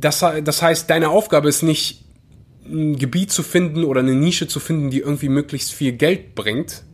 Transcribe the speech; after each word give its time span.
das, 0.00 0.24
das 0.44 0.62
heißt, 0.62 0.88
deine 0.90 1.10
Aufgabe 1.10 1.48
ist 1.48 1.62
nicht, 1.62 2.04
ein 2.64 2.98
Gebiet 2.98 3.32
zu 3.32 3.42
finden 3.42 3.84
oder 3.84 4.00
eine 4.00 4.14
Nische 4.14 4.46
zu 4.46 4.60
finden, 4.60 4.90
die 4.90 4.98
irgendwie 4.98 5.30
möglichst 5.30 5.72
viel 5.72 5.92
Geld 5.92 6.34
bringt. 6.34 6.84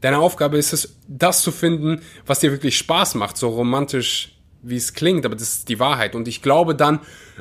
Deine 0.00 0.18
Aufgabe 0.18 0.56
ist 0.56 0.72
es, 0.72 0.96
das 1.08 1.42
zu 1.42 1.50
finden, 1.50 2.00
was 2.26 2.40
dir 2.40 2.52
wirklich 2.52 2.76
Spaß 2.78 3.16
macht, 3.16 3.36
so 3.36 3.48
romantisch 3.48 4.36
wie 4.62 4.76
es 4.76 4.94
klingt, 4.94 5.26
aber 5.26 5.34
das 5.34 5.56
ist 5.56 5.68
die 5.68 5.78
Wahrheit. 5.78 6.14
Und 6.14 6.28
ich 6.28 6.42
glaube 6.42 6.74
dann, 6.74 7.00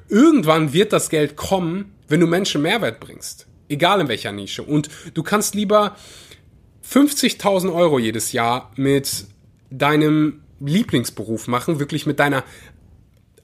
irgendwann 0.09 0.73
wird 0.73 0.93
das 0.93 1.09
Geld 1.09 1.35
kommen, 1.35 1.93
wenn 2.07 2.19
du 2.19 2.27
Menschen 2.27 2.61
Mehrwert 2.61 2.99
bringst. 2.99 3.47
Egal 3.69 4.01
in 4.01 4.07
welcher 4.07 4.31
Nische. 4.31 4.63
Und 4.63 4.89
du 5.13 5.23
kannst 5.23 5.55
lieber 5.55 5.95
50.000 6.89 7.73
Euro 7.73 7.97
jedes 7.97 8.33
Jahr 8.33 8.71
mit 8.75 9.25
deinem 9.69 10.41
Lieblingsberuf 10.59 11.47
machen, 11.47 11.79
wirklich 11.79 12.05
mit 12.05 12.19
deiner 12.19 12.43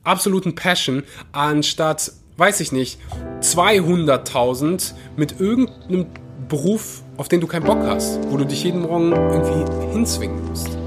absoluten 0.03 0.55
Passion, 0.55 1.03
anstatt, 1.31 2.11
weiß 2.37 2.59
ich 2.61 2.71
nicht, 2.71 2.99
200.000 3.41 4.93
mit 5.15 5.39
irgendeinem 5.39 6.07
Beruf, 6.47 7.03
auf 7.17 7.27
den 7.27 7.41
du 7.41 7.47
keinen 7.47 7.65
Bock 7.65 7.79
hast, 7.83 8.19
wo 8.29 8.37
du 8.37 8.45
dich 8.45 8.63
jeden 8.63 8.81
Morgen 8.81 9.11
irgendwie 9.11 9.91
hinzwingen 9.91 10.47
musst. 10.47 10.78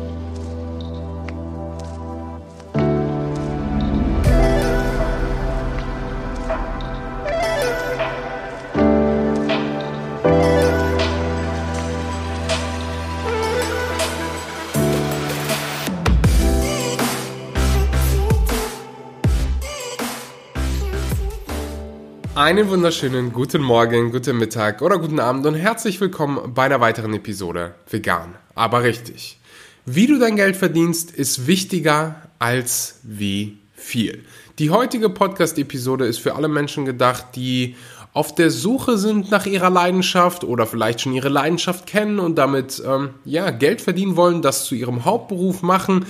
Einen 22.42 22.68
wunderschönen 22.68 23.32
guten 23.32 23.62
Morgen, 23.62 24.10
guten 24.10 24.36
Mittag 24.36 24.82
oder 24.82 24.98
guten 24.98 25.20
Abend 25.20 25.46
und 25.46 25.54
herzlich 25.54 26.00
willkommen 26.00 26.52
bei 26.52 26.64
einer 26.64 26.80
weiteren 26.80 27.14
Episode 27.14 27.76
Vegan. 27.88 28.34
Aber 28.56 28.82
richtig. 28.82 29.38
Wie 29.86 30.08
du 30.08 30.18
dein 30.18 30.34
Geld 30.34 30.56
verdienst, 30.56 31.12
ist 31.12 31.46
wichtiger 31.46 32.16
als 32.40 32.98
wie 33.04 33.58
viel. 33.74 34.24
Die 34.58 34.70
heutige 34.70 35.08
Podcast-Episode 35.08 36.04
ist 36.06 36.18
für 36.18 36.34
alle 36.34 36.48
Menschen 36.48 36.84
gedacht, 36.84 37.26
die 37.36 37.76
auf 38.12 38.34
der 38.34 38.50
Suche 38.50 38.98
sind 38.98 39.30
nach 39.30 39.46
ihrer 39.46 39.70
Leidenschaft 39.70 40.42
oder 40.42 40.66
vielleicht 40.66 41.00
schon 41.00 41.12
ihre 41.12 41.28
Leidenschaft 41.28 41.86
kennen 41.86 42.18
und 42.18 42.38
damit 42.38 42.82
ähm, 42.84 43.10
ja 43.24 43.52
Geld 43.52 43.80
verdienen 43.80 44.16
wollen, 44.16 44.42
das 44.42 44.64
zu 44.64 44.74
ihrem 44.74 45.04
Hauptberuf 45.04 45.62
machen. 45.62 46.06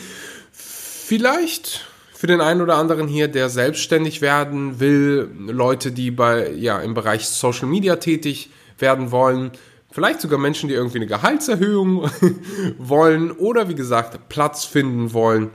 Vielleicht 0.50 1.91
für 2.23 2.28
den 2.28 2.41
einen 2.41 2.61
oder 2.61 2.77
anderen 2.77 3.09
hier, 3.09 3.27
der 3.27 3.48
selbstständig 3.48 4.20
werden 4.20 4.78
will, 4.78 5.28
Leute, 5.41 5.91
die 5.91 6.12
bei, 6.12 6.53
ja, 6.53 6.78
im 6.78 6.95
Bereich 6.95 7.27
Social 7.27 7.67
Media 7.67 7.97
tätig 7.97 8.48
werden 8.78 9.11
wollen, 9.11 9.51
vielleicht 9.91 10.20
sogar 10.20 10.39
Menschen, 10.39 10.69
die 10.69 10.77
irgendwie 10.77 10.98
eine 10.98 11.09
Gehaltserhöhung 11.09 12.09
wollen 12.78 13.33
oder 13.33 13.69
wie 13.69 13.75
gesagt 13.75 14.28
Platz 14.28 14.65
finden 14.65 15.12
wollen 15.12 15.50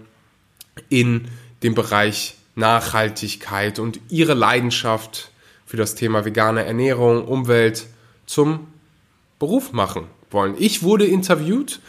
in 0.89 1.29
dem 1.63 1.73
Bereich 1.73 2.35
Nachhaltigkeit 2.55 3.79
und 3.79 4.01
ihre 4.09 4.33
Leidenschaft 4.33 5.31
für 5.65 5.77
das 5.77 5.95
Thema 5.95 6.25
vegane 6.25 6.65
Ernährung, 6.65 7.23
Umwelt 7.29 7.85
zum 8.25 8.67
Beruf 9.39 9.71
machen 9.71 10.07
wollen. 10.31 10.53
Ich 10.59 10.83
wurde 10.83 11.05
interviewt 11.05 11.79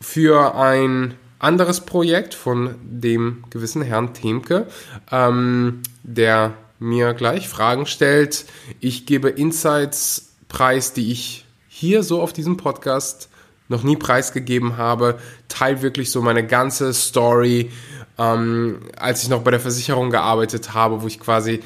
für 0.00 0.54
ein 0.54 1.14
anderes 1.42 1.80
Projekt 1.80 2.34
von 2.34 2.76
dem 2.82 3.44
gewissen 3.50 3.82
Herrn 3.82 4.14
Themke, 4.14 4.66
ähm, 5.10 5.82
der 6.02 6.54
mir 6.78 7.14
gleich 7.14 7.48
Fragen 7.48 7.86
stellt. 7.86 8.44
Ich 8.80 9.06
gebe 9.06 9.28
Insights 9.28 10.32
preis, 10.48 10.92
die 10.92 11.10
ich 11.10 11.44
hier 11.68 12.02
so 12.02 12.22
auf 12.22 12.32
diesem 12.32 12.56
Podcast 12.56 13.28
noch 13.68 13.82
nie 13.82 13.96
preisgegeben 13.96 14.76
habe. 14.76 15.18
Teil 15.48 15.82
wirklich 15.82 16.10
so 16.10 16.22
meine 16.22 16.46
ganze 16.46 16.94
Story, 16.94 17.70
ähm, 18.18 18.80
als 18.96 19.22
ich 19.22 19.28
noch 19.28 19.42
bei 19.42 19.50
der 19.50 19.60
Versicherung 19.60 20.10
gearbeitet 20.10 20.74
habe, 20.74 21.02
wo 21.02 21.06
ich 21.06 21.18
quasi 21.18 21.60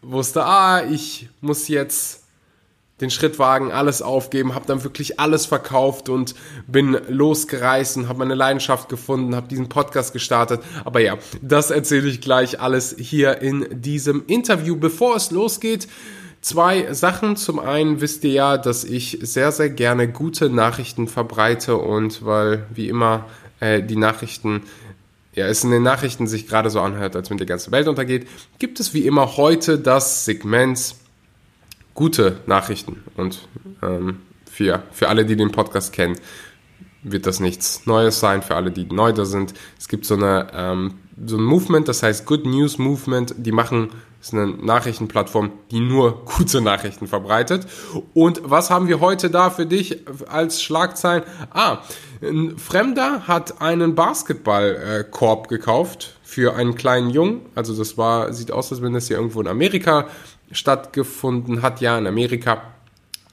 wusste, 0.00 0.44
ah, 0.44 0.82
ich 0.82 1.28
muss 1.40 1.68
jetzt 1.68 2.21
den 3.02 3.10
Schritt 3.10 3.38
wagen, 3.38 3.70
alles 3.70 4.00
aufgeben, 4.00 4.54
habe 4.54 4.66
dann 4.66 4.82
wirklich 4.84 5.20
alles 5.20 5.44
verkauft 5.44 6.08
und 6.08 6.34
bin 6.66 6.96
losgereist 7.08 7.96
und 7.98 8.08
habe 8.08 8.20
meine 8.20 8.34
Leidenschaft 8.34 8.88
gefunden, 8.88 9.34
habe 9.34 9.48
diesen 9.48 9.68
Podcast 9.68 10.12
gestartet. 10.12 10.62
Aber 10.84 11.00
ja, 11.00 11.18
das 11.42 11.70
erzähle 11.70 12.08
ich 12.08 12.20
gleich 12.20 12.60
alles 12.60 12.94
hier 12.98 13.42
in 13.42 13.66
diesem 13.70 14.24
Interview. 14.26 14.76
Bevor 14.76 15.16
es 15.16 15.30
losgeht, 15.30 15.88
zwei 16.40 16.92
Sachen. 16.92 17.36
Zum 17.36 17.58
einen 17.58 18.00
wisst 18.00 18.24
ihr 18.24 18.32
ja, 18.32 18.58
dass 18.58 18.84
ich 18.84 19.18
sehr, 19.22 19.52
sehr 19.52 19.70
gerne 19.70 20.08
gute 20.08 20.48
Nachrichten 20.48 21.08
verbreite 21.08 21.76
und 21.76 22.24
weil 22.24 22.66
wie 22.72 22.88
immer 22.88 23.26
äh, 23.60 23.82
die 23.82 23.96
Nachrichten 23.96 24.62
ja, 25.34 25.46
es 25.46 25.64
in 25.64 25.70
den 25.70 25.82
Nachrichten 25.82 26.26
sich 26.26 26.46
gerade 26.46 26.68
so 26.68 26.80
anhört, 26.80 27.16
als 27.16 27.30
wenn 27.30 27.38
die 27.38 27.46
ganze 27.46 27.70
Welt 27.72 27.88
untergeht, 27.88 28.28
gibt 28.58 28.80
es 28.80 28.92
wie 28.92 29.06
immer 29.06 29.38
heute 29.38 29.78
das 29.78 30.26
Segment 30.26 30.94
gute 31.94 32.40
Nachrichten. 32.46 33.02
Und 33.16 33.48
ähm, 33.82 34.20
für, 34.50 34.82
für 34.92 35.08
alle, 35.08 35.24
die 35.24 35.36
den 35.36 35.52
Podcast 35.52 35.92
kennen, 35.92 36.16
wird 37.02 37.26
das 37.26 37.40
nichts 37.40 37.86
Neues 37.86 38.20
sein. 38.20 38.42
Für 38.42 38.54
alle, 38.54 38.70
die 38.70 38.84
neu 38.84 39.12
da 39.12 39.24
sind, 39.24 39.54
es 39.78 39.88
gibt 39.88 40.06
so, 40.06 40.14
eine, 40.14 40.48
ähm, 40.54 40.94
so 41.26 41.36
ein 41.36 41.42
Movement, 41.42 41.88
das 41.88 42.02
heißt 42.02 42.26
Good 42.26 42.46
News 42.46 42.78
Movement. 42.78 43.34
Die 43.38 43.52
machen, 43.52 43.90
ist 44.20 44.32
eine 44.32 44.46
Nachrichtenplattform, 44.46 45.50
die 45.70 45.80
nur 45.80 46.24
gute 46.36 46.60
Nachrichten 46.60 47.06
verbreitet. 47.06 47.66
Und 48.14 48.40
was 48.44 48.70
haben 48.70 48.88
wir 48.88 49.00
heute 49.00 49.30
da 49.30 49.50
für 49.50 49.66
dich 49.66 50.06
als 50.28 50.62
Schlagzeilen? 50.62 51.24
Ah, 51.50 51.78
ein 52.22 52.56
Fremder 52.56 53.26
hat 53.26 53.60
einen 53.60 53.96
Basketballkorb 53.96 55.48
gekauft 55.48 56.16
für 56.22 56.54
einen 56.54 56.76
kleinen 56.76 57.10
Jungen. 57.10 57.42
Also 57.56 57.76
das 57.76 57.98
war, 57.98 58.32
sieht 58.32 58.52
aus, 58.52 58.70
als 58.70 58.80
wenn 58.80 58.92
das 58.92 59.08
hier 59.08 59.16
irgendwo 59.16 59.40
in 59.40 59.48
Amerika 59.48 60.06
stattgefunden 60.52 61.62
hat, 61.62 61.80
ja 61.80 61.98
in 61.98 62.06
Amerika, 62.06 62.62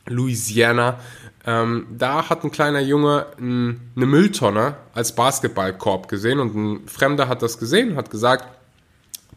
Louisiana. 0.07 0.99
Ähm, 1.45 1.87
da 1.97 2.29
hat 2.29 2.43
ein 2.43 2.51
kleiner 2.51 2.81
Junge 2.81 3.27
eine 3.37 3.77
Mülltonne 3.95 4.75
als 4.93 5.15
Basketballkorb 5.15 6.07
gesehen 6.07 6.39
und 6.39 6.55
ein 6.55 6.87
Fremder 6.87 7.27
hat 7.27 7.41
das 7.41 7.57
gesehen, 7.57 7.95
hat 7.95 8.09
gesagt, 8.09 8.45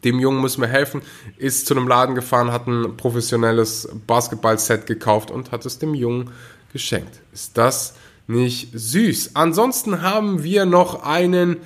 dem 0.04 0.18
Jungen 0.18 0.40
müssen 0.40 0.60
wir 0.60 0.68
helfen, 0.68 1.02
ist 1.36 1.66
zu 1.66 1.74
einem 1.74 1.86
Laden 1.86 2.14
gefahren, 2.14 2.50
hat 2.50 2.66
ein 2.66 2.96
professionelles 2.96 3.88
Basketballset 4.06 4.86
gekauft 4.86 5.30
und 5.30 5.52
hat 5.52 5.64
es 5.64 5.78
dem 5.78 5.94
Jungen 5.94 6.30
geschenkt. 6.72 7.20
Ist 7.32 7.56
das 7.56 7.94
nicht 8.26 8.70
süß? 8.72 9.32
Ansonsten 9.34 10.02
haben 10.02 10.42
wir 10.42 10.64
noch 10.64 11.04
einen 11.04 11.58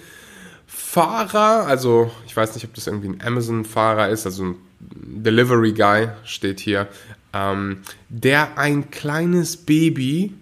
Fahrer, 0.66 1.66
also 1.66 2.10
ich 2.26 2.36
weiß 2.36 2.54
nicht, 2.54 2.64
ob 2.64 2.74
das 2.74 2.86
irgendwie 2.86 3.08
ein 3.08 3.22
Amazon-Fahrer 3.24 4.10
ist, 4.10 4.26
also 4.26 4.44
ein 4.44 4.56
Delivery 4.80 5.72
Guy 5.72 6.08
steht 6.24 6.60
hier, 6.60 6.88
ähm, 7.32 7.78
der 8.08 8.58
ein 8.58 8.90
kleines 8.90 9.56
Baby 9.56 10.34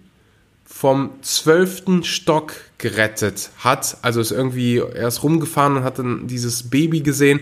vom 0.65 1.11
zwölften 1.23 2.03
Stock 2.03 2.53
gerettet 2.79 3.51
hat. 3.59 3.97
Also 4.03 4.21
ist 4.21 4.33
irgendwie, 4.33 4.79
er 4.79 5.09
ist 5.09 5.23
rumgefahren 5.23 5.77
und 5.77 5.85
hat 5.85 5.99
dann 5.99 6.27
dieses 6.27 6.65
Baby 6.69 7.01
gesehen 7.01 7.41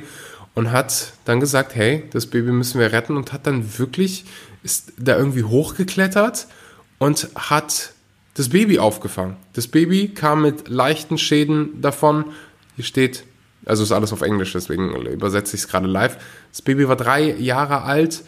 und 0.54 0.70
hat 0.70 1.14
dann 1.24 1.40
gesagt, 1.40 1.74
hey, 1.74 2.04
das 2.12 2.26
Baby 2.26 2.52
müssen 2.52 2.78
wir 2.78 2.92
retten 2.92 3.16
und 3.16 3.32
hat 3.32 3.46
dann 3.46 3.78
wirklich, 3.78 4.24
ist 4.62 4.92
da 4.98 5.16
irgendwie 5.16 5.44
hochgeklettert 5.44 6.46
und 6.98 7.28
hat 7.34 7.94
das 8.34 8.50
Baby 8.50 8.78
aufgefangen. 8.78 9.36
Das 9.54 9.66
Baby 9.66 10.08
kam 10.08 10.42
mit 10.42 10.68
leichten 10.68 11.18
Schäden 11.18 11.80
davon. 11.80 12.26
Hier 12.76 12.84
steht 12.84 13.24
also 13.64 13.82
ist 13.82 13.92
alles 13.92 14.12
auf 14.12 14.22
Englisch, 14.22 14.52
deswegen 14.52 14.94
übersetze 15.06 15.56
ich 15.56 15.62
es 15.62 15.68
gerade 15.68 15.86
live. 15.86 16.16
Das 16.50 16.62
Baby 16.62 16.88
war 16.88 16.96
drei 16.96 17.32
Jahre 17.32 17.82
alt 17.82 18.24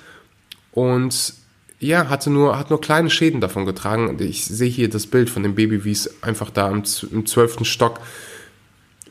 und 0.72 1.34
ja, 1.80 2.08
hatte 2.08 2.30
nur, 2.30 2.58
hat 2.58 2.70
nur 2.70 2.80
kleine 2.80 3.10
Schäden 3.10 3.40
davon 3.40 3.66
getragen. 3.66 4.16
Ich 4.20 4.46
sehe 4.46 4.70
hier 4.70 4.88
das 4.88 5.06
Bild 5.06 5.28
von 5.28 5.42
dem 5.42 5.54
Baby, 5.54 5.84
wie 5.84 5.92
es 5.92 6.22
einfach 6.22 6.50
da 6.50 6.70
im, 6.70 6.84
im 7.10 7.26
zwölften 7.26 7.64
Stock 7.64 8.00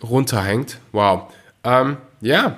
runterhängt. 0.02 0.80
Wow. 0.92 1.32
Ähm, 1.64 1.98
ja, 2.22 2.58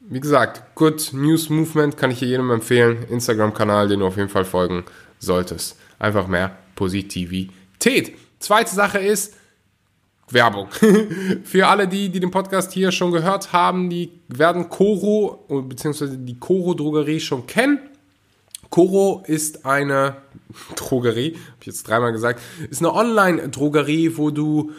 wie 0.00 0.20
gesagt, 0.20 0.74
Good 0.74 1.10
News 1.12 1.48
Movement 1.48 1.96
kann 1.96 2.10
ich 2.10 2.18
hier 2.18 2.28
jedem 2.28 2.50
empfehlen. 2.50 3.04
Instagram-Kanal, 3.08 3.88
den 3.88 4.00
du 4.00 4.06
auf 4.06 4.16
jeden 4.16 4.28
Fall 4.28 4.44
folgen 4.44 4.84
solltest. 5.18 5.78
Einfach 5.98 6.26
mehr 6.26 6.56
Positivität. 6.74 8.14
Zweite 8.40 8.74
Sache 8.74 8.98
ist, 8.98 9.34
Werbung. 10.32 10.68
Für 11.44 11.68
alle, 11.68 11.88
die, 11.88 12.08
die 12.08 12.20
den 12.20 12.30
Podcast 12.30 12.72
hier 12.72 12.92
schon 12.92 13.12
gehört 13.12 13.52
haben, 13.52 13.90
die 13.90 14.10
werden 14.28 14.68
Coro 14.68 15.44
bzw. 15.48 16.16
die 16.16 16.38
Coro 16.38 16.74
Drogerie 16.74 17.20
schon 17.20 17.46
kennen. 17.46 17.78
Coro 18.70 19.22
ist 19.26 19.66
eine 19.66 20.16
Drogerie, 20.76 21.34
habe 21.34 21.56
ich 21.60 21.66
jetzt 21.66 21.88
dreimal 21.88 22.12
gesagt, 22.12 22.40
ist 22.70 22.80
eine 22.80 22.94
Online-Drogerie, 22.94 24.16
wo 24.16 24.30
du 24.30 24.72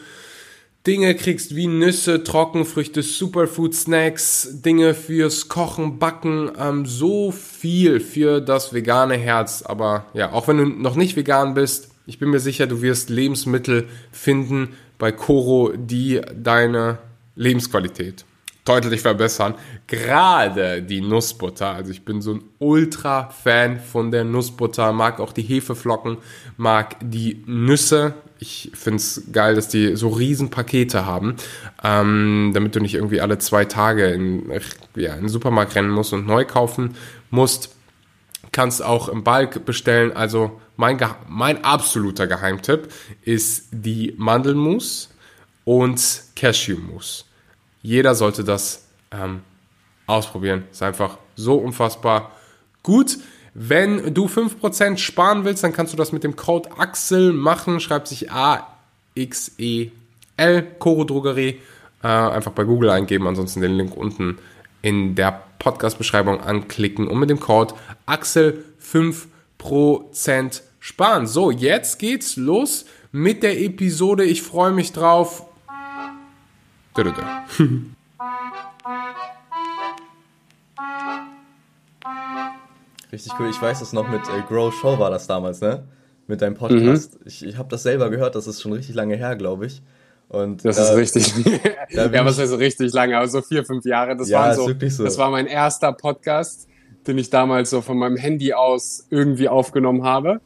Dinge 0.85 1.15
kriegst 1.15 1.55
wie 1.55 1.67
Nüsse, 1.67 2.25
Trockenfrüchte, 2.25 3.03
Superfood 3.03 3.73
Snacks, 3.73 4.50
Dinge 4.65 4.94
fürs 4.94 5.47
Kochen, 5.47 5.97
Backen, 5.97 6.51
ähm, 6.59 6.85
so 6.85 7.31
viel 7.31 8.01
für 8.01 8.41
das 8.41 8.73
vegane 8.73 9.15
Herz. 9.15 9.61
Aber 9.61 10.07
ja, 10.13 10.33
auch 10.33 10.50
wenn 10.50 10.57
du 10.57 10.65
noch 10.65 10.95
nicht 10.95 11.15
vegan 11.15 11.53
bist, 11.53 11.89
ich 12.05 12.19
bin 12.19 12.31
mir 12.31 12.41
sicher, 12.41 12.67
du 12.67 12.81
wirst 12.81 13.09
Lebensmittel 13.09 13.88
finden 14.11 14.75
bei 14.97 15.11
Coro, 15.11 15.73
die 15.75 16.21
deine 16.35 16.99
Lebensqualität 17.35 18.25
deutlich 18.65 19.01
verbessern. 19.01 19.55
Gerade 19.87 20.81
die 20.81 21.01
Nussbutter. 21.01 21.71
Also 21.71 21.91
ich 21.91 22.05
bin 22.05 22.21
so 22.21 22.35
ein 22.35 22.43
Ultra-Fan 22.59 23.79
von 23.79 24.11
der 24.11 24.23
Nussbutter, 24.23 24.93
mag 24.93 25.19
auch 25.19 25.33
die 25.33 25.41
Hefeflocken, 25.41 26.17
mag 26.57 26.95
die 27.01 27.43
Nüsse 27.45 28.13
ich 28.43 28.71
finde 28.73 28.97
es 28.97 29.23
geil, 29.31 29.55
dass 29.55 29.69
die 29.69 29.95
so 29.95 30.09
riesen 30.09 30.49
Pakete 30.49 31.05
haben, 31.05 31.37
ähm, 31.81 32.51
damit 32.53 32.75
du 32.75 32.81
nicht 32.81 32.93
irgendwie 32.93 33.21
alle 33.21 33.37
zwei 33.37 33.63
Tage 33.63 34.07
in, 34.07 34.51
ja, 34.95 35.13
in 35.13 35.21
den 35.21 35.29
Supermarkt 35.29 35.75
rennen 35.75 35.89
musst 35.89 36.11
und 36.11 36.27
neu 36.27 36.43
kaufen 36.43 36.95
musst. 37.29 37.73
Kannst 38.51 38.83
auch 38.83 39.07
im 39.07 39.23
Bulk 39.23 39.63
bestellen. 39.63 40.11
Also 40.11 40.59
mein, 40.75 40.99
mein 41.27 41.63
absoluter 41.63 42.27
Geheimtipp 42.27 42.91
ist 43.21 43.67
die 43.71 44.13
Mandelmus 44.17 45.09
und 45.65 46.23
Cashewmus. 46.35 47.25
Jeder 47.81 48.15
sollte 48.15 48.43
das 48.43 48.85
ähm, 49.11 49.41
ausprobieren. 50.07 50.63
Ist 50.71 50.83
einfach 50.83 51.17
so 51.35 51.55
unfassbar 51.55 52.31
gut. 52.81 53.17
Wenn 53.53 54.15
du 54.15 54.25
5% 54.25 54.97
sparen 54.97 55.45
willst, 55.45 55.63
dann 55.63 55.73
kannst 55.73 55.93
du 55.93 55.97
das 55.97 56.11
mit 56.11 56.23
dem 56.23 56.35
Code 56.35 56.69
AXEL 56.77 57.33
machen. 57.33 57.79
Schreibt 57.79 58.07
sich 58.07 58.31
A-X-E-L, 58.31 59.91
Coro 60.79 61.03
Drogerie. 61.03 61.59
Äh, 62.01 62.07
einfach 62.07 62.51
bei 62.51 62.63
Google 62.63 62.89
eingeben, 62.89 63.27
ansonsten 63.27 63.61
den 63.61 63.73
Link 63.73 63.95
unten 63.95 64.39
in 64.81 65.13
der 65.15 65.43
Podcast-Beschreibung 65.59 66.41
anklicken 66.41 67.07
und 67.07 67.19
mit 67.19 67.29
dem 67.29 67.39
Code 67.39 67.75
AXEL 68.05 68.65
5% 68.81 69.27
sparen. 70.80 71.27
So, 71.27 71.51
jetzt 71.51 72.00
geht's 72.00 72.36
los 72.36 72.86
mit 73.12 73.44
der 73.44 73.60
Episode. 73.62 74.24
Ich 74.25 74.42
freue 74.42 74.71
mich 74.71 74.92
drauf. 74.92 75.45
Richtig 83.12 83.33
cool. 83.39 83.50
Ich 83.50 83.62
weiß 83.62 83.81
es 83.81 83.94
noch 83.94 84.10
mit 84.10 84.21
äh, 84.27 84.42
Grow 84.48 84.74
Show 84.74 84.98
war 84.98 85.12
das 85.12 85.27
damals, 85.27 85.62
ne? 85.62 85.83
Mit 86.25 86.42
deinem 86.42 86.56
Podcast. 86.56 87.13
Mhm. 87.13 87.21
Ich, 87.25 87.45
ich 87.45 87.57
habe 87.57 87.69
das 87.69 87.83
selber 87.83 88.10
gehört, 88.10 88.33
das 88.33 88.48
ist 88.48 88.60
schon 88.60 88.74
richtig 88.74 88.95
lange 88.95 89.15
her, 89.15 89.36
glaube 89.36 89.68
ich. 89.68 89.83
Und 90.30 90.65
das 90.65 90.80
äh, 90.80 90.81
ist 90.81 91.15
richtig. 91.15 91.31
ja, 91.89 92.25
was 92.25 92.39
heißt 92.39 92.57
richtig 92.57 92.92
lange? 92.94 93.15
Aber 93.18 93.27
so 93.27 93.44
vier, 93.44 93.63
fünf 93.63 93.86
Jahre. 93.86 94.18
Das, 94.18 94.30
ja, 94.30 94.56
so, 94.56 94.68
so. 94.68 95.04
das 95.04 95.18
war 95.19 95.30
mein 95.30 95.45
erster 95.45 95.94
Podcast, 95.94 96.68
den 97.07 97.17
ich 97.17 97.29
damals 97.29 97.69
so 97.69 97.81
von 97.81 97.97
meinem 97.97 98.17
Handy 98.17 98.53
aus 98.53 99.05
irgendwie 99.09 99.50
aufgenommen 99.50 100.03
habe. 100.03 100.41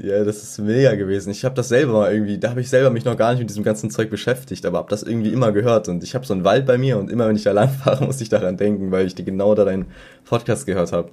Ja, 0.00 0.22
das 0.22 0.42
ist 0.44 0.58
mega 0.60 0.94
gewesen. 0.94 1.30
Ich 1.30 1.44
habe 1.44 1.56
das 1.56 1.68
selber 1.68 1.92
mal 1.92 2.12
irgendwie, 2.12 2.38
da 2.38 2.50
habe 2.50 2.60
ich 2.60 2.70
selber 2.70 2.90
mich 2.90 3.04
noch 3.04 3.16
gar 3.16 3.32
nicht 3.32 3.40
mit 3.40 3.50
diesem 3.50 3.64
ganzen 3.64 3.90
Zeug 3.90 4.10
beschäftigt, 4.10 4.64
aber 4.64 4.78
habe 4.78 4.90
das 4.90 5.02
irgendwie 5.02 5.32
immer 5.32 5.50
gehört 5.50 5.88
und 5.88 6.04
ich 6.04 6.14
habe 6.14 6.24
so 6.24 6.34
einen 6.34 6.44
Wald 6.44 6.66
bei 6.66 6.78
mir 6.78 6.98
und 6.98 7.10
immer 7.10 7.26
wenn 7.26 7.34
ich 7.34 7.42
da 7.42 7.52
lang 7.58 7.68
fahre, 7.68 8.04
muss 8.04 8.20
ich 8.20 8.28
daran 8.28 8.56
denken, 8.56 8.92
weil 8.92 9.06
ich 9.06 9.16
die 9.16 9.24
genau 9.24 9.54
da 9.56 9.64
deinen 9.64 9.86
Podcast 10.24 10.66
gehört 10.66 10.92
habe. 10.92 11.10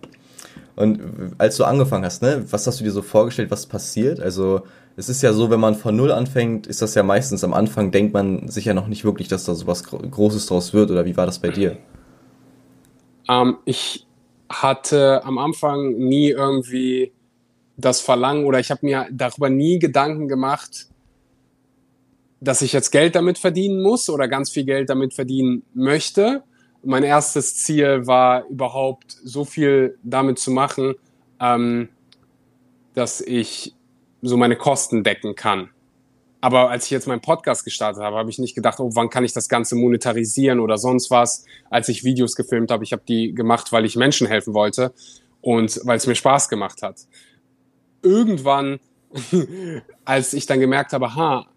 Und 0.75 1.00
als 1.38 1.57
du 1.57 1.63
angefangen 1.63 2.06
hast, 2.06 2.21
ne, 2.21 2.44
was 2.51 2.67
hast 2.67 2.79
du 2.79 2.83
dir 2.83 2.91
so 2.91 3.01
vorgestellt, 3.01 3.50
was 3.50 3.65
passiert? 3.65 4.19
Also 4.19 4.62
es 4.97 5.09
ist 5.09 5.21
ja 5.23 5.33
so, 5.33 5.50
wenn 5.50 5.59
man 5.59 5.75
von 5.75 5.95
null 5.95 6.12
anfängt, 6.12 6.67
ist 6.67 6.81
das 6.81 6.95
ja 6.95 7.03
meistens 7.03 7.44
am 7.44 7.53
Anfang 7.53 7.91
denkt 7.91 8.13
man 8.13 8.47
sich 8.50 8.65
ja 8.65 8.73
noch 8.73 8.88
nicht 8.88 9.03
wirklich, 9.03 9.27
dass 9.27 9.45
da 9.45 9.56
so 9.56 9.67
was 9.67 9.83
Großes 9.83 10.45
draus 10.45 10.73
wird 10.73 10.91
oder 10.91 11.06
wie 11.06 11.17
war 11.17 11.25
das 11.25 11.39
bei 11.39 11.50
dir? 11.50 11.77
Ähm, 13.27 13.57
ich 13.65 14.04
hatte 14.50 15.24
am 15.24 15.38
Anfang 15.38 15.92
nie 15.97 16.30
irgendwie 16.30 17.13
das 17.77 18.01
Verlangen 18.01 18.45
oder 18.45 18.59
ich 18.59 18.71
habe 18.71 18.86
mir 18.86 19.07
darüber 19.12 19.50
nie 19.50 19.80
Gedanken 19.80 20.27
gemacht, 20.27 20.88
dass 22.39 22.62
ich 22.62 22.74
jetzt 22.74 22.92
Geld 22.92 23.15
damit 23.15 23.38
verdienen 23.38 23.81
muss 23.81 24.09
oder 24.09 24.27
ganz 24.27 24.50
viel 24.50 24.65
Geld 24.65 24.89
damit 24.89 25.13
verdienen 25.13 25.63
möchte. 25.74 26.44
Mein 26.83 27.03
erstes 27.03 27.57
Ziel 27.57 28.06
war 28.06 28.45
überhaupt 28.47 29.18
so 29.24 29.45
viel 29.45 29.97
damit 30.03 30.38
zu 30.38 30.51
machen, 30.51 30.95
ähm, 31.39 31.89
dass 32.94 33.21
ich 33.21 33.74
so 34.21 34.38
meine 34.38 34.56
Kosten 34.56 35.03
decken 35.03 35.36
kann. 35.36 35.69
Aber 36.45 36.69
als 36.69 36.86
ich 36.86 36.92
jetzt 36.92 37.07
meinen 37.07 37.21
Podcast 37.21 37.63
gestartet 37.63 38.03
habe, 38.03 38.18
habe 38.18 38.30
ich 38.30 38.38
nicht 38.38 38.53
gedacht, 38.53 38.80
oh, 38.80 38.92
wann 38.94 39.09
kann 39.09 39.24
ich 39.25 39.33
das 39.33 39.50
Ganze 39.50 39.75
monetarisieren 39.75 40.59
oder 40.59 40.77
sonst 40.77 41.09
was. 41.09 41.45
Als 41.69 41.89
ich 41.89 42.03
Videos 42.03 42.36
gefilmt 42.36 42.69
habe, 42.69 42.83
ich 42.83 42.92
habe 42.92 43.01
die 43.07 43.33
gemacht, 43.33 43.71
weil 43.71 43.86
ich 43.86 43.95
Menschen 43.95 44.27
helfen 44.27 44.53
wollte 44.53 44.94
und 45.42 45.81
weil 45.86 45.97
es 45.97 46.06
mir 46.06 46.15
Spaß 46.15 46.50
gemacht 46.50 46.83
hat 46.83 47.07
irgendwann, 48.06 48.80
als 50.06 50.33
ich 50.33 50.45
dann 50.45 50.59
gemerkt 50.59 50.94
habe, 50.94 51.15
ha, 51.15 51.47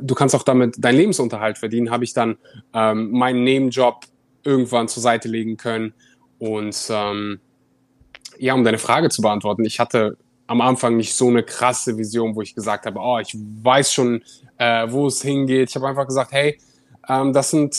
du 0.00 0.14
kannst 0.14 0.34
auch 0.34 0.44
damit 0.44 0.76
deinen 0.78 0.96
Lebensunterhalt 0.96 1.58
verdienen, 1.58 1.90
habe 1.90 2.04
ich 2.04 2.14
dann 2.14 2.38
ähm, 2.72 3.10
meinen 3.10 3.44
Nebenjob 3.44 4.06
irgendwann 4.44 4.88
zur 4.88 5.02
Seite 5.02 5.28
legen 5.28 5.56
können. 5.56 5.94
Und 6.38 6.76
ähm, 6.90 7.40
ja, 8.38 8.54
um 8.54 8.64
deine 8.64 8.78
Frage 8.78 9.08
zu 9.08 9.22
beantworten, 9.22 9.64
ich 9.64 9.78
hatte 9.78 10.16
am 10.52 10.60
Anfang 10.60 10.98
nicht 10.98 11.14
so 11.14 11.28
eine 11.28 11.42
krasse 11.42 11.96
Vision, 11.96 12.36
wo 12.36 12.42
ich 12.42 12.54
gesagt 12.54 12.84
habe, 12.84 13.00
oh, 13.00 13.18
ich 13.18 13.34
weiß 13.34 13.90
schon, 13.90 14.22
äh, 14.58 14.86
wo 14.90 15.06
es 15.06 15.22
hingeht. 15.22 15.70
Ich 15.70 15.76
habe 15.76 15.88
einfach 15.88 16.06
gesagt, 16.06 16.30
hey, 16.32 16.60
ähm, 17.08 17.32
das 17.32 17.50
sind 17.50 17.74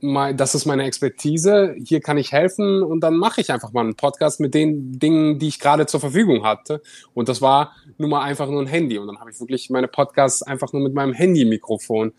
das 0.00 0.54
ist 0.54 0.66
meine 0.66 0.84
Expertise, 0.84 1.74
hier 1.82 2.00
kann 2.00 2.18
ich 2.18 2.30
helfen 2.30 2.82
und 2.82 3.00
dann 3.00 3.16
mache 3.16 3.40
ich 3.40 3.50
einfach 3.50 3.72
mal 3.72 3.80
einen 3.80 3.96
Podcast 3.96 4.40
mit 4.40 4.54
den 4.54 4.98
Dingen, 4.98 5.38
die 5.38 5.48
ich 5.48 5.58
gerade 5.58 5.86
zur 5.86 6.00
Verfügung 6.00 6.44
hatte. 6.44 6.82
Und 7.14 7.28
das 7.30 7.40
war 7.40 7.74
nun 7.96 8.10
mal 8.10 8.20
einfach 8.22 8.46
nur 8.48 8.60
ein 8.60 8.66
Handy. 8.66 8.98
Und 8.98 9.06
dann 9.06 9.18
habe 9.18 9.30
ich 9.30 9.40
wirklich 9.40 9.70
meine 9.70 9.88
Podcasts 9.88 10.42
einfach 10.42 10.72
nur 10.74 10.82
mit 10.82 10.92
meinem 10.92 11.14
Handy-Mikrofon 11.14 12.12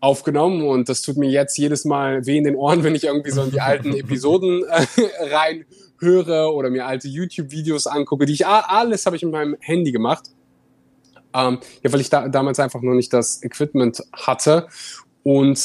aufgenommen 0.00 0.62
und 0.62 0.88
das 0.88 1.02
tut 1.02 1.16
mir 1.16 1.28
jetzt 1.28 1.58
jedes 1.58 1.84
Mal 1.84 2.24
weh 2.26 2.38
in 2.38 2.44
den 2.44 2.56
Ohren, 2.56 2.84
wenn 2.84 2.94
ich 2.94 3.04
irgendwie 3.04 3.30
so 3.30 3.42
in 3.42 3.50
die 3.50 3.60
alten 3.60 3.92
Episoden 3.96 4.64
äh, 4.64 4.86
rein 5.34 5.64
höre 5.98 6.54
oder 6.54 6.70
mir 6.70 6.86
alte 6.86 7.08
YouTube-Videos 7.08 7.86
angucke, 7.86 8.26
die 8.26 8.32
ich 8.32 8.46
alles 8.46 9.06
habe 9.06 9.16
ich 9.16 9.22
mit 9.22 9.32
meinem 9.32 9.56
Handy 9.60 9.90
gemacht. 9.90 10.30
Ähm, 11.34 11.58
ja, 11.82 11.92
weil 11.92 12.00
ich 12.00 12.10
da 12.10 12.28
damals 12.28 12.60
einfach 12.60 12.80
noch 12.80 12.94
nicht 12.94 13.12
das 13.12 13.42
Equipment 13.42 14.02
hatte 14.12 14.68
und 15.24 15.60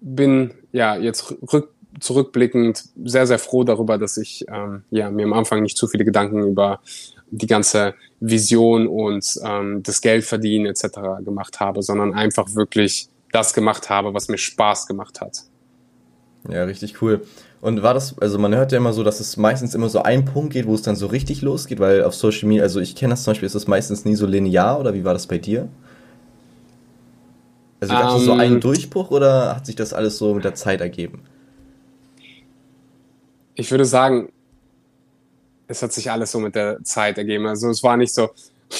bin 0.00 0.52
ja 0.72 0.96
jetzt 0.96 1.34
rück, 1.52 1.70
zurückblickend 2.00 2.84
sehr, 3.04 3.26
sehr 3.26 3.38
froh 3.38 3.64
darüber, 3.64 3.98
dass 3.98 4.16
ich 4.16 4.44
ähm, 4.48 4.84
ja, 4.90 5.10
mir 5.10 5.24
am 5.24 5.32
Anfang 5.32 5.62
nicht 5.62 5.76
zu 5.76 5.88
viele 5.88 6.04
Gedanken 6.04 6.46
über 6.46 6.80
die 7.30 7.46
ganze 7.46 7.94
Vision 8.20 8.86
und 8.86 9.26
ähm, 9.42 9.82
das 9.82 10.00
Geldverdienen 10.02 10.66
etc. 10.66 11.24
gemacht 11.24 11.60
habe, 11.60 11.82
sondern 11.82 12.14
einfach 12.14 12.54
wirklich 12.54 13.08
das 13.32 13.54
gemacht 13.54 13.90
habe, 13.90 14.14
was 14.14 14.28
mir 14.28 14.38
Spaß 14.38 14.86
gemacht 14.86 15.20
hat. 15.20 15.44
Ja, 16.48 16.64
richtig 16.64 17.02
cool. 17.02 17.26
Und 17.60 17.82
war 17.82 17.94
das, 17.94 18.18
also 18.18 18.38
man 18.38 18.54
hört 18.54 18.72
ja 18.72 18.78
immer 18.78 18.92
so, 18.92 19.04
dass 19.04 19.20
es 19.20 19.36
meistens 19.36 19.74
immer 19.74 19.88
so 19.88 20.02
ein 20.02 20.24
Punkt 20.24 20.52
geht, 20.52 20.66
wo 20.66 20.74
es 20.74 20.82
dann 20.82 20.96
so 20.96 21.06
richtig 21.06 21.42
losgeht, 21.42 21.78
weil 21.78 22.02
auf 22.02 22.14
Social 22.14 22.48
Media, 22.48 22.64
also 22.64 22.80
ich 22.80 22.96
kenne 22.96 23.12
das 23.12 23.22
zum 23.22 23.32
Beispiel, 23.32 23.46
ist 23.46 23.54
das 23.54 23.68
meistens 23.68 24.04
nie 24.04 24.16
so 24.16 24.26
linear 24.26 24.80
oder 24.80 24.94
wie 24.94 25.04
war 25.04 25.12
das 25.12 25.26
bei 25.26 25.38
dir? 25.38 25.68
Also 27.80 27.94
gab 27.94 28.08
es 28.08 28.14
um, 28.14 28.20
so 28.20 28.32
einen 28.32 28.54
ähm, 28.54 28.60
Durchbruch 28.60 29.10
oder 29.10 29.56
hat 29.56 29.66
sich 29.66 29.76
das 29.76 29.92
alles 29.92 30.18
so 30.18 30.34
mit 30.34 30.44
der 30.44 30.54
Zeit 30.54 30.80
ergeben? 30.80 31.22
Ich 33.54 33.70
würde 33.70 33.84
sagen, 33.84 34.32
es 35.68 35.82
hat 35.82 35.92
sich 35.92 36.10
alles 36.10 36.32
so 36.32 36.38
mit 36.38 36.54
der 36.54 36.82
Zeit 36.84 37.18
ergeben. 37.18 37.46
Also 37.46 37.70
es 37.70 37.82
war 37.82 37.96
nicht 37.96 38.14
so 38.14 38.30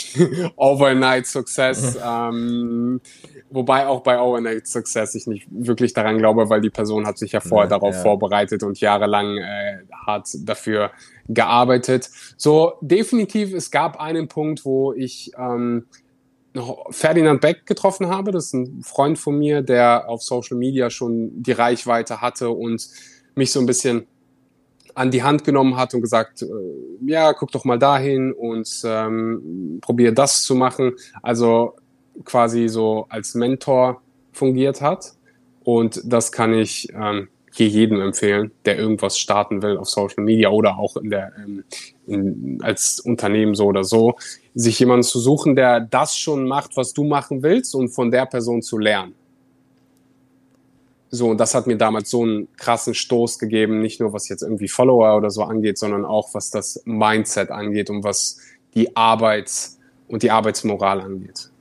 Overnight 0.57 1.27
Success, 1.27 1.99
ähm, 2.05 3.01
wobei 3.53 3.87
auch 3.87 4.03
bei 4.03 4.21
Overnight 4.21 4.67
Success 4.67 5.15
ich 5.15 5.27
nicht 5.27 5.47
wirklich 5.51 5.93
daran 5.93 6.19
glaube, 6.19 6.49
weil 6.49 6.61
die 6.61 6.71
Person 6.71 7.07
hat 7.07 7.19
sich 7.19 7.33
ja 7.33 7.41
vorher 7.41 7.71
ja, 7.71 7.79
darauf 7.79 7.95
ja. 7.95 8.03
vorbereitet 8.03 8.63
und 8.63 8.81
jahrelang 8.81 9.37
äh, 9.37 9.79
hat 10.07 10.29
dafür 10.41 10.91
gearbeitet. 11.29 12.11
So 12.37 12.75
definitiv, 12.81 13.53
es 13.55 13.71
gab 13.71 14.01
einen 14.01 14.29
Punkt, 14.29 14.65
wo 14.65 14.93
ich 14.93 15.33
ähm, 15.39 15.87
noch 16.55 16.87
Ferdinand 16.91 17.41
Beck 17.41 17.67
getroffen 17.67 18.09
habe. 18.09 18.31
Das 18.31 18.47
ist 18.47 18.55
ein 18.55 18.83
Freund 18.83 19.19
von 19.19 19.39
mir, 19.39 19.63
der 19.63 20.09
auf 20.09 20.23
Social 20.23 20.57
Media 20.57 20.91
schon 20.91 21.31
die 21.43 21.53
Reichweite 21.53 22.21
hatte 22.21 22.51
und 22.51 22.89
mich 23.35 23.53
so 23.53 23.61
ein 23.61 23.67
bisschen 23.67 24.07
an 24.95 25.11
die 25.11 25.23
Hand 25.23 25.45
genommen 25.45 25.77
hat 25.77 25.95
und 25.95 26.03
gesagt, 26.03 26.43
äh, 26.43 26.47
ja, 27.07 27.33
guck 27.33 27.51
doch 27.53 27.65
mal 27.65 27.79
dahin 27.79 28.33
und 28.33 28.69
ähm, 28.85 29.79
probier 29.81 30.13
das 30.13 30.43
zu 30.43 30.55
machen. 30.55 30.93
Also 31.23 31.77
quasi 32.25 32.69
so 32.69 33.07
als 33.09 33.35
Mentor 33.35 34.01
fungiert 34.33 34.81
hat. 34.81 35.15
Und 35.65 36.01
das 36.05 36.33
kann 36.33 36.55
ich 36.55 36.89
ähm, 36.93 37.29
hier 37.55 37.69
jedem 37.69 38.01
empfehlen, 38.01 38.51
der 38.65 38.79
irgendwas 38.79 39.19
starten 39.19 39.63
will 39.63 39.77
auf 39.77 39.89
Social 39.89 40.25
Media 40.25 40.49
oder 40.49 40.79
auch 40.79 40.97
in 40.97 41.11
der, 41.11 41.33
ähm, 41.37 41.65
in, 42.07 42.59
als 42.63 42.99
Unternehmen 43.01 43.55
so 43.55 43.67
oder 43.67 43.85
so, 43.85 44.17
sich 44.55 44.79
jemanden 44.79 45.03
zu 45.03 45.21
suchen, 45.21 45.55
der 45.55 45.81
das 45.81 46.17
schon 46.17 46.49
macht, 46.49 46.77
was 46.77 46.93
du 46.93 47.05
machen 47.05 47.43
willst 47.43 47.75
und 47.75 47.91
von 47.91 48.11
der 48.11 48.27
Person 48.27 48.63
zu 48.63 48.79
lernen. 48.79 49.15
So, 51.11 51.29
und 51.29 51.39
das 51.39 51.55
hat 51.55 51.67
mir 51.67 51.77
damals 51.77 52.09
so 52.09 52.23
einen 52.23 52.49
krassen 52.57 52.95
Stoß 52.95 53.39
gegeben, 53.39 53.81
nicht 53.81 54.01
nur 54.01 54.15
was 54.15 54.31
jetzt 54.31 54.43
irgendwie 54.43 54.69
Follower 54.69 55.15
oder 55.15 55.31
so 55.31 55.43
angeht, 55.43 55.77
sondern 55.77 56.07
auch 56.07 56.33
was 56.33 56.51
das 56.51 56.81
Mindset 56.87 57.51
angeht 57.51 57.91
und 57.91 58.03
was 58.03 58.39
die 58.75 58.97
Arbeits- 58.97 59.79
und 60.09 60.23
die 60.23 60.31
Arbeitsmoral 60.31 61.03
angeht. 61.03 61.52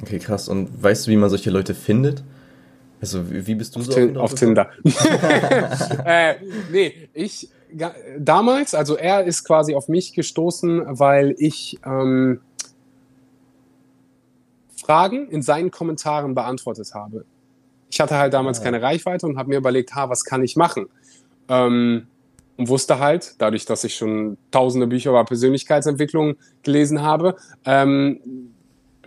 Okay, 0.00 0.18
krass. 0.18 0.48
Und 0.48 0.82
weißt 0.82 1.06
du, 1.06 1.10
wie 1.10 1.16
man 1.16 1.28
solche 1.28 1.50
Leute 1.50 1.74
findet? 1.74 2.22
Also, 3.00 3.30
wie 3.30 3.54
bist 3.54 3.74
du 3.74 3.80
auf 3.80 3.86
so 3.86 3.92
Tin 3.92 4.16
auf 4.16 4.34
Tinder? 4.34 4.70
äh, 6.04 6.34
nee, 6.70 7.08
ich 7.14 7.48
damals, 8.18 8.74
also 8.74 8.96
er 8.96 9.24
ist 9.24 9.44
quasi 9.44 9.74
auf 9.74 9.88
mich 9.88 10.12
gestoßen, 10.14 10.82
weil 10.98 11.34
ich 11.38 11.78
ähm, 11.84 12.40
Fragen 14.76 15.28
in 15.28 15.42
seinen 15.42 15.70
Kommentaren 15.70 16.34
beantwortet 16.34 16.92
habe. 16.94 17.24
Ich 17.90 18.00
hatte 18.00 18.16
halt 18.16 18.34
damals 18.34 18.58
ja. 18.58 18.62
Ah. 18.62 18.64
keine 18.64 18.82
Reichweite 18.82 19.26
und 19.26 19.38
habe 19.38 19.50
mir 19.50 19.58
überlegt, 19.58 19.94
ha, 19.94 20.08
was 20.08 20.24
kann 20.24 20.42
ich 20.42 20.56
machen? 20.56 20.86
Ähm, 21.48 22.06
und 22.56 22.68
wusste 22.68 22.98
halt, 22.98 23.34
dadurch, 23.38 23.64
dass 23.64 23.84
ich 23.84 23.94
schon 23.94 24.36
tausende 24.50 24.86
Bücher 24.86 25.10
über 25.10 25.24
Persönlichkeitsentwicklung 25.24 26.36
gelesen 26.62 27.02
habe, 27.02 27.36
ähm, 27.64 28.51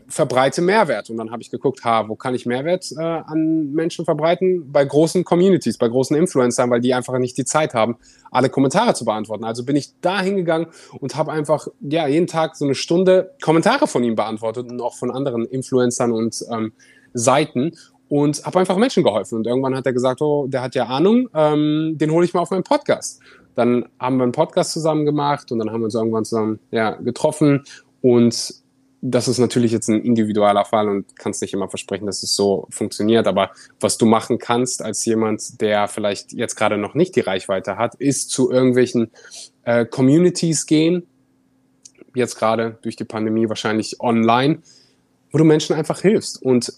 verbreite 0.08 0.62
Mehrwert. 0.62 1.10
Und 1.10 1.18
dann 1.18 1.32
habe 1.32 1.42
ich 1.42 1.50
geguckt, 1.50 1.84
ha, 1.84 2.08
wo 2.08 2.16
kann 2.16 2.36
ich 2.36 2.46
Mehrwert 2.46 2.92
äh, 2.98 3.02
an 3.02 3.72
Menschen 3.72 4.06
verbreiten? 4.06 4.72
Bei 4.72 4.86
großen 4.86 5.24
Communities, 5.24 5.78
bei 5.78 5.88
großen 5.88 6.16
Influencern, 6.16 6.70
weil 6.70 6.82
die 6.82 6.94
einfach 6.94 7.18
nicht 7.18 7.38
die 7.38 7.46
Zeit 7.46 7.74
haben, 7.74 7.98
alle 8.32 8.50
Kommentare 8.50 8.94
zu 8.94 9.06
beantworten. 9.06 9.44
Also 9.44 9.66
bin 9.66 9.76
ich 9.76 10.00
da 10.02 10.22
hingegangen 10.22 10.68
und 11.00 11.16
habe 11.16 11.32
einfach 11.32 11.68
ja 11.82 12.08
jeden 12.08 12.28
Tag 12.28 12.56
so 12.56 12.66
eine 12.66 12.76
Stunde 12.76 13.34
Kommentare 13.42 13.88
von 13.88 14.04
ihm 14.04 14.16
beantwortet 14.16 14.70
und 14.70 14.82
auch 14.82 14.96
von 14.96 15.12
anderen 15.12 15.46
Influencern 15.46 16.12
und 16.12 16.46
ähm, 16.52 16.74
Seiten 17.14 17.72
und 18.10 18.46
habe 18.46 18.60
einfach 18.60 18.78
Menschen 18.78 19.04
geholfen. 19.04 19.38
Und 19.38 19.48
irgendwann 19.48 19.76
hat 19.76 19.86
er 19.86 19.94
gesagt, 19.94 20.22
oh, 20.22 20.48
der 20.48 20.62
hat 20.62 20.76
ja 20.76 20.86
Ahnung, 20.86 21.30
ähm, 21.34 21.94
den 21.96 22.12
hole 22.12 22.26
ich 22.26 22.34
mal 22.34 22.42
auf 22.42 22.52
meinen 22.52 22.64
Podcast. 22.64 23.22
Dann 23.56 23.86
haben 24.00 24.18
wir 24.18 24.24
einen 24.24 24.32
Podcast 24.34 24.74
zusammen 24.74 25.06
gemacht 25.06 25.52
und 25.52 25.60
dann 25.60 25.72
haben 25.72 25.80
wir 25.80 25.86
uns 25.86 25.96
irgendwann 25.96 26.26
zusammen 26.26 26.60
ja, 26.72 26.92
getroffen 26.92 27.64
und 28.02 28.65
das 29.08 29.28
ist 29.28 29.38
natürlich 29.38 29.72
jetzt 29.72 29.88
ein 29.88 30.02
individueller 30.02 30.66
Fall 30.66 30.90
und 30.90 31.16
kannst 31.16 31.42
nicht 31.44 31.54
immer 31.54 31.70
versprechen, 31.70 32.08
dass 32.08 32.24
es 32.24 32.36
so 32.36 32.66
funktioniert. 32.72 33.28
Aber 33.28 33.52
was 33.80 34.00
du 34.00 34.08
machen 34.08 34.40
kannst 34.40 34.82
als 34.82 35.06
jemand, 35.06 35.62
der 35.62 35.88
vielleicht 35.88 36.34
jetzt 36.34 36.56
gerade 36.56 36.78
noch 36.78 36.96
nicht 36.96 37.16
die 37.16 37.20
Reichweite 37.20 37.78
hat, 37.78 37.94
ist 37.96 38.32
zu 38.32 38.52
irgendwelchen 38.52 39.12
äh, 39.64 39.86
Communities 39.86 40.66
gehen. 40.66 41.06
Jetzt 42.16 42.38
gerade 42.38 42.80
durch 42.82 42.96
die 42.96 43.04
Pandemie 43.04 43.48
wahrscheinlich 43.48 44.00
online, 44.00 44.64
wo 45.32 45.38
du 45.38 45.44
Menschen 45.44 45.76
einfach 45.76 46.02
hilfst 46.02 46.42
und 46.42 46.74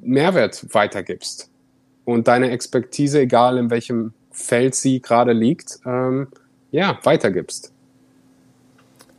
Mehrwert 0.00 0.66
weitergibst 0.74 1.50
und 2.04 2.28
deine 2.28 2.50
Expertise, 2.50 3.20
egal 3.20 3.56
in 3.56 3.70
welchem 3.70 4.12
Feld 4.30 4.74
sie 4.74 5.00
gerade 5.00 5.32
liegt, 5.32 5.78
ähm, 5.86 6.28
ja, 6.70 6.98
weitergibst. 7.04 7.72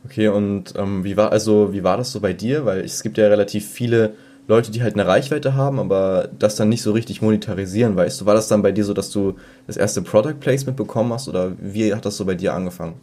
Okay, 0.08 0.28
und 0.28 0.72
ähm, 0.76 1.04
wie 1.04 1.18
war 1.18 1.32
also 1.32 1.74
wie 1.74 1.84
war 1.84 1.98
das 1.98 2.12
so 2.12 2.20
bei 2.20 2.32
dir? 2.32 2.64
Weil 2.64 2.80
es 2.80 3.02
gibt 3.02 3.18
ja 3.18 3.28
relativ 3.28 3.68
viele 3.68 4.14
Leute, 4.46 4.70
die 4.70 4.82
halt 4.82 4.94
eine 4.94 5.06
Reichweite 5.06 5.54
haben, 5.54 5.78
aber 5.78 6.30
das 6.38 6.56
dann 6.56 6.70
nicht 6.70 6.80
so 6.80 6.92
richtig 6.92 7.20
monetarisieren, 7.20 7.94
weißt 7.94 8.22
du? 8.22 8.26
War 8.26 8.34
das 8.34 8.48
dann 8.48 8.62
bei 8.62 8.72
dir 8.72 8.84
so, 8.84 8.94
dass 8.94 9.10
du 9.10 9.36
das 9.66 9.76
erste 9.76 10.00
Product 10.00 10.36
Placement 10.40 10.78
bekommen 10.78 11.12
hast 11.12 11.28
oder 11.28 11.52
wie 11.60 11.92
hat 11.94 12.06
das 12.06 12.16
so 12.16 12.24
bei 12.24 12.34
dir 12.34 12.54
angefangen? 12.54 12.94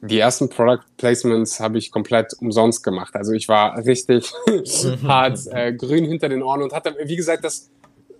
Die 0.00 0.18
ersten 0.18 0.48
Product 0.48 0.80
Placements 0.96 1.60
habe 1.60 1.76
ich 1.76 1.90
komplett 1.90 2.32
umsonst 2.40 2.82
gemacht. 2.82 3.14
Also 3.14 3.32
ich 3.32 3.48
war 3.48 3.76
richtig 3.84 4.32
hart 5.04 5.38
äh, 5.50 5.74
grün 5.74 6.06
hinter 6.06 6.30
den 6.30 6.42
Ohren 6.42 6.62
und 6.62 6.72
hatte, 6.72 6.96
wie 7.04 7.16
gesagt, 7.16 7.44
das 7.44 7.68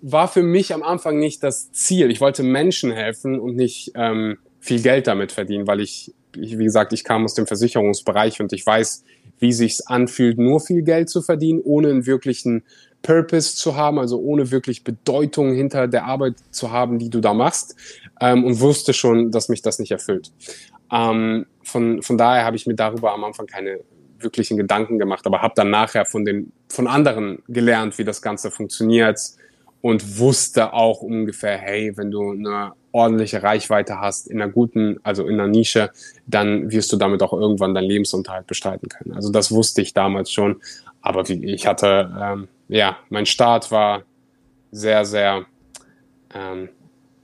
war 0.02 0.28
für 0.28 0.42
mich 0.42 0.74
am 0.74 0.82
Anfang 0.82 1.18
nicht 1.18 1.42
das 1.42 1.72
Ziel. 1.72 2.10
Ich 2.10 2.20
wollte 2.20 2.42
Menschen 2.42 2.92
helfen 2.92 3.40
und 3.40 3.56
nicht 3.56 3.92
ähm, 3.94 4.36
viel 4.58 4.82
Geld 4.82 5.06
damit 5.06 5.32
verdienen, 5.32 5.66
weil 5.66 5.80
ich 5.80 6.12
ich, 6.36 6.58
wie 6.58 6.64
gesagt, 6.64 6.92
ich 6.92 7.04
kam 7.04 7.24
aus 7.24 7.34
dem 7.34 7.46
Versicherungsbereich 7.46 8.40
und 8.40 8.52
ich 8.52 8.64
weiß, 8.64 9.04
wie 9.38 9.52
sich's 9.52 9.80
anfühlt, 9.80 10.38
nur 10.38 10.60
viel 10.60 10.82
Geld 10.82 11.08
zu 11.08 11.22
verdienen, 11.22 11.60
ohne 11.62 11.88
einen 11.88 12.06
wirklichen 12.06 12.62
Purpose 13.02 13.56
zu 13.56 13.76
haben, 13.76 13.98
also 13.98 14.20
ohne 14.20 14.50
wirklich 14.50 14.84
Bedeutung 14.84 15.54
hinter 15.54 15.88
der 15.88 16.04
Arbeit 16.04 16.34
zu 16.50 16.70
haben, 16.70 16.98
die 16.98 17.08
du 17.08 17.20
da 17.20 17.32
machst, 17.32 17.74
ähm, 18.20 18.44
und 18.44 18.60
wusste 18.60 18.92
schon, 18.92 19.30
dass 19.30 19.48
mich 19.48 19.62
das 19.62 19.78
nicht 19.78 19.90
erfüllt. 19.90 20.32
Ähm, 20.92 21.46
von, 21.62 22.02
von 22.02 22.18
daher 22.18 22.44
habe 22.44 22.56
ich 22.56 22.66
mir 22.66 22.74
darüber 22.74 23.12
am 23.12 23.24
Anfang 23.24 23.46
keine 23.46 23.80
wirklichen 24.18 24.58
Gedanken 24.58 24.98
gemacht, 24.98 25.26
aber 25.26 25.40
habe 25.40 25.54
dann 25.56 25.70
nachher 25.70 26.04
von 26.04 26.24
den 26.24 26.52
von 26.68 26.86
anderen 26.86 27.42
gelernt, 27.48 27.96
wie 27.98 28.04
das 28.04 28.20
Ganze 28.20 28.50
funktioniert 28.50 29.18
und 29.80 30.18
wusste 30.18 30.74
auch 30.74 31.00
ungefähr, 31.00 31.56
hey, 31.56 31.96
wenn 31.96 32.10
du 32.10 32.30
eine 32.30 32.72
ordentliche 32.92 33.42
Reichweite 33.42 34.00
hast 34.00 34.26
in 34.26 34.40
einer 34.40 34.50
guten, 34.50 34.98
also 35.02 35.26
in 35.26 35.34
einer 35.34 35.48
Nische, 35.48 35.90
dann 36.26 36.70
wirst 36.70 36.92
du 36.92 36.96
damit 36.96 37.22
auch 37.22 37.32
irgendwann 37.32 37.74
deinen 37.74 37.84
Lebensunterhalt 37.84 38.46
bestreiten 38.46 38.88
können. 38.88 39.14
Also 39.14 39.30
das 39.30 39.52
wusste 39.52 39.82
ich 39.82 39.94
damals 39.94 40.32
schon. 40.32 40.60
Aber 41.00 41.28
wie, 41.28 41.44
ich 41.52 41.66
hatte, 41.66 42.12
ähm, 42.20 42.48
ja, 42.68 42.98
mein 43.08 43.26
Start 43.26 43.70
war 43.70 44.02
sehr, 44.72 45.04
sehr 45.04 45.46
ähm, 46.34 46.68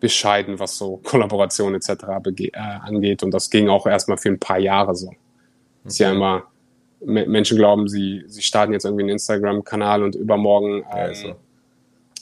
bescheiden, 0.00 0.58
was 0.58 0.76
so 0.76 0.96
Kollaboration 1.04 1.74
etc. 1.74 1.88
Äh, 1.90 2.50
angeht. 2.54 3.22
Und 3.22 3.32
das 3.32 3.50
ging 3.50 3.68
auch 3.68 3.86
erstmal 3.86 4.18
für 4.18 4.28
ein 4.28 4.38
paar 4.38 4.58
Jahre 4.58 4.94
so. 4.94 5.08
Okay. 5.08 5.16
Ist 5.84 5.98
ja 5.98 6.12
immer, 6.12 6.44
Menschen 7.00 7.56
glauben, 7.58 7.88
sie, 7.88 8.24
sie 8.26 8.42
starten 8.42 8.72
jetzt 8.72 8.84
irgendwie 8.84 9.02
einen 9.02 9.10
Instagram-Kanal 9.10 10.02
und 10.02 10.14
übermorgen 10.14 10.78
ähm, 10.78 10.84
also. 10.90 11.36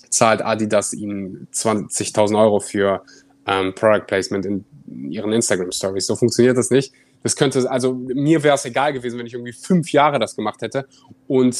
zahlt 0.08 0.42
Adidas 0.42 0.92
ihnen 0.92 1.48
20.000 1.52 2.38
Euro 2.38 2.60
für 2.60 3.02
ähm, 3.46 3.74
Product 3.74 4.06
Placement 4.06 4.46
in 4.46 4.64
ihren 5.10 5.32
Instagram 5.32 5.72
Stories. 5.72 6.06
So 6.06 6.16
funktioniert 6.16 6.56
das 6.56 6.70
nicht. 6.70 6.92
Das 7.22 7.36
könnte, 7.36 7.70
also 7.70 7.94
mir 7.94 8.42
wäre 8.42 8.54
es 8.54 8.64
egal 8.64 8.92
gewesen, 8.92 9.18
wenn 9.18 9.26
ich 9.26 9.32
irgendwie 9.32 9.52
fünf 9.52 9.92
Jahre 9.92 10.18
das 10.18 10.36
gemacht 10.36 10.60
hätte 10.62 10.86
und 11.26 11.56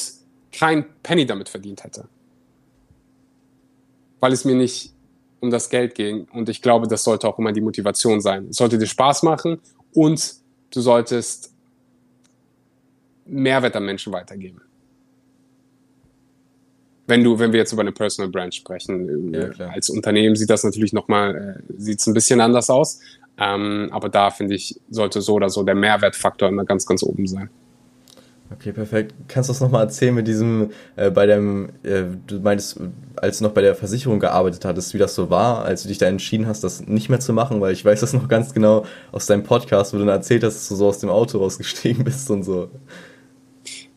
kein 0.53 0.85
Penny 1.03 1.27
damit 1.27 1.49
verdient 1.49 1.85
hätte. 1.85 2.09
Weil 4.21 4.33
es 4.33 4.45
mir 4.45 4.55
nicht 4.55 4.93
um 5.41 5.51
das 5.51 5.69
Geld 5.69 5.95
ging. 5.95 6.27
Und 6.33 6.49
ich 6.49 6.63
glaube, 6.63 6.87
das 6.87 7.05
sollte 7.05 7.29
auch 7.29 7.39
immer 7.39 7.53
die 7.53 7.61
Motivation 7.61 8.21
sein. 8.21 8.49
Es 8.51 8.57
sollte 8.57 8.79
dir 8.79 8.87
Spaß 8.87 9.23
machen 9.23 9.61
und 9.93 10.35
du 10.71 10.81
solltest 10.81 11.53
Mehrwert 13.27 13.77
an 13.77 13.85
Menschen 13.85 14.13
weitergeben 14.13 14.64
wenn 17.07 17.23
du, 17.23 17.39
wenn 17.39 17.53
wir 17.53 17.61
jetzt 17.61 17.73
über 17.73 17.83
eine 17.83 17.93
Personal 17.93 18.31
Brand 18.31 18.55
sprechen, 18.55 19.33
ja, 19.33 19.49
äh, 19.49 19.63
als 19.75 19.91
Unternehmen 19.91 20.37
sieht 20.37 20.51
das 20.51 20.65
natürlich 20.65 20.93
nochmal, 20.93 21.59
äh, 21.69 21.73
sieht 21.77 22.01
es 22.01 22.07
ein 22.07 22.15
bisschen 22.15 22.41
anders 22.41 22.71
aus. 22.71 23.01
Ähm, 23.39 23.89
aber 23.91 24.09
da 24.09 24.31
finde 24.31 24.55
ich, 24.55 24.81
sollte 24.91 25.21
so 25.21 25.35
oder 25.35 25.51
so 25.51 25.63
der 25.65 25.75
Mehrwertfaktor 25.75 26.49
immer 26.49 26.65
ganz, 26.65 26.87
ganz 26.87 27.03
oben 27.03 27.27
sein. 27.27 27.51
Okay, 28.53 28.73
perfekt. 28.73 29.15
Kannst 29.27 29.49
du 29.49 29.53
das 29.53 29.61
nochmal 29.61 29.85
erzählen 29.85 30.15
mit 30.15 30.29
diesem, 30.29 30.71
äh, 30.97 31.11
bei 31.11 31.27
dem, 31.27 31.71
äh, 31.83 32.05
du 32.27 32.39
meinst, 32.41 32.79
als 33.17 33.39
du 33.39 33.45
noch 33.45 33.53
bei 33.53 33.63
der 33.63 33.75
Versicherung 33.75 34.21
gearbeitet 34.21 34.65
hattest, 34.65 34.95
wie 34.95 34.99
das 34.99 35.15
so 35.15 35.31
war, 35.31 35.65
als 35.65 35.83
du 35.83 35.89
dich 35.89 35.99
da 35.99 36.07
entschieden 36.07 36.47
hast, 36.47 36.63
das 36.63 36.87
nicht 36.87 37.09
mehr 37.09 37.21
zu 37.21 37.33
machen, 37.33 37.61
weil 37.61 37.73
ich 37.73 37.85
weiß 37.85 38.01
das 38.01 38.13
noch 38.13 38.29
ganz 38.29 38.55
genau 38.55 38.85
aus 39.11 39.27
deinem 39.27 39.43
Podcast, 39.43 39.93
wo 39.93 39.99
du 39.99 40.05
dann 40.05 40.15
erzählt 40.15 40.45
hast, 40.45 40.55
dass 40.55 40.69
du 40.69 40.77
so 40.77 40.87
aus 40.87 40.99
dem 40.99 41.11
Auto 41.11 41.39
rausgestiegen 41.39 42.05
bist 42.05 42.31
und 42.31 42.45
so. 42.45 42.71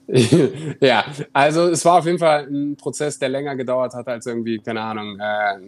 ja, 0.79 1.05
also 1.33 1.67
es 1.67 1.83
war 1.83 1.99
auf 1.99 2.05
jeden 2.05 2.19
Fall 2.19 2.47
ein 2.47 2.77
Prozess, 2.77 3.19
der 3.19 3.27
länger 3.27 3.55
gedauert 3.57 3.93
hat 3.93 4.07
als 4.07 4.25
irgendwie, 4.25 4.59
keine 4.59 4.81
Ahnung, 4.81 5.19
äh, 5.19 5.59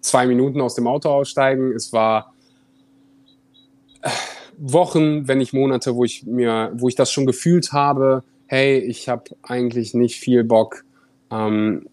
zwei 0.00 0.26
Minuten 0.26 0.60
aus 0.60 0.74
dem 0.74 0.86
Auto 0.88 1.10
aussteigen. 1.10 1.72
Es 1.72 1.92
war 1.92 2.34
äh, 4.02 4.10
Wochen, 4.58 5.28
wenn 5.28 5.38
nicht 5.38 5.52
Monate, 5.52 5.94
wo 5.94 6.04
ich 6.04 6.24
mir, 6.24 6.72
wo 6.74 6.88
ich 6.88 6.96
das 6.96 7.12
schon 7.12 7.26
gefühlt 7.26 7.72
habe, 7.72 8.24
hey, 8.46 8.78
ich 8.78 9.08
habe 9.08 9.24
eigentlich 9.42 9.94
nicht 9.94 10.18
viel 10.18 10.42
Bock, 10.42 10.84
ähm, 11.30 11.88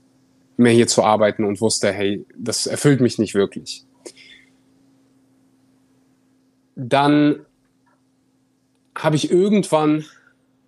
mehr 0.58 0.72
hier 0.72 0.88
zu 0.88 1.04
arbeiten 1.04 1.44
und 1.44 1.62
wusste, 1.62 1.92
hey, 1.92 2.26
das 2.36 2.66
erfüllt 2.66 3.02
mich 3.02 3.20
nicht 3.20 3.36
wirklich. 3.36 3.86
Dann 6.76 7.46
habe 8.96 9.16
ich 9.16 9.32
irgendwann 9.32 10.06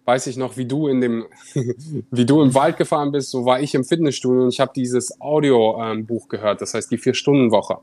weiß 0.06 0.28
ich 0.28 0.38
noch, 0.38 0.56
wie 0.56 0.66
du 0.66 0.88
in 0.88 1.02
dem, 1.02 1.26
wie 2.12 2.26
du 2.26 2.42
im 2.42 2.54
Wald 2.54 2.78
gefahren 2.78 3.12
bist, 3.12 3.32
so 3.32 3.46
war 3.46 3.60
ich 3.60 3.76
im 3.76 3.84
Fitnessstudio 3.84 4.44
und 4.44 4.50
ich 4.50 4.60
habe 4.60 4.72
dieses 4.76 5.20
Audiobuch 5.20 6.24
ähm, 6.24 6.30
gehört, 6.30 6.62
das 6.62 6.74
heißt 6.74 6.92
die 6.92 6.98
Vier-Stunden-Woche. 6.98 7.80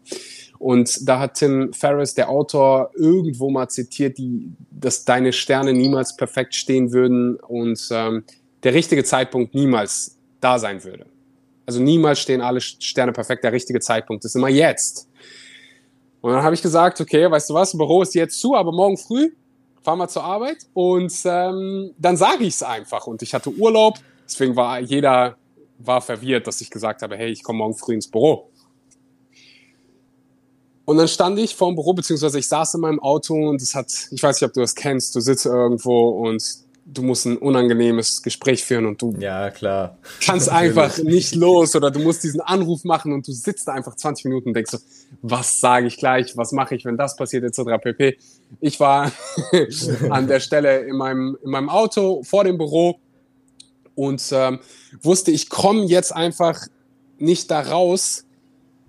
Und 0.58 1.08
da 1.08 1.18
hat 1.18 1.34
Tim 1.34 1.72
Ferriss, 1.72 2.14
der 2.14 2.28
Autor, 2.28 2.92
irgendwo 2.94 3.50
mal 3.50 3.68
zitiert, 3.68 4.18
die, 4.18 4.52
dass 4.70 5.04
deine 5.04 5.32
Sterne 5.32 5.72
niemals 5.72 6.16
perfekt 6.16 6.54
stehen 6.54 6.92
würden 6.92 7.36
und 7.36 7.88
ähm, 7.90 8.22
der 8.62 8.72
richtige 8.72 9.02
Zeitpunkt 9.02 9.54
niemals 9.54 10.18
da 10.40 10.60
sein 10.60 10.84
würde. 10.84 11.06
Also 11.66 11.80
niemals 11.80 12.20
stehen 12.20 12.40
alle 12.40 12.60
Sterne 12.60 13.12
perfekt. 13.12 13.42
Der 13.44 13.52
richtige 13.52 13.80
Zeitpunkt 13.80 14.24
ist 14.24 14.36
immer 14.36 14.48
jetzt. 14.48 15.08
Und 16.20 16.32
dann 16.32 16.42
habe 16.44 16.54
ich 16.54 16.62
gesagt, 16.62 17.00
okay, 17.00 17.28
weißt 17.28 17.50
du 17.50 17.54
was, 17.54 17.76
Büro 17.76 18.02
ist 18.02 18.14
jetzt 18.14 18.38
zu, 18.38 18.54
aber 18.54 18.70
morgen 18.70 18.96
früh 18.96 19.32
fahren 19.82 19.98
wir 19.98 20.08
zur 20.08 20.24
Arbeit 20.24 20.66
und 20.74 21.12
ähm, 21.24 21.94
dann 21.98 22.16
sage 22.16 22.44
ich 22.44 22.54
es 22.54 22.62
einfach. 22.62 23.06
Und 23.06 23.22
ich 23.22 23.34
hatte 23.34 23.50
Urlaub, 23.50 23.98
deswegen 24.24 24.56
war 24.56 24.80
jeder 24.80 25.36
war 25.78 26.00
verwirrt, 26.00 26.46
dass 26.46 26.60
ich 26.60 26.70
gesagt 26.70 27.02
habe, 27.02 27.16
hey, 27.16 27.30
ich 27.30 27.42
komme 27.42 27.58
morgen 27.58 27.74
früh 27.74 27.94
ins 27.94 28.08
Büro. 28.08 28.50
Und 30.84 30.96
dann 30.96 31.08
stand 31.08 31.38
ich 31.38 31.54
vor 31.54 31.70
dem 31.70 31.76
Büro, 31.76 31.92
beziehungsweise 31.92 32.38
ich 32.38 32.48
saß 32.48 32.74
in 32.74 32.80
meinem 32.80 33.00
Auto 33.00 33.34
und 33.34 33.62
es 33.62 33.74
hat, 33.74 33.92
ich 34.10 34.22
weiß 34.22 34.40
nicht, 34.40 34.48
ob 34.48 34.52
du 34.52 34.60
das 34.60 34.74
kennst, 34.74 35.14
du 35.14 35.20
sitzt 35.20 35.46
irgendwo 35.46 36.10
und 36.26 36.42
du 36.84 37.02
musst 37.02 37.26
ein 37.26 37.36
unangenehmes 37.36 38.22
Gespräch 38.22 38.64
führen 38.64 38.86
und 38.86 39.00
du 39.00 39.14
ja, 39.18 39.50
klar. 39.50 39.98
kannst 40.24 40.48
einfach 40.50 40.98
nicht 40.98 41.34
los 41.34 41.76
oder 41.76 41.90
du 41.90 42.00
musst 42.00 42.24
diesen 42.24 42.40
Anruf 42.40 42.84
machen 42.84 43.12
und 43.12 43.26
du 43.26 43.32
sitzt 43.32 43.68
da 43.68 43.72
einfach 43.72 43.94
20 43.94 44.24
Minuten 44.26 44.48
und 44.48 44.54
denkst 44.54 44.72
so, 44.72 44.78
was 45.22 45.60
sage 45.60 45.86
ich 45.86 45.96
gleich, 45.96 46.36
was 46.36 46.52
mache 46.52 46.74
ich, 46.74 46.84
wenn 46.84 46.96
das 46.96 47.16
passiert, 47.16 47.44
etc. 47.44 47.80
pp. 47.80 48.18
Ich 48.60 48.80
war 48.80 49.12
an 50.10 50.26
der 50.26 50.40
Stelle 50.40 50.80
in 50.80 50.96
meinem, 50.96 51.36
in 51.42 51.50
meinem 51.50 51.68
Auto 51.68 52.22
vor 52.24 52.44
dem 52.44 52.58
Büro 52.58 52.98
und 53.94 54.22
ähm, 54.32 54.58
wusste, 55.02 55.30
ich 55.30 55.48
komme 55.48 55.84
jetzt 55.84 56.14
einfach 56.14 56.66
nicht 57.18 57.50
da 57.50 57.60
raus. 57.60 58.24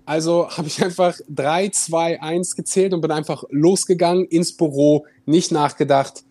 Also 0.06 0.50
habe 0.50 0.66
ich 0.66 0.82
einfach 0.82 1.16
3, 1.28 1.68
2, 1.68 2.20
1 2.20 2.56
gezählt 2.56 2.92
und 2.92 3.00
bin 3.00 3.10
einfach 3.10 3.44
losgegangen 3.50 4.26
ins 4.26 4.56
Büro, 4.56 5.06
nicht 5.24 5.52
nachgedacht 5.52 6.24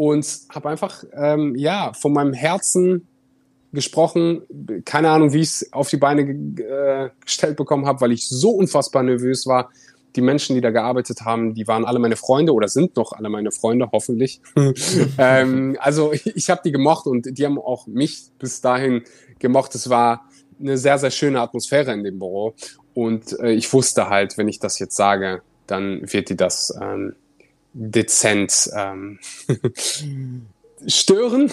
und 0.00 0.26
habe 0.48 0.70
einfach 0.70 1.04
ähm, 1.12 1.54
ja 1.56 1.92
von 1.92 2.14
meinem 2.14 2.32
Herzen 2.32 3.06
gesprochen. 3.70 4.40
Keine 4.86 5.10
Ahnung, 5.10 5.34
wie 5.34 5.40
ich 5.40 5.48
es 5.48 5.72
auf 5.74 5.90
die 5.90 5.98
Beine 5.98 6.22
äh, 6.22 7.10
gestellt 7.22 7.58
bekommen 7.58 7.84
habe, 7.84 8.00
weil 8.00 8.12
ich 8.12 8.26
so 8.26 8.52
unfassbar 8.52 9.02
nervös 9.02 9.46
war 9.46 9.68
die 10.16 10.22
Menschen, 10.22 10.54
die 10.54 10.62
da 10.62 10.70
gearbeitet 10.70 11.20
haben, 11.20 11.54
die 11.54 11.68
waren 11.68 11.84
alle 11.84 11.98
meine 11.98 12.16
Freunde 12.16 12.54
oder 12.54 12.66
sind 12.66 12.96
noch 12.96 13.12
alle 13.12 13.28
meine 13.28 13.52
Freunde, 13.52 13.90
hoffentlich. 13.92 14.40
ähm, 15.18 15.76
also 15.78 16.12
ich, 16.14 16.26
ich 16.34 16.48
habe 16.48 16.62
die 16.64 16.72
gemocht 16.72 17.06
und 17.06 17.38
die 17.38 17.44
haben 17.44 17.58
auch 17.58 17.86
mich 17.86 18.30
bis 18.38 18.62
dahin 18.62 19.02
gemocht. 19.38 19.74
Es 19.74 19.90
war 19.90 20.24
eine 20.58 20.78
sehr, 20.78 20.98
sehr 20.98 21.10
schöne 21.10 21.40
Atmosphäre 21.42 21.92
in 21.92 22.02
dem 22.02 22.18
Büro. 22.18 22.54
Und 22.94 23.38
äh, 23.38 23.52
ich 23.52 23.70
wusste 23.72 24.08
halt, 24.08 24.38
wenn 24.38 24.48
ich 24.48 24.58
das 24.58 24.78
jetzt 24.78 24.96
sage, 24.96 25.42
dann 25.66 26.00
wird 26.10 26.30
die 26.30 26.36
das 26.36 26.74
ähm, 26.80 27.14
dezent 27.72 28.70
ähm, 28.76 29.18
stören, 30.86 31.52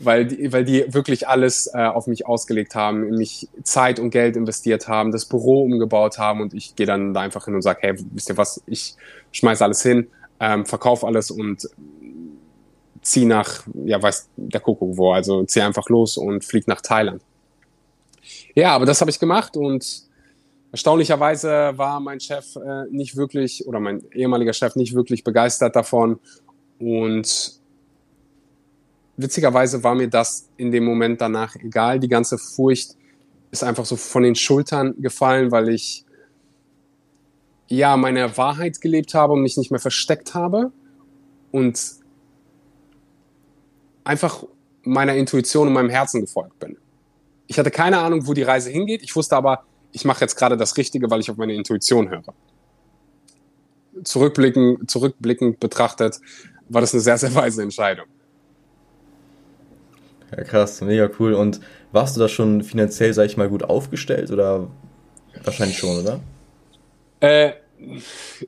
weil, 0.00 0.26
die, 0.26 0.52
weil 0.52 0.64
die 0.64 0.92
wirklich 0.92 1.28
alles 1.28 1.68
äh, 1.72 1.84
auf 1.84 2.06
mich 2.06 2.26
ausgelegt 2.26 2.74
haben, 2.74 3.10
mich 3.10 3.48
Zeit 3.62 3.98
und 3.98 4.10
Geld 4.10 4.36
investiert 4.36 4.88
haben, 4.88 5.12
das 5.12 5.26
Büro 5.26 5.62
umgebaut 5.62 6.18
haben 6.18 6.40
und 6.40 6.54
ich 6.54 6.74
gehe 6.74 6.86
dann 6.86 7.12
da 7.14 7.20
einfach 7.20 7.44
hin 7.44 7.54
und 7.54 7.62
sage, 7.62 7.80
hey, 7.82 7.94
wisst 8.12 8.30
ihr 8.30 8.36
was, 8.36 8.62
ich 8.66 8.94
schmeiß 9.32 9.62
alles 9.62 9.82
hin, 9.82 10.08
ähm, 10.40 10.64
verkauf 10.66 11.04
alles 11.04 11.30
und 11.30 11.68
zieh 13.02 13.24
nach, 13.24 13.62
ja, 13.84 14.02
weiß 14.02 14.28
der 14.36 14.60
Kuckuck 14.60 14.96
wo, 14.96 15.12
also 15.12 15.44
zieh 15.44 15.60
einfach 15.60 15.88
los 15.88 16.16
und 16.16 16.44
flieg 16.44 16.66
nach 16.66 16.80
Thailand. 16.80 17.22
Ja, 18.54 18.74
aber 18.74 18.86
das 18.86 19.00
habe 19.00 19.10
ich 19.10 19.20
gemacht 19.20 19.56
und 19.56 20.05
erstaunlicherweise 20.76 21.72
war 21.76 22.00
mein 22.00 22.20
Chef 22.20 22.54
äh, 22.56 22.84
nicht 22.90 23.16
wirklich 23.16 23.66
oder 23.66 23.80
mein 23.80 24.04
ehemaliger 24.12 24.52
Chef 24.52 24.76
nicht 24.76 24.94
wirklich 24.94 25.24
begeistert 25.24 25.74
davon 25.74 26.20
und 26.78 27.58
witzigerweise 29.16 29.82
war 29.82 29.94
mir 29.94 30.08
das 30.08 30.50
in 30.58 30.70
dem 30.70 30.84
Moment 30.84 31.22
danach 31.22 31.56
egal. 31.56 31.98
Die 31.98 32.08
ganze 32.08 32.36
Furcht 32.36 32.94
ist 33.50 33.64
einfach 33.64 33.86
so 33.86 33.96
von 33.96 34.22
den 34.22 34.34
Schultern 34.34 34.94
gefallen, 35.00 35.50
weil 35.50 35.70
ich 35.70 36.04
ja 37.68 37.96
meine 37.96 38.36
Wahrheit 38.36 38.78
gelebt 38.82 39.14
habe 39.14 39.32
und 39.32 39.40
mich 39.40 39.56
nicht 39.56 39.70
mehr 39.70 39.80
versteckt 39.80 40.34
habe 40.34 40.72
und 41.52 41.80
einfach 44.04 44.44
meiner 44.82 45.14
Intuition 45.14 45.68
und 45.68 45.72
meinem 45.72 45.88
Herzen 45.88 46.20
gefolgt 46.20 46.58
bin. 46.58 46.76
Ich 47.46 47.58
hatte 47.58 47.70
keine 47.70 47.96
Ahnung, 47.96 48.26
wo 48.26 48.34
die 48.34 48.42
Reise 48.42 48.68
hingeht. 48.68 49.02
Ich 49.02 49.16
wusste 49.16 49.36
aber, 49.36 49.64
ich 49.96 50.04
mache 50.04 50.20
jetzt 50.20 50.36
gerade 50.36 50.58
das 50.58 50.76
Richtige, 50.76 51.10
weil 51.10 51.20
ich 51.20 51.30
auf 51.30 51.38
meine 51.38 51.54
Intuition 51.54 52.10
höre. 52.10 52.34
Zurückblickend, 54.04 54.90
zurückblickend 54.90 55.58
betrachtet 55.58 56.20
war 56.68 56.82
das 56.82 56.92
eine 56.92 57.00
sehr, 57.00 57.16
sehr 57.16 57.34
weise 57.34 57.62
Entscheidung. 57.62 58.04
Ja, 60.36 60.44
krass, 60.44 60.82
mega 60.82 61.08
cool. 61.18 61.32
Und 61.32 61.60
warst 61.92 62.14
du 62.14 62.20
da 62.20 62.28
schon 62.28 62.62
finanziell, 62.62 63.14
sag 63.14 63.24
ich 63.24 63.38
mal, 63.38 63.48
gut 63.48 63.62
aufgestellt 63.62 64.30
oder 64.30 64.68
wahrscheinlich 65.44 65.78
schon, 65.78 65.98
oder? 66.00 66.20
Äh, 67.20 67.52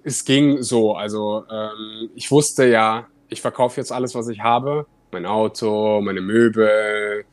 es 0.04 0.26
ging 0.26 0.60
so. 0.60 0.96
Also 0.96 1.44
ähm, 1.50 2.10
ich 2.14 2.30
wusste 2.30 2.66
ja, 2.66 3.06
ich 3.30 3.40
verkaufe 3.40 3.80
jetzt 3.80 3.90
alles, 3.90 4.14
was 4.14 4.28
ich 4.28 4.40
habe. 4.40 4.84
Mein 5.12 5.24
Auto, 5.24 6.02
meine 6.02 6.20
Möbel. 6.20 7.24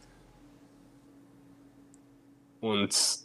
Und 2.62 3.24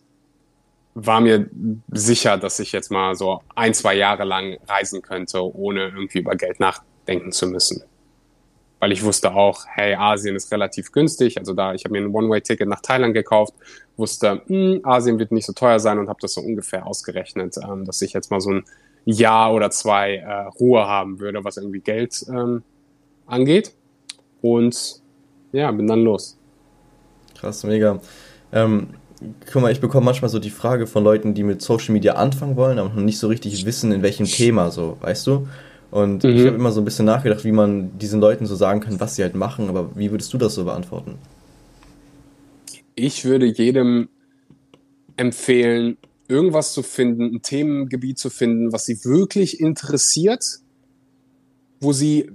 war 0.94 1.20
mir 1.20 1.48
sicher, 1.92 2.36
dass 2.36 2.58
ich 2.58 2.72
jetzt 2.72 2.90
mal 2.90 3.14
so 3.14 3.40
ein, 3.54 3.74
zwei 3.74 3.94
Jahre 3.94 4.24
lang 4.24 4.58
reisen 4.66 5.02
könnte, 5.02 5.42
ohne 5.54 5.88
irgendwie 5.88 6.18
über 6.18 6.34
Geld 6.34 6.60
nachdenken 6.60 7.32
zu 7.32 7.46
müssen 7.46 7.84
weil 8.80 8.92
ich 8.92 9.04
wusste 9.04 9.34
auch, 9.34 9.66
hey, 9.66 9.94
Asien 9.94 10.34
ist 10.34 10.50
relativ 10.50 10.90
günstig. 10.90 11.38
Also 11.38 11.52
da, 11.52 11.74
ich 11.74 11.84
habe 11.84 11.92
mir 11.92 12.00
ein 12.00 12.14
One-Way-Ticket 12.14 12.66
nach 12.66 12.80
Thailand 12.80 13.14
gekauft, 13.14 13.54
wusste, 13.96 14.42
mh, 14.46 14.74
hm, 14.74 14.80
Asien 14.84 15.18
wird 15.18 15.32
nicht 15.32 15.46
so 15.46 15.52
teuer 15.52 15.78
sein 15.78 15.98
und 15.98 16.08
habe 16.08 16.18
das 16.20 16.32
so 16.32 16.40
ungefähr 16.40 16.86
ausgerechnet, 16.86 17.56
ähm, 17.62 17.84
dass 17.84 18.00
ich 18.02 18.14
jetzt 18.14 18.30
mal 18.30 18.40
so 18.40 18.50
ein 18.50 18.64
Jahr 19.04 19.52
oder 19.52 19.70
zwei 19.70 20.16
äh, 20.16 20.32
Ruhe 20.58 20.86
haben 20.86 21.20
würde, 21.20 21.44
was 21.44 21.58
irgendwie 21.58 21.80
Geld 21.80 22.24
ähm, 22.28 22.62
angeht. 23.26 23.74
Und 24.40 25.02
ja, 25.52 25.70
bin 25.70 25.86
dann 25.86 26.02
los. 26.02 26.38
Krass, 27.38 27.64
mega. 27.64 28.00
Ähm, 28.52 28.88
guck 29.52 29.62
mal, 29.62 29.72
ich 29.72 29.80
bekomme 29.80 30.04
manchmal 30.04 30.28
so 30.28 30.38
die 30.38 30.50
Frage 30.50 30.86
von 30.86 31.04
Leuten, 31.04 31.34
die 31.34 31.42
mit 31.42 31.62
Social 31.62 31.92
Media 31.92 32.14
anfangen 32.14 32.56
wollen, 32.56 32.78
aber 32.78 32.88
noch 32.88 33.02
nicht 33.02 33.18
so 33.18 33.28
richtig 33.28 33.64
wissen, 33.66 33.92
in 33.92 34.02
welchem 34.02 34.26
Thema 34.26 34.70
so, 34.70 34.96
weißt 35.00 35.26
du? 35.26 35.48
Und 35.90 36.24
mhm. 36.24 36.30
ich 36.30 36.46
habe 36.46 36.56
immer 36.56 36.72
so 36.72 36.80
ein 36.80 36.84
bisschen 36.84 37.06
nachgedacht, 37.06 37.44
wie 37.44 37.52
man 37.52 37.98
diesen 37.98 38.20
Leuten 38.20 38.46
so 38.46 38.54
sagen 38.54 38.80
kann, 38.80 39.00
was 39.00 39.16
sie 39.16 39.22
halt 39.22 39.34
machen, 39.34 39.68
aber 39.68 39.96
wie 39.96 40.10
würdest 40.10 40.32
du 40.32 40.38
das 40.38 40.54
so 40.54 40.64
beantworten? 40.64 41.18
Ich 42.94 43.24
würde 43.24 43.46
jedem 43.46 44.08
empfehlen, 45.16 45.96
irgendwas 46.28 46.72
zu 46.72 46.82
finden, 46.82 47.34
ein 47.34 47.42
Themengebiet 47.42 48.18
zu 48.18 48.30
finden, 48.30 48.72
was 48.72 48.86
sie 48.86 49.04
wirklich 49.04 49.60
interessiert, 49.60 50.44
wo 51.80 51.92
sie 51.92 52.30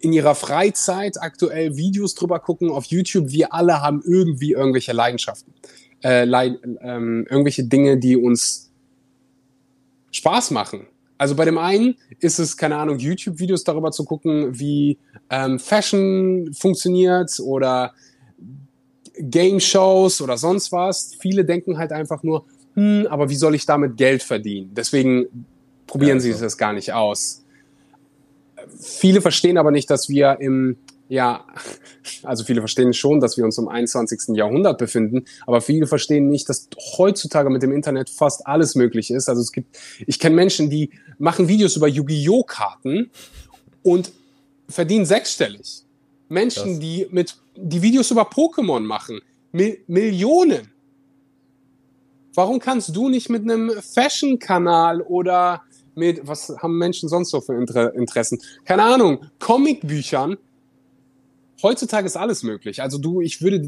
in 0.00 0.12
ihrer 0.12 0.34
Freizeit 0.34 1.20
aktuell 1.20 1.76
Videos 1.76 2.14
drüber 2.14 2.38
gucken 2.38 2.70
auf 2.70 2.84
YouTube. 2.86 3.30
Wir 3.30 3.52
alle 3.52 3.80
haben 3.80 4.02
irgendwie 4.04 4.52
irgendwelche 4.52 4.92
Leidenschaften, 4.92 5.52
äh, 6.02 6.24
ähm, 6.24 7.26
irgendwelche 7.28 7.64
Dinge, 7.64 7.98
die 7.98 8.16
uns 8.16 8.70
Spaß 10.12 10.50
machen. 10.52 10.86
Also 11.18 11.34
bei 11.34 11.44
dem 11.44 11.58
einen 11.58 11.96
ist 12.20 12.38
es, 12.38 12.56
keine 12.56 12.76
Ahnung, 12.76 12.98
YouTube-Videos 12.98 13.64
darüber 13.64 13.90
zu 13.90 14.04
gucken, 14.04 14.58
wie 14.58 14.98
ähm, 15.30 15.58
Fashion 15.58 16.52
funktioniert 16.52 17.40
oder 17.40 17.92
Game-Shows 19.18 20.20
oder 20.20 20.36
sonst 20.36 20.70
was. 20.70 21.16
Viele 21.20 21.44
denken 21.44 21.76
halt 21.76 21.90
einfach 21.90 22.22
nur, 22.22 22.44
hm, 22.74 23.08
aber 23.10 23.28
wie 23.28 23.34
soll 23.34 23.56
ich 23.56 23.66
damit 23.66 23.96
Geld 23.96 24.22
verdienen? 24.22 24.70
Deswegen 24.74 25.26
probieren 25.88 26.18
ja, 26.18 26.20
sie 26.20 26.30
es 26.30 26.56
gar 26.56 26.72
nicht 26.72 26.92
aus. 26.92 27.44
Viele 28.78 29.20
verstehen 29.20 29.58
aber 29.58 29.72
nicht, 29.72 29.90
dass 29.90 30.08
wir 30.08 30.38
im 30.40 30.76
ja, 31.08 31.44
also 32.22 32.44
viele 32.44 32.60
verstehen 32.60 32.92
schon, 32.92 33.20
dass 33.20 33.36
wir 33.36 33.44
uns 33.44 33.56
im 33.56 33.68
21. 33.68 34.36
Jahrhundert 34.36 34.78
befinden, 34.78 35.24
aber 35.46 35.60
viele 35.60 35.86
verstehen 35.86 36.28
nicht, 36.28 36.48
dass 36.48 36.68
heutzutage 36.98 37.48
mit 37.48 37.62
dem 37.62 37.72
Internet 37.72 38.10
fast 38.10 38.46
alles 38.46 38.74
möglich 38.74 39.10
ist. 39.10 39.28
Also 39.28 39.40
es 39.40 39.52
gibt, 39.52 39.78
ich 40.06 40.18
kenne 40.18 40.36
Menschen, 40.36 40.68
die 40.68 40.90
machen 41.18 41.48
Videos 41.48 41.76
über 41.76 41.88
Yu-Gi-Oh! 41.88 42.42
Karten 42.42 43.10
und 43.82 44.12
verdienen 44.68 45.06
sechsstellig. 45.06 45.84
Menschen, 46.28 46.72
das. 46.72 46.80
die 46.80 47.06
mit, 47.10 47.36
die 47.56 47.80
Videos 47.80 48.10
über 48.10 48.22
Pokémon 48.22 48.80
machen, 48.80 49.20
Mil 49.52 49.78
Millionen. 49.86 50.68
Warum 52.34 52.58
kannst 52.58 52.94
du 52.94 53.08
nicht 53.08 53.30
mit 53.30 53.42
einem 53.42 53.70
Fashion-Kanal 53.70 55.00
oder 55.00 55.62
mit, 55.94 56.26
was 56.26 56.54
haben 56.58 56.76
Menschen 56.76 57.08
sonst 57.08 57.30
so 57.30 57.40
für 57.40 57.54
Inter 57.54 57.94
Interessen? 57.94 58.38
Keine 58.64 58.84
Ahnung, 58.84 59.24
Comicbüchern 59.40 60.36
heutzutage 61.62 62.06
ist 62.06 62.16
alles 62.16 62.42
möglich. 62.42 62.82
Also 62.82 62.98
du, 62.98 63.20
ich 63.20 63.42
würde 63.42 63.62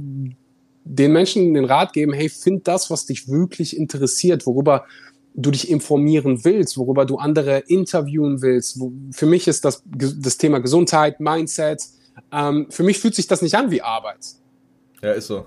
den 0.84 1.12
Menschen 1.12 1.54
den 1.54 1.64
Rat 1.64 1.92
geben, 1.92 2.12
hey, 2.12 2.28
find 2.28 2.66
das, 2.66 2.90
was 2.90 3.06
dich 3.06 3.28
wirklich 3.28 3.76
interessiert, 3.76 4.46
worüber 4.46 4.86
du 5.34 5.50
dich 5.50 5.70
informieren 5.70 6.44
willst, 6.44 6.76
worüber 6.76 7.04
du 7.04 7.16
andere 7.16 7.58
interviewen 7.66 8.42
willst. 8.42 8.80
Für 9.12 9.26
mich 9.26 9.46
ist 9.46 9.64
das 9.64 9.82
das 9.86 10.38
Thema 10.38 10.58
Gesundheit, 10.58 11.20
Mindset. 11.20 11.82
Ähm, 12.32 12.66
für 12.70 12.82
mich 12.82 12.98
fühlt 12.98 13.14
sich 13.14 13.26
das 13.26 13.40
nicht 13.40 13.54
an 13.54 13.70
wie 13.70 13.82
Arbeit. 13.82 14.26
Ja, 15.02 15.12
ist 15.12 15.28
so. 15.28 15.46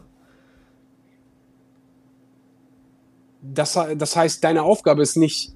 das, 3.43 3.77
das 3.97 4.15
heißt, 4.15 4.43
deine 4.43 4.63
Aufgabe 4.63 5.01
ist 5.01 5.17
nicht, 5.17 5.53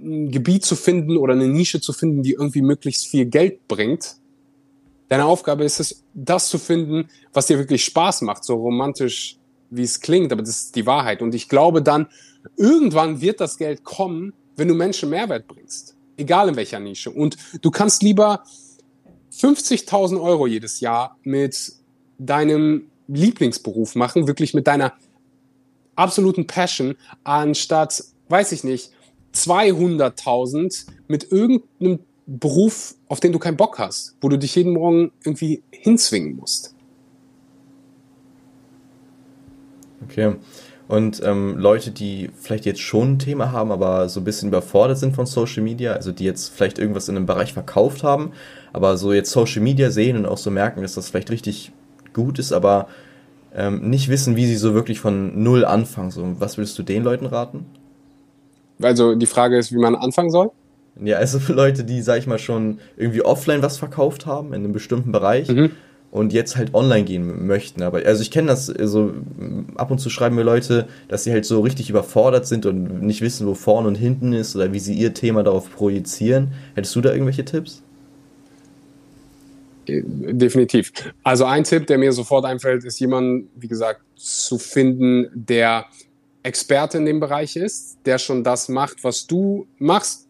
ein 0.00 0.32
Gebiet 0.32 0.64
zu 0.64 0.74
finden 0.74 1.16
oder 1.16 1.34
eine 1.34 1.46
Nische 1.46 1.80
zu 1.80 1.92
finden, 1.92 2.24
die 2.24 2.32
irgendwie 2.32 2.62
möglichst 2.62 3.06
viel 3.06 3.26
Geld 3.26 3.68
bringt. 3.68 4.16
Deine 5.08 5.26
Aufgabe 5.26 5.64
ist 5.64 5.80
es, 5.80 6.04
das 6.14 6.48
zu 6.48 6.58
finden, 6.58 7.08
was 7.32 7.46
dir 7.46 7.58
wirklich 7.58 7.84
Spaß 7.84 8.22
macht, 8.22 8.44
so 8.44 8.54
romantisch 8.54 9.38
wie 9.70 9.82
es 9.82 10.00
klingt, 10.00 10.32
aber 10.32 10.42
das 10.42 10.60
ist 10.60 10.76
die 10.76 10.86
Wahrheit. 10.86 11.22
Und 11.22 11.34
ich 11.34 11.48
glaube 11.48 11.82
dann, 11.82 12.08
irgendwann 12.56 13.20
wird 13.20 13.40
das 13.40 13.56
Geld 13.56 13.84
kommen, 13.84 14.34
wenn 14.56 14.68
du 14.68 14.74
Menschen 14.74 15.10
Mehrwert 15.10 15.46
bringst. 15.48 15.96
Egal 16.16 16.50
in 16.50 16.56
welcher 16.56 16.78
Nische. 16.78 17.10
Und 17.10 17.36
du 17.62 17.70
kannst 17.70 18.02
lieber 18.02 18.44
50.000 19.32 20.20
Euro 20.20 20.46
jedes 20.46 20.80
Jahr 20.80 21.16
mit 21.22 21.72
deinem 22.18 22.90
Lieblingsberuf 23.08 23.94
machen, 23.94 24.26
wirklich 24.26 24.54
mit 24.54 24.66
deiner 24.66 24.92
absoluten 25.96 26.46
Passion, 26.46 26.96
anstatt, 27.24 28.04
weiß 28.28 28.52
ich 28.52 28.64
nicht, 28.64 28.90
200.000 29.34 30.86
mit 31.08 31.30
irgendeinem 31.32 32.00
Beruf, 32.26 32.94
auf 33.08 33.20
den 33.20 33.32
du 33.32 33.38
keinen 33.38 33.56
Bock 33.56 33.78
hast, 33.78 34.16
wo 34.20 34.28
du 34.28 34.38
dich 34.38 34.54
jeden 34.54 34.74
Morgen 34.74 35.12
irgendwie 35.24 35.62
hinzwingen 35.70 36.36
musst. 36.36 36.74
Okay. 40.04 40.36
Und 40.88 41.22
ähm, 41.24 41.56
Leute, 41.56 41.90
die 41.90 42.30
vielleicht 42.34 42.66
jetzt 42.66 42.80
schon 42.80 43.12
ein 43.12 43.18
Thema 43.18 43.50
haben, 43.50 43.72
aber 43.72 44.08
so 44.08 44.20
ein 44.20 44.24
bisschen 44.24 44.48
überfordert 44.48 44.98
sind 44.98 45.14
von 45.14 45.26
Social 45.26 45.62
Media, 45.62 45.92
also 45.94 46.12
die 46.12 46.24
jetzt 46.24 46.52
vielleicht 46.52 46.78
irgendwas 46.78 47.08
in 47.08 47.16
einem 47.16 47.26
Bereich 47.26 47.52
verkauft 47.52 48.02
haben, 48.02 48.32
aber 48.72 48.96
so 48.96 49.12
jetzt 49.12 49.30
Social 49.30 49.62
Media 49.62 49.90
sehen 49.90 50.16
und 50.16 50.26
auch 50.26 50.38
so 50.38 50.50
merken, 50.50 50.82
dass 50.82 50.94
das 50.94 51.08
vielleicht 51.08 51.30
richtig 51.30 51.72
gut 52.12 52.38
ist, 52.38 52.52
aber 52.52 52.88
ähm, 53.54 53.88
nicht 53.88 54.08
wissen, 54.08 54.36
wie 54.36 54.46
sie 54.46 54.56
so 54.56 54.74
wirklich 54.74 55.00
von 55.00 55.42
null 55.42 55.64
anfangen. 55.64 56.10
So, 56.10 56.40
was 56.40 56.58
würdest 56.58 56.78
du 56.78 56.82
den 56.82 57.04
Leuten 57.04 57.26
raten? 57.26 57.66
Also 58.80 59.14
die 59.14 59.26
Frage 59.26 59.58
ist, 59.58 59.72
wie 59.72 59.78
man 59.78 59.94
anfangen 59.94 60.30
soll? 60.30 60.50
Ja, 61.00 61.16
also 61.16 61.38
für 61.38 61.52
Leute, 61.52 61.84
die, 61.84 62.02
sag 62.02 62.18
ich 62.18 62.26
mal, 62.26 62.38
schon 62.38 62.78
irgendwie 62.96 63.22
offline 63.22 63.62
was 63.62 63.78
verkauft 63.78 64.26
haben 64.26 64.48
in 64.48 64.64
einem 64.64 64.72
bestimmten 64.72 65.10
Bereich 65.10 65.48
mhm. 65.48 65.70
und 66.10 66.32
jetzt 66.32 66.56
halt 66.56 66.74
online 66.74 67.04
gehen 67.04 67.46
möchten. 67.46 67.82
Aber 67.82 68.04
also 68.04 68.20
ich 68.22 68.30
kenne 68.30 68.48
das, 68.48 68.68
also 68.68 69.12
ab 69.76 69.90
und 69.90 69.98
zu 69.98 70.10
schreiben 70.10 70.36
mir 70.36 70.42
Leute, 70.42 70.86
dass 71.08 71.24
sie 71.24 71.32
halt 71.32 71.46
so 71.46 71.60
richtig 71.60 71.88
überfordert 71.88 72.46
sind 72.46 72.66
und 72.66 73.02
nicht 73.02 73.22
wissen, 73.22 73.46
wo 73.46 73.54
vorne 73.54 73.88
und 73.88 73.94
hinten 73.94 74.32
ist 74.32 74.54
oder 74.54 74.72
wie 74.72 74.80
sie 74.80 74.94
ihr 74.94 75.14
Thema 75.14 75.42
darauf 75.42 75.70
projizieren. 75.74 76.52
Hättest 76.74 76.94
du 76.94 77.00
da 77.00 77.12
irgendwelche 77.12 77.44
Tipps? 77.44 77.82
Definitiv. 79.88 80.92
Also 81.24 81.44
ein 81.44 81.64
Tipp, 81.64 81.86
der 81.86 81.98
mir 81.98 82.12
sofort 82.12 82.44
einfällt, 82.44 82.84
ist 82.84 83.00
jemand, 83.00 83.48
wie 83.56 83.66
gesagt, 83.68 84.02
zu 84.14 84.58
finden, 84.58 85.28
der 85.34 85.86
Experte 86.42 86.98
in 86.98 87.06
dem 87.06 87.18
Bereich 87.18 87.56
ist, 87.56 87.98
der 88.04 88.18
schon 88.18 88.44
das 88.44 88.68
macht, 88.68 89.02
was 89.02 89.26
du 89.26 89.66
machst, 89.78 90.28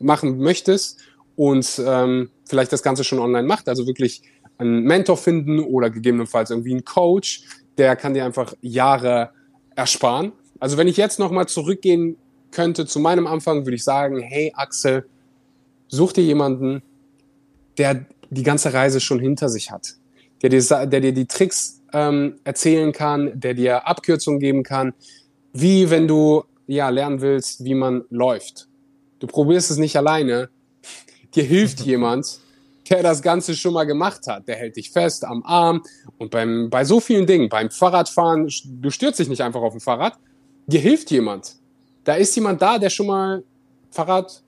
machen 0.00 0.38
möchtest 0.38 0.98
und 1.36 1.80
ähm, 1.84 2.30
vielleicht 2.46 2.72
das 2.72 2.82
Ganze 2.82 3.04
schon 3.04 3.18
online 3.18 3.46
macht. 3.46 3.68
Also 3.68 3.86
wirklich 3.86 4.22
einen 4.58 4.82
Mentor 4.82 5.16
finden 5.16 5.60
oder 5.60 5.90
gegebenenfalls 5.90 6.50
irgendwie 6.50 6.72
einen 6.72 6.84
Coach, 6.84 7.44
der 7.78 7.96
kann 7.96 8.14
dir 8.14 8.24
einfach 8.24 8.54
Jahre 8.60 9.30
ersparen. 9.74 10.32
Also 10.58 10.76
wenn 10.76 10.88
ich 10.88 10.96
jetzt 10.96 11.18
nochmal 11.18 11.46
zurückgehen 11.46 12.16
könnte 12.50 12.84
zu 12.84 12.98
meinem 13.00 13.26
Anfang, 13.26 13.64
würde 13.64 13.76
ich 13.76 13.84
sagen, 13.84 14.20
hey 14.20 14.52
Axel, 14.54 15.06
such 15.88 16.12
dir 16.12 16.24
jemanden, 16.24 16.82
der 17.78 18.04
die 18.30 18.42
ganze 18.42 18.72
Reise 18.72 19.00
schon 19.00 19.18
hinter 19.18 19.48
sich 19.48 19.70
hat, 19.70 19.94
der 20.42 20.50
dir, 20.50 20.86
der 20.86 21.00
dir 21.00 21.12
die 21.12 21.26
Tricks 21.26 21.82
ähm, 21.92 22.36
erzählen 22.44 22.92
kann, 22.92 23.32
der 23.38 23.54
dir 23.54 23.86
Abkürzungen 23.86 24.40
geben 24.40 24.62
kann, 24.62 24.92
wie 25.52 25.90
wenn 25.90 26.06
du 26.06 26.44
ja 26.66 26.88
lernen 26.88 27.20
willst, 27.20 27.64
wie 27.64 27.74
man 27.74 28.04
läuft. 28.10 28.68
Du 29.20 29.26
probierst 29.26 29.70
es 29.70 29.76
nicht 29.76 29.96
alleine, 29.96 30.50
dir 31.34 31.44
hilft 31.44 31.80
jemand, 31.86 32.40
der 32.88 33.04
das 33.04 33.22
Ganze 33.22 33.54
schon 33.54 33.72
mal 33.72 33.84
gemacht 33.84 34.26
hat. 34.26 34.48
Der 34.48 34.56
hält 34.56 34.76
dich 34.76 34.90
fest 34.90 35.24
am 35.24 35.44
Arm 35.44 35.82
und 36.18 36.32
beim, 36.32 36.68
bei 36.70 36.84
so 36.84 36.98
vielen 36.98 37.26
Dingen, 37.26 37.48
beim 37.48 37.70
Fahrradfahren, 37.70 38.50
du 38.64 38.90
stürzt 38.90 39.20
dich 39.20 39.28
nicht 39.28 39.42
einfach 39.42 39.60
auf 39.60 39.72
dem 39.72 39.80
Fahrrad, 39.80 40.18
dir 40.66 40.80
hilft 40.80 41.12
jemand. 41.12 41.54
Da 42.02 42.14
ist 42.14 42.34
jemand 42.34 42.60
da, 42.60 42.78
der 42.78 42.90
schon 42.90 43.06
mal 43.06 43.44
Fahrrad 43.90 44.42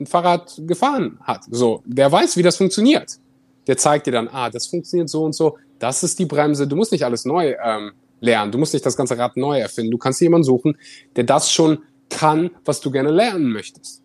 ein 0.00 0.06
Fahrrad 0.06 0.60
gefahren 0.66 1.18
hat. 1.22 1.44
So, 1.50 1.82
der 1.84 2.10
weiß, 2.10 2.36
wie 2.36 2.42
das 2.42 2.56
funktioniert. 2.56 3.18
Der 3.66 3.76
zeigt 3.76 4.06
dir 4.06 4.12
dann, 4.12 4.28
ah, 4.28 4.50
das 4.50 4.66
funktioniert 4.66 5.08
so 5.08 5.24
und 5.24 5.34
so. 5.34 5.58
Das 5.78 6.02
ist 6.02 6.18
die 6.18 6.26
Bremse. 6.26 6.66
Du 6.66 6.76
musst 6.76 6.92
nicht 6.92 7.04
alles 7.04 7.24
neu 7.24 7.54
ähm, 7.62 7.92
lernen. 8.20 8.52
Du 8.52 8.58
musst 8.58 8.72
nicht 8.72 8.86
das 8.86 8.96
ganze 8.96 9.18
Rad 9.18 9.36
neu 9.36 9.58
erfinden. 9.58 9.90
Du 9.90 9.98
kannst 9.98 10.20
jemanden 10.20 10.44
suchen, 10.44 10.78
der 11.16 11.24
das 11.24 11.52
schon 11.52 11.78
kann, 12.18 12.50
was 12.64 12.80
du 12.80 12.90
gerne 12.90 13.10
lernen 13.10 13.52
möchtest. 13.52 14.02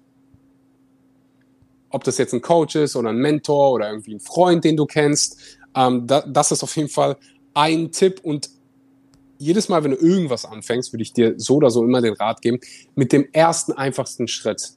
Ob 1.90 2.04
das 2.04 2.20
jetzt 2.20 2.34
ein 2.34 2.42
Coach 2.42 2.76
ist 2.76 2.96
oder 2.96 3.10
ein 3.10 3.18
Mentor 3.18 3.72
oder 3.72 3.90
irgendwie 3.90 4.14
ein 4.14 4.20
Freund, 4.20 4.64
den 4.64 4.78
du 4.78 4.86
kennst. 4.86 5.58
Ähm, 5.76 6.06
da, 6.06 6.22
das 6.22 6.52
ist 6.52 6.64
auf 6.64 6.76
jeden 6.76 6.90
Fall 6.90 7.18
ein 7.56 7.92
Tipp 7.92 8.20
und 8.24 8.50
jedes 9.40 9.68
Mal, 9.68 9.84
wenn 9.84 9.92
du 9.92 9.98
irgendwas 9.98 10.46
anfängst, 10.46 10.94
würde 10.94 11.02
ich 11.02 11.12
dir 11.12 11.34
so 11.38 11.56
oder 11.56 11.72
so 11.72 11.84
immer 11.84 12.02
den 12.02 12.14
Rat 12.14 12.42
geben, 12.42 12.60
mit 12.96 13.12
dem 13.12 13.28
ersten 13.34 13.74
einfachsten 13.74 14.28
Schritt 14.28 14.74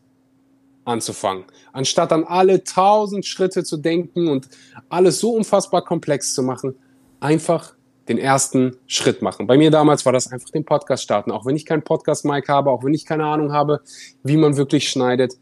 anzufangen. 0.87 1.44
Anstatt 1.72 2.12
an 2.12 2.25
alle 2.25 2.64
tausend 2.64 3.27
Schritte 3.27 3.64
zu 3.64 3.77
denken 3.77 4.29
und 4.29 4.49
alles 4.88 5.20
so 5.20 5.35
unfassbar 5.35 5.85
komplex 5.85 6.33
zu 6.33 6.42
machen, 6.42 6.75
einfach 7.20 7.76
den 8.09 8.19
ersten 8.19 8.77
Schritt 8.87 9.23
machen. 9.23 9.47
Bei 9.47 9.57
mir 9.57 9.71
damals 9.71 10.05
war 10.05 10.12
das 10.12 10.31
einfach 10.31 10.51
den 10.51 10.64
Podcast 10.64 11.03
starten, 11.03 11.31
auch 11.31 11.45
wenn 11.45 11.57
ich 11.57 11.66
keinen 11.66 11.83
Podcast-Mic 11.83 12.49
habe, 12.49 12.71
auch 12.71 12.85
wenn 12.85 12.95
ich 12.95 13.05
keine 13.05 13.25
Ahnung 13.25 13.53
habe, 13.53 13.81
wie 14.23 14.37
man 14.37 14.57
wirklich 14.57 14.88
schneidet. 14.88 15.35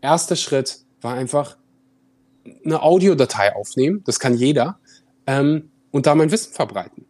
Erster 0.00 0.36
Schritt 0.36 0.78
war 1.00 1.14
einfach 1.14 1.56
eine 2.64 2.82
Audiodatei 2.82 3.54
aufnehmen, 3.54 4.02
das 4.04 4.20
kann 4.20 4.34
jeder, 4.34 4.78
ähm, 5.26 5.70
und 5.90 6.06
da 6.06 6.14
mein 6.14 6.30
Wissen 6.30 6.52
verbreiten. 6.52 7.06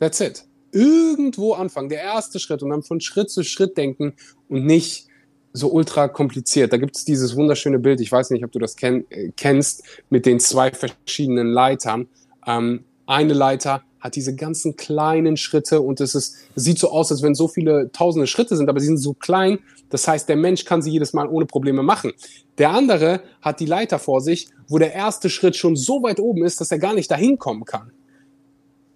That's 0.00 0.20
it. 0.20 0.44
Irgendwo 0.72 1.52
anfangen, 1.52 1.88
der 1.88 2.00
erste 2.00 2.38
Schritt 2.38 2.62
und 2.62 2.70
dann 2.70 2.82
von 2.82 3.00
Schritt 3.00 3.30
zu 3.30 3.42
Schritt 3.44 3.76
denken 3.76 4.14
und 4.48 4.64
nicht 4.64 5.08
so 5.52 5.70
ultra 5.70 6.08
kompliziert. 6.08 6.72
Da 6.72 6.78
gibt 6.78 6.96
es 6.96 7.04
dieses 7.04 7.36
wunderschöne 7.36 7.78
Bild, 7.78 8.00
ich 8.00 8.10
weiß 8.10 8.30
nicht, 8.30 8.44
ob 8.44 8.52
du 8.52 8.58
das 8.58 8.76
kenn 8.76 9.04
äh, 9.10 9.30
kennst, 9.36 9.84
mit 10.10 10.26
den 10.26 10.40
zwei 10.40 10.72
verschiedenen 10.72 11.46
Leitern. 11.48 12.08
Ähm, 12.46 12.84
eine 13.06 13.32
Leiter 13.32 13.82
hat 14.00 14.16
diese 14.16 14.36
ganzen 14.36 14.76
kleinen 14.76 15.38
Schritte 15.38 15.80
und 15.80 16.00
es 16.00 16.14
ist, 16.14 16.36
sieht 16.54 16.78
so 16.78 16.90
aus, 16.90 17.10
als 17.10 17.22
wenn 17.22 17.34
so 17.34 17.48
viele 17.48 17.90
tausende 17.90 18.26
Schritte 18.26 18.56
sind, 18.56 18.68
aber 18.68 18.78
sie 18.78 18.86
sind 18.86 18.98
so 18.98 19.14
klein. 19.14 19.60
Das 19.88 20.06
heißt, 20.06 20.28
der 20.28 20.36
Mensch 20.36 20.66
kann 20.66 20.82
sie 20.82 20.90
jedes 20.90 21.14
Mal 21.14 21.26
ohne 21.26 21.46
Probleme 21.46 21.82
machen. 21.82 22.12
Der 22.58 22.70
andere 22.70 23.22
hat 23.40 23.60
die 23.60 23.66
Leiter 23.66 23.98
vor 23.98 24.20
sich, 24.20 24.48
wo 24.68 24.78
der 24.78 24.92
erste 24.92 25.30
Schritt 25.30 25.56
schon 25.56 25.74
so 25.74 26.02
weit 26.02 26.20
oben 26.20 26.44
ist, 26.44 26.60
dass 26.60 26.70
er 26.70 26.78
gar 26.78 26.94
nicht 26.94 27.10
dahin 27.10 27.38
kommen 27.38 27.64
kann. 27.64 27.92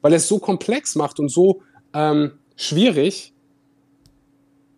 Weil 0.02 0.12
er 0.12 0.18
es 0.18 0.28
so 0.28 0.38
komplex 0.38 0.94
macht 0.94 1.18
und 1.18 1.30
so 1.30 1.62
ähm, 1.94 2.32
schwierig, 2.56 3.32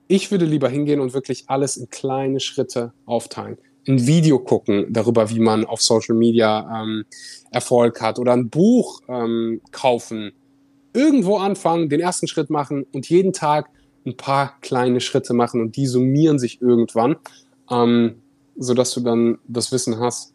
ich 0.06 0.30
würde 0.30 0.44
lieber 0.44 0.68
hingehen 0.68 1.00
und 1.00 1.12
wirklich 1.12 1.44
alles 1.48 1.76
in 1.76 1.88
kleine 1.88 2.40
Schritte 2.40 2.92
aufteilen. 3.04 3.58
Ein 3.88 4.06
Video 4.06 4.38
gucken 4.38 4.86
darüber, 4.90 5.30
wie 5.30 5.40
man 5.40 5.64
auf 5.64 5.82
Social 5.82 6.14
Media 6.14 6.82
ähm, 6.82 7.04
Erfolg 7.50 8.00
hat 8.00 8.18
oder 8.18 8.32
ein 8.32 8.48
Buch 8.48 9.00
ähm, 9.08 9.60
kaufen. 9.72 10.32
Irgendwo 10.92 11.38
anfangen, 11.38 11.88
den 11.88 12.00
ersten 12.00 12.26
Schritt 12.26 12.50
machen 12.50 12.84
und 12.92 13.08
jeden 13.08 13.32
Tag 13.32 13.70
ein 14.04 14.16
paar 14.16 14.58
kleine 14.60 15.00
Schritte 15.00 15.34
machen 15.34 15.60
und 15.60 15.76
die 15.76 15.86
summieren 15.86 16.38
sich 16.38 16.60
irgendwann, 16.60 17.16
ähm, 17.70 18.16
sodass 18.56 18.92
du 18.92 19.00
dann 19.00 19.38
das 19.46 19.72
Wissen 19.72 19.98
hast 20.00 20.34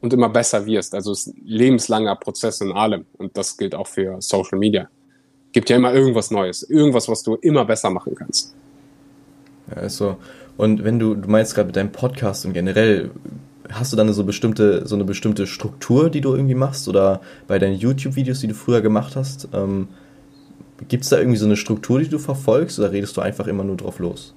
und 0.00 0.12
immer 0.12 0.28
besser 0.28 0.64
wirst. 0.66 0.94
Also 0.94 1.12
es 1.12 1.26
ist 1.26 1.36
ein 1.36 1.42
lebenslanger 1.44 2.16
Prozess 2.16 2.60
in 2.60 2.72
allem 2.72 3.06
und 3.18 3.36
das 3.36 3.56
gilt 3.56 3.74
auch 3.74 3.86
für 3.86 4.20
Social 4.20 4.58
Media 4.58 4.88
gibt 5.52 5.68
ja 5.70 5.76
immer 5.76 5.92
irgendwas 5.92 6.30
Neues, 6.30 6.62
irgendwas, 6.68 7.08
was 7.08 7.22
du 7.22 7.36
immer 7.36 7.64
besser 7.64 7.90
machen 7.90 8.14
kannst. 8.14 8.54
Ja, 9.68 9.76
also, 9.76 10.16
und 10.56 10.84
wenn 10.84 10.98
du, 10.98 11.14
du 11.14 11.28
meinst 11.28 11.54
gerade 11.54 11.66
mit 11.66 11.76
deinem 11.76 11.92
Podcast 11.92 12.44
und 12.44 12.52
generell, 12.52 13.10
hast 13.70 13.92
du 13.92 13.96
dann 13.96 14.12
so 14.12 14.24
bestimmte, 14.24 14.86
so 14.86 14.94
eine 14.94 15.04
bestimmte 15.04 15.46
Struktur, 15.46 16.10
die 16.10 16.20
du 16.20 16.34
irgendwie 16.34 16.54
machst? 16.54 16.88
Oder 16.88 17.20
bei 17.46 17.58
deinen 17.58 17.76
YouTube-Videos, 17.76 18.40
die 18.40 18.48
du 18.48 18.54
früher 18.54 18.80
gemacht 18.80 19.16
hast, 19.16 19.48
ähm, 19.52 19.88
gibt 20.88 21.04
es 21.04 21.10
da 21.10 21.18
irgendwie 21.18 21.38
so 21.38 21.46
eine 21.46 21.56
Struktur, 21.56 22.00
die 22.00 22.08
du 22.08 22.18
verfolgst 22.18 22.78
oder 22.78 22.92
redest 22.92 23.16
du 23.16 23.20
einfach 23.20 23.46
immer 23.46 23.64
nur 23.64 23.76
drauf 23.76 23.98
los? 23.98 24.34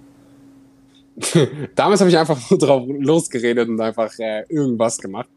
Damals 1.76 2.02
habe 2.02 2.10
ich 2.10 2.18
einfach 2.18 2.50
nur 2.50 2.60
drauf 2.60 2.84
losgeredet 2.88 3.70
und 3.70 3.80
einfach 3.80 4.12
äh, 4.20 4.44
irgendwas 4.50 4.98
gemacht. 4.98 5.30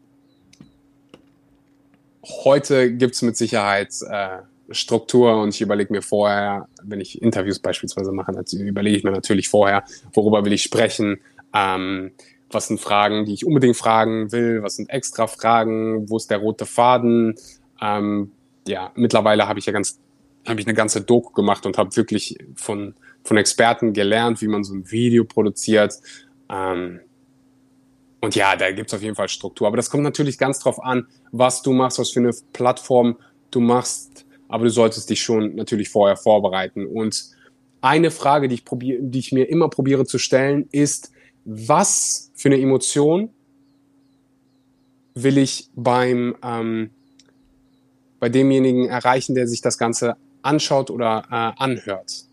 Heute 2.43 2.93
gibt 2.93 3.15
es 3.15 3.21
mit 3.21 3.37
Sicherheit 3.37 3.93
äh, 4.09 4.39
Struktur 4.71 5.41
und 5.41 5.49
ich 5.49 5.61
überlege 5.61 5.93
mir 5.93 6.01
vorher, 6.01 6.67
wenn 6.83 7.01
ich 7.01 7.21
Interviews 7.21 7.59
beispielsweise 7.59 8.11
mache, 8.11 8.31
überlege 8.53 8.97
ich 8.97 9.03
mir 9.03 9.11
natürlich 9.11 9.49
vorher, 9.49 9.83
worüber 10.13 10.45
will 10.45 10.53
ich 10.53 10.63
sprechen, 10.63 11.19
ähm, 11.53 12.11
was 12.51 12.67
sind 12.67 12.79
Fragen, 12.79 13.25
die 13.25 13.33
ich 13.33 13.45
unbedingt 13.45 13.77
fragen 13.77 14.31
will, 14.31 14.63
was 14.63 14.75
sind 14.75 14.89
extra 14.89 15.27
Fragen, 15.27 16.09
wo 16.09 16.17
ist 16.17 16.31
der 16.31 16.39
rote 16.39 16.65
Faden. 16.65 17.35
Ähm, 17.81 18.31
ja, 18.67 18.91
mittlerweile 18.95 19.47
habe 19.47 19.59
ich 19.59 19.65
ja 19.65 19.73
ganz 19.73 19.99
habe 20.47 20.59
ich 20.59 20.67
eine 20.67 20.73
ganze 20.73 21.01
Doku 21.01 21.31
gemacht 21.33 21.65
und 21.65 21.77
habe 21.77 21.95
wirklich 21.95 22.37
von, 22.55 22.95
von 23.23 23.37
Experten 23.37 23.93
gelernt, 23.93 24.41
wie 24.41 24.47
man 24.47 24.63
so 24.63 24.73
ein 24.73 24.89
Video 24.89 25.25
produziert. 25.25 25.95
Ähm, 26.49 27.01
und 28.21 28.35
ja, 28.35 28.55
da 28.55 28.71
gibt's 28.71 28.93
auf 28.93 29.01
jeden 29.01 29.15
Fall 29.15 29.29
Struktur. 29.29 29.67
Aber 29.67 29.77
das 29.77 29.89
kommt 29.89 30.03
natürlich 30.03 30.37
ganz 30.37 30.59
drauf 30.59 30.83
an, 30.83 31.07
was 31.31 31.61
du 31.61 31.71
machst, 31.71 31.99
was 31.99 32.11
für 32.11 32.19
eine 32.19 32.31
Plattform 32.53 33.17
du 33.51 33.59
machst. 33.59 34.25
Aber 34.49 34.65
du 34.65 34.69
solltest 34.69 35.09
dich 35.09 35.21
schon 35.21 35.55
natürlich 35.55 35.89
vorher 35.89 36.17
vorbereiten. 36.17 36.85
Und 36.85 37.29
eine 37.81 38.11
Frage, 38.11 38.49
die 38.49 38.55
ich, 38.55 38.65
probier, 38.65 38.97
die 39.01 39.19
ich 39.19 39.31
mir 39.31 39.45
immer 39.45 39.69
probiere 39.69 40.05
zu 40.05 40.17
stellen, 40.17 40.67
ist, 40.71 41.11
was 41.45 42.31
für 42.35 42.49
eine 42.49 42.59
Emotion 42.59 43.29
will 45.15 45.37
ich 45.37 45.69
beim, 45.75 46.35
ähm, 46.43 46.91
bei 48.19 48.29
demjenigen 48.29 48.85
erreichen, 48.85 49.35
der 49.35 49.47
sich 49.47 49.61
das 49.61 49.77
Ganze 49.77 50.17
anschaut 50.41 50.89
oder 50.89 51.25
äh, 51.29 51.61
anhört? 51.61 52.25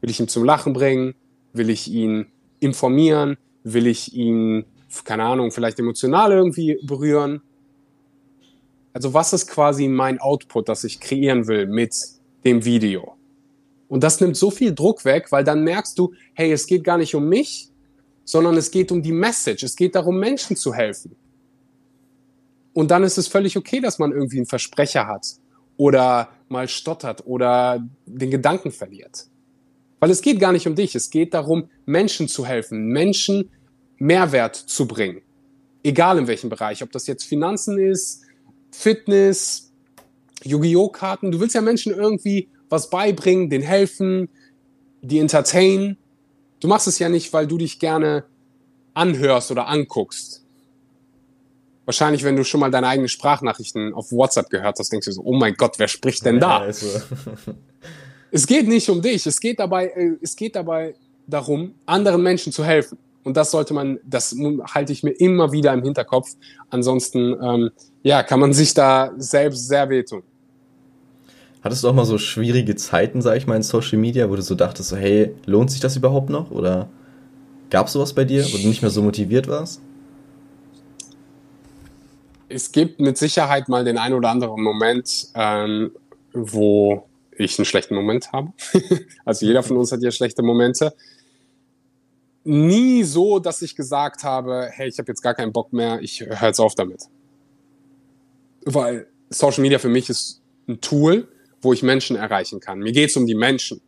Will 0.00 0.10
ich 0.10 0.20
ihn 0.20 0.28
zum 0.28 0.44
Lachen 0.44 0.72
bringen? 0.72 1.14
Will 1.52 1.70
ich 1.70 1.88
ihn 1.90 2.26
informieren? 2.60 3.36
Will 3.64 3.86
ich 3.86 4.14
ihn, 4.14 4.64
keine 5.04 5.24
Ahnung, 5.24 5.50
vielleicht 5.50 5.78
emotional 5.78 6.32
irgendwie 6.32 6.78
berühren? 6.82 7.42
Also 8.96 9.12
was 9.12 9.34
ist 9.34 9.48
quasi 9.48 9.88
mein 9.88 10.18
Output, 10.20 10.70
das 10.70 10.82
ich 10.82 11.00
kreieren 11.00 11.48
will 11.48 11.66
mit 11.66 11.94
dem 12.46 12.64
Video? 12.64 13.14
Und 13.88 14.02
das 14.02 14.18
nimmt 14.22 14.38
so 14.38 14.50
viel 14.50 14.74
Druck 14.74 15.04
weg, 15.04 15.30
weil 15.32 15.44
dann 15.44 15.64
merkst 15.64 15.98
du, 15.98 16.14
hey, 16.32 16.50
es 16.50 16.66
geht 16.66 16.82
gar 16.82 16.96
nicht 16.96 17.14
um 17.14 17.28
mich, 17.28 17.68
sondern 18.24 18.56
es 18.56 18.70
geht 18.70 18.90
um 18.90 19.02
die 19.02 19.12
Message. 19.12 19.64
Es 19.64 19.76
geht 19.76 19.96
darum, 19.96 20.18
Menschen 20.18 20.56
zu 20.56 20.72
helfen. 20.72 21.14
Und 22.72 22.90
dann 22.90 23.02
ist 23.02 23.18
es 23.18 23.28
völlig 23.28 23.58
okay, 23.58 23.80
dass 23.80 23.98
man 23.98 24.12
irgendwie 24.12 24.38
einen 24.38 24.46
Versprecher 24.46 25.06
hat 25.06 25.26
oder 25.76 26.30
mal 26.48 26.66
stottert 26.66 27.26
oder 27.26 27.86
den 28.06 28.30
Gedanken 28.30 28.70
verliert. 28.70 29.26
Weil 30.00 30.10
es 30.10 30.22
geht 30.22 30.40
gar 30.40 30.52
nicht 30.52 30.66
um 30.66 30.74
dich. 30.74 30.94
Es 30.94 31.10
geht 31.10 31.34
darum, 31.34 31.68
Menschen 31.84 32.28
zu 32.28 32.46
helfen, 32.46 32.86
Menschen 32.86 33.50
Mehrwert 33.98 34.56
zu 34.56 34.88
bringen. 34.88 35.20
Egal 35.82 36.16
in 36.16 36.28
welchem 36.28 36.48
Bereich. 36.48 36.82
Ob 36.82 36.92
das 36.92 37.06
jetzt 37.06 37.24
Finanzen 37.24 37.78
ist, 37.78 38.22
Fitness, 38.70 39.72
Yu-Gi-Oh! 40.42 40.88
Karten. 40.88 41.32
Du 41.32 41.40
willst 41.40 41.54
ja 41.54 41.60
Menschen 41.60 41.92
irgendwie 41.92 42.48
was 42.68 42.90
beibringen, 42.90 43.50
denen 43.50 43.64
helfen, 43.64 44.28
die 45.02 45.18
entertainen. 45.18 45.96
Du 46.60 46.68
machst 46.68 46.86
es 46.86 46.98
ja 46.98 47.08
nicht, 47.08 47.32
weil 47.32 47.46
du 47.46 47.58
dich 47.58 47.78
gerne 47.78 48.24
anhörst 48.94 49.50
oder 49.50 49.68
anguckst. 49.68 50.42
Wahrscheinlich, 51.84 52.24
wenn 52.24 52.34
du 52.34 52.42
schon 52.42 52.60
mal 52.60 52.70
deine 52.70 52.88
eigenen 52.88 53.08
Sprachnachrichten 53.08 53.94
auf 53.94 54.10
WhatsApp 54.10 54.50
gehört 54.50 54.78
hast, 54.78 54.90
denkst 54.90 55.06
du 55.06 55.12
so, 55.12 55.22
oh 55.22 55.34
mein 55.34 55.54
Gott, 55.54 55.78
wer 55.78 55.86
spricht 55.86 56.24
denn 56.24 56.40
da? 56.40 56.58
Ja, 56.58 56.64
also. 56.64 56.86
es 58.32 58.46
geht 58.46 58.66
nicht 58.66 58.88
um 58.88 59.00
dich, 59.00 59.24
es 59.26 59.38
geht 59.38 59.60
dabei, 59.60 59.88
äh, 59.88 60.16
es 60.20 60.34
geht 60.34 60.56
dabei 60.56 60.96
darum, 61.28 61.74
anderen 61.86 62.22
Menschen 62.22 62.52
zu 62.52 62.64
helfen. 62.64 62.98
Und 63.26 63.36
das 63.36 63.50
sollte 63.50 63.74
man, 63.74 63.98
das 64.04 64.36
halte 64.72 64.92
ich 64.92 65.02
mir 65.02 65.10
immer 65.10 65.50
wieder 65.50 65.72
im 65.72 65.82
Hinterkopf. 65.82 66.36
Ansonsten, 66.70 67.34
ähm, 67.42 67.70
ja, 68.04 68.22
kann 68.22 68.38
man 68.38 68.52
sich 68.52 68.72
da 68.72 69.10
selbst 69.16 69.66
sehr 69.66 69.90
wehtun. 69.90 70.22
Hattest 71.60 71.82
du 71.82 71.88
auch 71.88 71.92
mal 71.92 72.04
so 72.04 72.18
schwierige 72.18 72.76
Zeiten, 72.76 73.20
sag 73.22 73.36
ich 73.36 73.48
mal, 73.48 73.56
in 73.56 73.64
Social 73.64 73.98
Media, 73.98 74.30
wo 74.30 74.36
du 74.36 74.42
so 74.42 74.54
dachtest, 74.54 74.90
so, 74.90 74.96
hey, 74.96 75.34
lohnt 75.44 75.72
sich 75.72 75.80
das 75.80 75.96
überhaupt 75.96 76.30
noch? 76.30 76.52
Oder 76.52 76.88
gab 77.68 77.88
es 77.88 77.94
sowas 77.94 78.12
bei 78.12 78.24
dir, 78.24 78.44
wo 78.44 78.58
du 78.58 78.68
nicht 78.68 78.82
mehr 78.82 78.92
so 78.92 79.02
motiviert 79.02 79.48
warst? 79.48 79.80
Es 82.48 82.70
gibt 82.70 83.00
mit 83.00 83.18
Sicherheit 83.18 83.68
mal 83.68 83.84
den 83.84 83.98
einen 83.98 84.14
oder 84.14 84.28
anderen 84.28 84.62
Moment, 84.62 85.30
ähm, 85.34 85.90
wo 86.32 87.08
ich 87.36 87.58
einen 87.58 87.66
schlechten 87.66 87.96
Moment 87.96 88.30
habe. 88.32 88.52
also 89.24 89.44
jeder 89.46 89.64
von 89.64 89.78
uns 89.78 89.90
hat 89.90 90.00
ja 90.00 90.12
schlechte 90.12 90.44
Momente. 90.44 90.94
Nie 92.48 93.02
so, 93.02 93.40
dass 93.40 93.60
ich 93.60 93.74
gesagt 93.74 94.22
habe, 94.22 94.68
hey, 94.70 94.88
ich 94.88 94.98
habe 94.98 95.10
jetzt 95.10 95.20
gar 95.20 95.34
keinen 95.34 95.52
Bock 95.52 95.72
mehr, 95.72 96.00
ich 96.00 96.20
höre 96.20 96.42
jetzt 96.42 96.60
auf 96.60 96.76
damit. 96.76 97.02
Weil 98.64 99.08
Social 99.30 99.62
Media 99.62 99.80
für 99.80 99.88
mich 99.88 100.08
ist 100.08 100.40
ein 100.68 100.80
Tool, 100.80 101.26
wo 101.60 101.72
ich 101.72 101.82
Menschen 101.82 102.14
erreichen 102.14 102.60
kann. 102.60 102.78
Mir 102.78 102.92
geht 102.92 103.10
es 103.10 103.16
um 103.16 103.26
die 103.26 103.34
Menschen, 103.34 103.80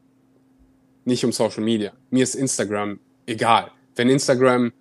nicht 1.05 1.25
um 1.25 1.31
Social 1.31 1.63
Media. 1.63 1.93
Mir 2.11 2.25
ist 2.25 2.35
Instagram 2.35 2.99
egal. 3.27 3.71
Wenn 3.95 4.11
Instagram, 4.11 4.73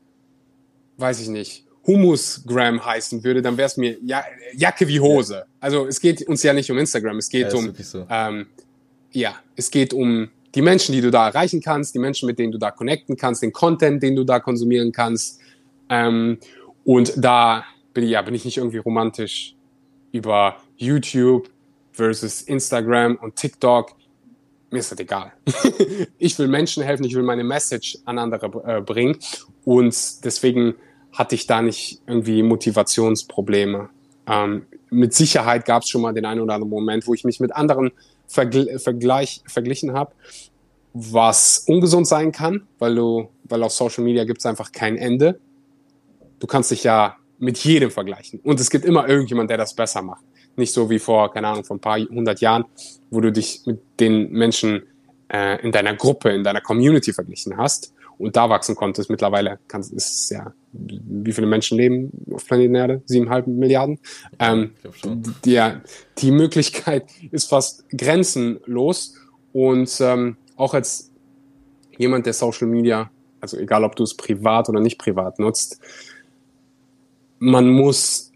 weiß 0.98 1.22
ich 1.22 1.28
nicht, 1.28 1.66
Humusgram 1.86 2.84
heißen 2.84 3.24
würde, 3.24 3.42
dann 3.42 3.58
wäre 3.58 3.68
es 3.68 3.78
mir 3.78 3.98
ja, 4.04 4.24
Jacke 4.56 4.88
wie 4.88 5.00
Hose. 5.00 5.46
Also 5.60 5.86
es 5.86 6.00
geht 6.02 6.28
uns 6.28 6.42
ja 6.44 6.54
nicht 6.54 6.72
um 6.72 6.78
Instagram, 6.78 7.18
es 7.18 7.30
geht 7.30 7.54
ja, 7.54 7.58
um 7.58 7.74
so. 7.76 8.08
ähm, 8.10 8.48
ja, 9.12 9.36
es 9.56 9.72
geht 9.72 9.94
um 9.94 10.30
die 10.58 10.64
Menschen, 10.64 10.92
die 10.92 11.02
du 11.02 11.12
da 11.12 11.28
erreichen 11.28 11.62
kannst, 11.62 11.94
die 11.94 12.00
Menschen, 12.00 12.26
mit 12.26 12.40
denen 12.40 12.52
du 12.52 12.58
da 12.58 12.72
connecten 12.72 13.16
kannst, 13.16 13.44
den 13.44 13.54
Content, 13.54 14.02
den 14.02 14.16
du 14.16 14.24
da 14.24 14.40
konsumieren 14.40 14.92
kannst. 14.92 15.40
Ähm, 15.88 16.40
und 16.84 17.14
da 17.16 17.64
bin 17.94 18.06
ich, 18.06 18.10
ja, 18.10 18.24
bin 18.24 18.34
ich 18.34 18.44
nicht 18.44 18.58
irgendwie 18.58 18.80
romantisch 18.80 19.54
über 20.12 20.58
YouTube 20.76 21.48
versus 21.92 22.42
Instagram 22.42 23.18
und 23.18 23.36
TikTok, 23.36 23.92
mir 24.72 24.80
ist 24.80 24.92
das 24.92 25.00
egal. 25.00 25.32
ich 26.18 26.40
will 26.40 26.48
Menschen 26.48 26.82
helfen, 26.82 27.04
ich 27.04 27.14
will 27.14 27.22
meine 27.22 27.44
Message 27.44 28.00
an 28.06 28.18
andere 28.18 28.48
äh, 28.66 28.82
bringen 28.82 29.20
und 29.64 30.26
deswegen 30.26 30.74
hatte 31.12 31.36
ich 31.36 31.46
da 31.46 31.62
nicht 31.62 32.02
irgendwie 32.08 32.42
Motivationsprobleme. 32.42 33.90
Ähm, 34.26 34.66
mit 34.90 35.14
Sicherheit 35.14 35.66
gab 35.66 35.84
es 35.84 35.90
schon 35.90 36.02
mal 36.02 36.14
den 36.14 36.26
einen 36.26 36.42
oder 36.42 36.56
anderen 36.56 36.72
Moment, 36.72 37.06
wo 37.06 37.14
ich 37.14 37.24
mich 37.24 37.40
mit 37.40 37.56
anderen 37.56 37.92
vergl 38.28 38.80
vergleich, 38.80 39.42
verglichen 39.48 39.94
habe, 39.94 40.14
was 40.94 41.64
ungesund 41.68 42.08
sein 42.08 42.32
kann, 42.32 42.68
weil 42.80 42.96
du, 42.96 43.30
weil 43.44 43.64
auf 43.64 43.72
Social 43.72 44.04
Media 44.04 44.26
gibt 44.26 44.40
es 44.40 44.46
einfach 44.46 44.72
kein 44.72 44.98
Ende. 44.98 45.40
Du 46.40 46.48
kannst 46.48 46.72
dich 46.72 46.84
ja 46.84 47.18
mit 47.40 47.58
jedem 47.60 47.92
vergleichen 47.92 48.40
und 48.44 48.60
es 48.60 48.70
gibt 48.70 48.86
immer 48.86 49.08
irgendjemand, 49.08 49.50
der 49.50 49.58
das 49.58 49.74
besser 49.74 50.02
macht. 50.02 50.24
Nicht 50.56 50.74
so 50.74 50.90
wie 50.90 51.00
vor, 51.00 51.32
keine 51.32 51.48
Ahnung, 51.48 51.64
vor 51.64 51.78
ein 51.78 51.82
paar 51.82 52.00
hundert 52.00 52.42
Jahren, 52.42 52.66
wo 53.12 53.22
du 53.22 53.32
dich 53.32 53.62
mit 53.66 53.80
den 54.00 54.32
Menschen 54.32 54.84
äh, 55.32 55.62
in 55.64 55.72
deiner 55.72 55.96
Gruppe, 55.96 56.30
in 56.30 56.44
deiner 56.44 56.62
Community 56.62 57.14
verglichen 57.14 57.58
hast 57.58 57.94
und 58.18 58.36
da 58.36 58.50
wachsen 58.50 58.76
konntest. 58.76 59.10
Mittlerweile 59.10 59.60
kannst, 59.68 59.94
ist 59.94 60.24
es 60.24 60.30
ja, 60.30 60.54
wie 60.72 61.32
viele 61.32 61.48
Menschen 61.48 61.78
leben 61.78 62.12
auf 62.34 62.46
Planeten 62.46 62.76
Erde? 62.76 63.02
Siebeneinhalb 63.06 63.48
Milliarden. 63.48 64.00
Ähm, 64.40 64.72
die, 65.46 65.54
ja, 65.54 65.82
die 66.18 66.32
Möglichkeit 66.32 67.06
ist 67.32 67.50
fast 67.50 67.90
grenzenlos 67.90 69.16
und 69.54 69.96
ähm, 70.02 70.38
auch 70.56 70.74
als 70.74 71.12
jemand, 71.98 72.26
der 72.26 72.34
Social 72.34 72.68
Media, 72.68 73.10
also 73.40 73.58
egal 73.58 73.84
ob 73.84 73.96
du 73.96 74.04
es 74.04 74.16
privat 74.16 74.70
oder 74.70 74.80
nicht 74.80 74.98
privat 74.98 75.40
nutzt, 75.40 75.80
man 77.40 77.70
muss 77.70 78.32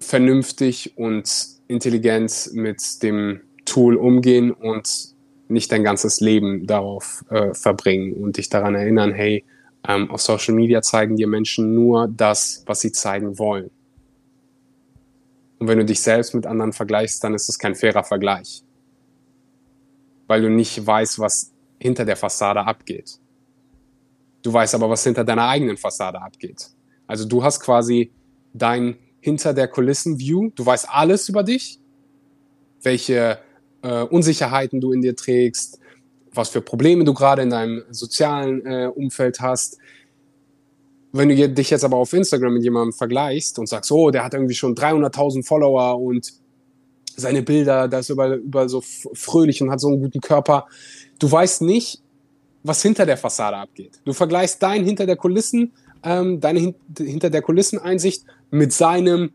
vernünftig 0.00 0.96
und 0.96 1.30
intelligent 1.68 2.50
mit 2.52 3.02
dem 3.02 3.40
Tool 3.64 3.96
umgehen 3.96 4.52
und 4.52 5.15
nicht 5.48 5.70
dein 5.72 5.84
ganzes 5.84 6.20
Leben 6.20 6.66
darauf 6.66 7.24
äh, 7.30 7.54
verbringen 7.54 8.12
und 8.14 8.36
dich 8.36 8.48
daran 8.48 8.74
erinnern, 8.74 9.12
hey, 9.12 9.44
ähm, 9.86 10.10
auf 10.10 10.20
Social 10.20 10.54
Media 10.54 10.82
zeigen 10.82 11.16
dir 11.16 11.28
Menschen 11.28 11.74
nur 11.74 12.08
das, 12.08 12.62
was 12.66 12.80
sie 12.80 12.92
zeigen 12.92 13.38
wollen. 13.38 13.70
Und 15.58 15.68
wenn 15.68 15.78
du 15.78 15.84
dich 15.84 16.00
selbst 16.00 16.34
mit 16.34 16.46
anderen 16.46 16.72
vergleichst, 16.72 17.22
dann 17.24 17.34
ist 17.34 17.48
es 17.48 17.58
kein 17.58 17.74
fairer 17.74 18.04
Vergleich. 18.04 18.62
Weil 20.26 20.42
du 20.42 20.50
nicht 20.50 20.84
weißt, 20.84 21.18
was 21.18 21.52
hinter 21.78 22.04
der 22.04 22.16
Fassade 22.16 22.64
abgeht. 22.64 23.18
Du 24.42 24.52
weißt 24.52 24.74
aber, 24.74 24.90
was 24.90 25.04
hinter 25.04 25.24
deiner 25.24 25.48
eigenen 25.48 25.76
Fassade 25.76 26.20
abgeht. 26.20 26.68
Also 27.06 27.26
du 27.26 27.42
hast 27.42 27.60
quasi 27.60 28.12
dein 28.52 28.96
hinter 29.20 29.54
der 29.54 29.68
Kulissen-View. 29.68 30.50
Du 30.54 30.64
weißt 30.64 30.88
alles 30.88 31.28
über 31.28 31.42
dich, 31.42 31.80
welche 32.82 33.38
äh, 33.86 34.02
Unsicherheiten 34.02 34.80
du 34.80 34.92
in 34.92 35.02
dir 35.02 35.16
trägst, 35.16 35.78
was 36.32 36.48
für 36.48 36.60
Probleme 36.60 37.04
du 37.04 37.14
gerade 37.14 37.42
in 37.42 37.50
deinem 37.50 37.82
sozialen 37.90 38.64
äh, 38.66 38.90
Umfeld 38.94 39.40
hast. 39.40 39.78
Wenn 41.12 41.28
du 41.28 41.48
dich 41.48 41.70
jetzt 41.70 41.84
aber 41.84 41.96
auf 41.96 42.12
Instagram 42.12 42.54
mit 42.54 42.64
jemandem 42.64 42.92
vergleichst 42.92 43.58
und 43.58 43.68
sagst, 43.68 43.90
oh, 43.90 44.10
der 44.10 44.24
hat 44.24 44.34
irgendwie 44.34 44.54
schon 44.54 44.74
300.000 44.74 45.46
Follower 45.46 45.98
und 46.00 46.32
seine 47.16 47.42
Bilder, 47.42 47.88
da 47.88 48.00
ist 48.00 48.10
überall, 48.10 48.34
überall 48.34 48.68
so 48.68 48.82
fröhlich 48.82 49.62
und 49.62 49.70
hat 49.70 49.80
so 49.80 49.88
einen 49.88 50.02
guten 50.02 50.20
Körper. 50.20 50.66
Du 51.18 51.30
weißt 51.30 51.62
nicht, 51.62 52.02
was 52.62 52.82
hinter 52.82 53.06
der 53.06 53.16
Fassade 53.16 53.56
abgeht. 53.56 54.00
Du 54.04 54.12
vergleichst 54.12 54.62
dein 54.62 54.84
hinter 54.84 55.06
der 55.06 55.16
Kulissen 55.16 55.72
ähm, 56.06 56.40
deine 56.40 56.60
Hin 56.60 56.74
hinter 56.96 57.30
der 57.30 57.42
Kulisseneinsicht 57.42 58.24
mit 58.50 58.72
seinem 58.72 59.32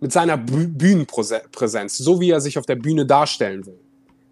mit 0.00 0.12
seiner 0.12 0.36
Bühnenpräsenz, 0.36 1.98
so 1.98 2.20
wie 2.20 2.30
er 2.30 2.40
sich 2.40 2.58
auf 2.58 2.66
der 2.66 2.76
Bühne 2.76 3.06
darstellen 3.06 3.66
will. 3.66 3.78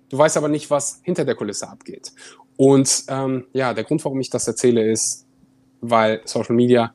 Du 0.09 0.17
weißt 0.17 0.39
aber 0.39 0.49
nicht, 0.49 0.71
was 0.71 1.01
hinter 1.03 1.25
der 1.25 1.35
Kulisse 1.35 1.69
abgeht. 1.69 2.13
Und 2.57 3.05
ähm, 3.09 3.45
ja, 3.53 3.75
der 3.75 3.85
Grund, 3.85 4.05
warum 4.05 4.21
ich 4.21 4.31
das 4.31 4.49
erzähle, 4.49 4.91
ist, 4.91 5.27
weil 5.81 6.23
Social 6.25 6.57
Media 6.57 6.95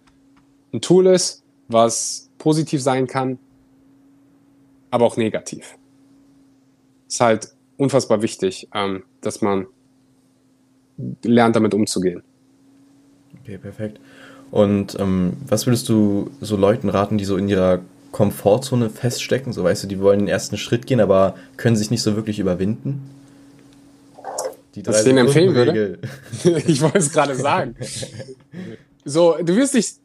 ein 0.73 0.81
Tool 0.81 1.07
ist, 1.07 1.43
was 1.67 2.29
positiv 2.37 2.81
sein 2.81 3.07
kann, 3.07 3.37
aber 4.91 5.05
auch 5.05 5.15
negativ. 5.15 5.77
Ist 7.07 7.21
halt 7.21 7.49
unfassbar 7.77 8.21
wichtig, 8.21 8.67
ähm, 8.73 9.03
dass 9.21 9.41
man 9.41 9.67
lernt, 11.23 11.55
damit 11.55 11.73
umzugehen. 11.73 12.23
Okay, 13.41 13.57
perfekt. 13.57 13.99
Und 14.51 14.99
ähm, 14.99 15.37
was 15.47 15.65
würdest 15.65 15.89
du 15.89 16.29
so 16.41 16.57
Leuten 16.57 16.89
raten, 16.89 17.17
die 17.17 17.25
so 17.25 17.37
in 17.37 17.47
ihrer 17.47 17.79
Komfortzone 18.13 18.89
feststecken? 18.89 19.51
So 19.51 19.65
weißt 19.65 19.83
du, 19.83 19.87
die 19.87 19.99
wollen 19.99 20.19
den 20.19 20.27
ersten 20.29 20.57
Schritt 20.57 20.87
gehen, 20.87 21.01
aber 21.01 21.35
können 21.57 21.75
sich 21.75 21.91
nicht 21.91 22.03
so 22.03 22.15
wirklich 22.15 22.39
überwinden? 22.39 23.09
Die 24.75 24.85
was 24.87 24.99
ich 24.99 25.03
denen 25.03 25.25
empfehlen 25.25 25.53
würde? 25.53 25.99
ich 26.67 26.81
wollte 26.81 26.99
es 26.99 27.11
gerade 27.11 27.35
sagen. 27.35 27.75
So, 29.03 29.35
du 29.43 29.55
wirst 29.55 29.73
dich 29.73 29.95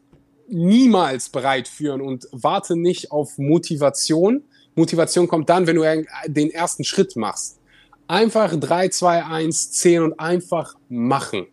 niemals 0.49 1.29
bereit 1.29 1.67
führen 1.67 2.01
und 2.01 2.27
warte 2.31 2.75
nicht 2.75 3.11
auf 3.11 3.37
Motivation. 3.37 4.43
Motivation 4.75 5.27
kommt 5.27 5.49
dann, 5.49 5.67
wenn 5.67 5.75
du 5.75 6.05
den 6.27 6.49
ersten 6.49 6.83
Schritt 6.83 7.15
machst. 7.15 7.59
Einfach 8.07 8.59
3, 8.59 8.89
2, 8.89 9.25
1, 9.25 9.71
10 9.71 10.01
und 10.01 10.19
einfach 10.19 10.75
machen. 10.89 11.45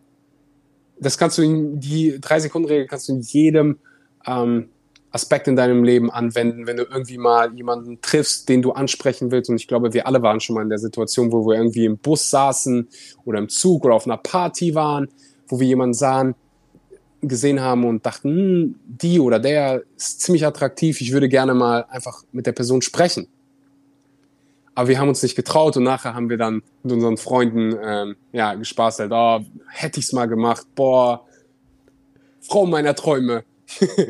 Das 0.99 1.19
kannst 1.19 1.37
du 1.37 1.43
in 1.43 1.81
die 1.81 2.15
3-Sekunden-Regel 2.15 2.87
kannst 2.87 3.09
du 3.09 3.13
in 3.13 3.21
jedem 3.21 3.79
ähm, 4.27 4.71
Aspekt 5.17 5.49
in 5.49 5.57
deinem 5.57 5.83
Leben 5.83 6.11
anwenden, 6.11 6.67
wenn 6.67 6.77
du 6.77 6.85
irgendwie 6.85 7.17
mal 7.17 7.53
jemanden 7.55 8.01
triffst, 8.03 8.49
den 8.49 8.61
du 8.61 8.73
ansprechen 8.73 9.31
willst. 9.31 9.49
Und 9.49 9.57
ich 9.57 9.67
glaube, 9.67 9.95
wir 9.95 10.07
alle 10.07 10.21
waren 10.21 10.41
schon 10.41 10.55
mal 10.55 10.63
in 10.63 10.69
der 10.69 10.79
Situation, 10.79 11.33
wo 11.33 11.47
wir 11.47 11.57
irgendwie 11.57 11.87
im 11.87 11.97
Bus 11.97 12.29
saßen 12.29 12.87
oder 13.25 13.39
im 13.39 13.49
Zug 13.49 13.85
oder 13.87 13.95
auf 13.95 14.05
einer 14.05 14.19
Party 14.19 14.75
waren, 14.75 15.09
wo 15.49 15.59
wir 15.59 15.67
jemanden 15.67 15.95
sahen, 15.95 16.35
gesehen 17.23 17.61
haben 17.61 17.85
und 17.85 18.05
dachten, 18.05 18.29
hm, 18.29 18.75
die 18.87 19.19
oder 19.21 19.39
der 19.39 19.83
ist 19.97 20.21
ziemlich 20.21 20.45
attraktiv, 20.45 21.01
ich 21.01 21.13
würde 21.13 21.29
gerne 21.29 21.55
mal 21.55 21.87
einfach 21.89 22.23
mit 22.31 22.47
der 22.47 22.53
Person 22.53 22.83
sprechen. 22.83 23.27
Aber 24.75 24.89
wir 24.89 24.99
haben 24.99 25.09
uns 25.09 25.23
nicht 25.23 25.35
getraut 25.35 25.77
und 25.79 25.85
nachher 25.85 26.15
haben 26.15 26.29
wir 26.29 26.37
dann 26.37 26.63
mit 26.83 26.93
unseren 26.93 27.17
Freunden 27.17 27.75
ähm, 27.83 28.17
ja, 28.33 28.53
gespaßelt, 28.55 29.11
oh, 29.11 29.41
hätte 29.71 29.99
ich's 29.99 30.13
mal 30.13 30.27
gemacht, 30.27 30.67
boah, 30.75 31.25
Frau 32.41 32.67
meiner 32.67 32.95
Träume. 32.95 33.45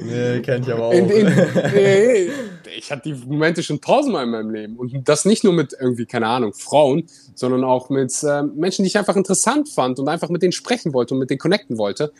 Nee, 0.04 0.40
kenn 0.40 0.62
ich 0.62 0.72
aber 0.72 0.86
auch. 0.86 0.92
In, 0.92 1.08
in, 1.08 1.26
nee, 1.74 2.30
ich 2.76 2.90
hatte 2.90 3.14
die 3.14 3.14
Momente 3.14 3.62
schon 3.62 3.80
tausendmal 3.80 4.24
in 4.24 4.30
meinem 4.30 4.50
Leben. 4.50 4.76
Und 4.76 5.08
das 5.08 5.24
nicht 5.24 5.44
nur 5.44 5.52
mit 5.52 5.74
irgendwie, 5.78 6.06
keine 6.06 6.26
Ahnung, 6.26 6.52
Frauen, 6.52 7.04
sondern 7.34 7.64
auch 7.64 7.88
mit 7.88 8.12
äh, 8.22 8.42
Menschen, 8.42 8.82
die 8.82 8.88
ich 8.88 8.98
einfach 8.98 9.16
interessant 9.16 9.68
fand 9.68 9.98
und 9.98 10.08
einfach 10.08 10.28
mit 10.28 10.42
denen 10.42 10.52
sprechen 10.52 10.92
wollte 10.92 11.14
und 11.14 11.20
mit 11.20 11.30
denen 11.30 11.38
connecten 11.38 11.78
wollte 11.78 12.12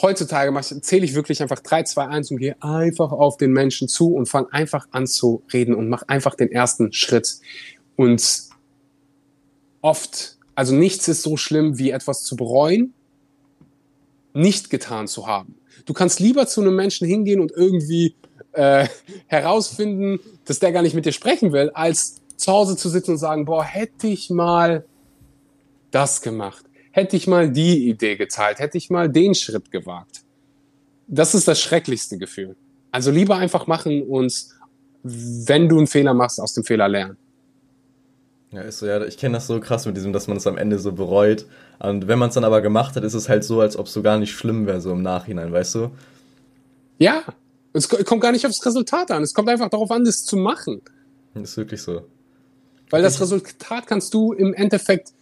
heutzutage 0.00 0.60
zähle 0.80 1.04
ich 1.04 1.14
wirklich 1.14 1.42
einfach 1.42 1.60
3, 1.60 1.84
2, 1.84 2.06
1 2.06 2.30
und 2.30 2.38
gehe 2.38 2.56
einfach 2.60 3.12
auf 3.12 3.36
den 3.36 3.52
Menschen 3.52 3.88
zu 3.88 4.14
und 4.14 4.26
fange 4.26 4.52
einfach 4.52 4.88
an 4.90 5.06
zu 5.06 5.42
reden 5.52 5.74
und 5.74 5.88
mache 5.88 6.08
einfach 6.08 6.34
den 6.34 6.50
ersten 6.50 6.92
Schritt. 6.92 7.38
Und 7.96 8.42
oft, 9.80 10.38
also 10.54 10.74
nichts 10.74 11.08
ist 11.08 11.22
so 11.22 11.36
schlimm, 11.36 11.78
wie 11.78 11.90
etwas 11.90 12.24
zu 12.24 12.36
bereuen, 12.36 12.92
nicht 14.32 14.70
getan 14.70 15.06
zu 15.06 15.26
haben. 15.26 15.56
Du 15.84 15.92
kannst 15.92 16.20
lieber 16.20 16.46
zu 16.46 16.60
einem 16.60 16.76
Menschen 16.76 17.06
hingehen 17.06 17.40
und 17.40 17.52
irgendwie 17.52 18.14
äh, 18.52 18.86
herausfinden, 19.26 20.20
dass 20.44 20.58
der 20.58 20.72
gar 20.72 20.82
nicht 20.82 20.94
mit 20.94 21.06
dir 21.06 21.12
sprechen 21.12 21.52
will, 21.52 21.70
als 21.70 22.22
zu 22.36 22.52
Hause 22.52 22.76
zu 22.76 22.88
sitzen 22.88 23.12
und 23.12 23.18
sagen, 23.18 23.44
boah, 23.44 23.64
hätte 23.64 24.06
ich 24.06 24.30
mal 24.30 24.84
das 25.90 26.22
gemacht 26.22 26.64
hätte 26.94 27.16
ich 27.16 27.26
mal 27.26 27.50
die 27.50 27.88
Idee 27.88 28.14
geteilt, 28.16 28.60
hätte 28.60 28.78
ich 28.78 28.88
mal 28.88 29.08
den 29.08 29.34
Schritt 29.34 29.72
gewagt. 29.72 30.22
Das 31.08 31.34
ist 31.34 31.48
das 31.48 31.60
schrecklichste 31.60 32.18
Gefühl. 32.18 32.54
Also 32.92 33.10
lieber 33.10 33.36
einfach 33.36 33.66
machen 33.66 34.04
und 34.04 34.32
wenn 35.02 35.68
du 35.68 35.76
einen 35.78 35.88
Fehler 35.88 36.14
machst, 36.14 36.40
aus 36.40 36.54
dem 36.54 36.62
Fehler 36.62 36.88
lernen. 36.88 37.16
Ja, 38.54 38.62
ist 38.62 38.78
so, 38.78 38.86
ja, 38.86 39.04
ich 39.04 39.18
kenne 39.18 39.34
das 39.34 39.48
so 39.48 39.58
krass 39.58 39.84
mit 39.84 39.96
diesem, 39.96 40.12
dass 40.12 40.28
man 40.28 40.36
es 40.36 40.46
am 40.46 40.56
Ende 40.56 40.78
so 40.78 40.92
bereut. 40.92 41.46
Und 41.80 42.06
wenn 42.06 42.20
man 42.20 42.28
es 42.28 42.36
dann 42.36 42.44
aber 42.44 42.60
gemacht 42.60 42.94
hat, 42.94 43.02
ist 43.02 43.14
es 43.14 43.28
halt 43.28 43.42
so, 43.42 43.60
als 43.60 43.76
ob 43.76 43.86
es 43.86 43.92
so 43.92 44.00
gar 44.00 44.16
nicht 44.16 44.32
schlimm 44.32 44.66
wäre, 44.66 44.80
so 44.80 44.92
im 44.92 45.02
Nachhinein, 45.02 45.52
weißt 45.52 45.74
du? 45.74 45.90
Ja, 46.98 47.24
es 47.72 47.88
kommt 47.88 48.20
gar 48.22 48.30
nicht 48.30 48.46
aufs 48.46 48.64
Resultat 48.64 49.10
an. 49.10 49.24
Es 49.24 49.34
kommt 49.34 49.48
einfach 49.48 49.68
darauf 49.70 49.90
an, 49.90 50.04
das 50.04 50.24
zu 50.24 50.36
machen. 50.36 50.82
Das 51.34 51.50
ist 51.50 51.56
wirklich 51.56 51.82
so. 51.82 52.02
Weil 52.90 53.02
das 53.02 53.20
Resultat 53.20 53.88
kannst 53.88 54.14
du 54.14 54.32
im 54.32 54.54
Endeffekt 54.54 55.12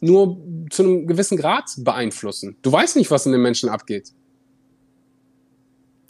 nur 0.00 0.38
zu 0.70 0.82
einem 0.82 1.06
gewissen 1.06 1.36
Grad 1.36 1.66
beeinflussen. 1.78 2.56
Du 2.62 2.72
weißt 2.72 2.96
nicht, 2.96 3.12
was 3.12 3.26
in 3.26 3.32
den 3.32 3.42
Menschen 3.42 3.68
abgeht. 3.68 4.12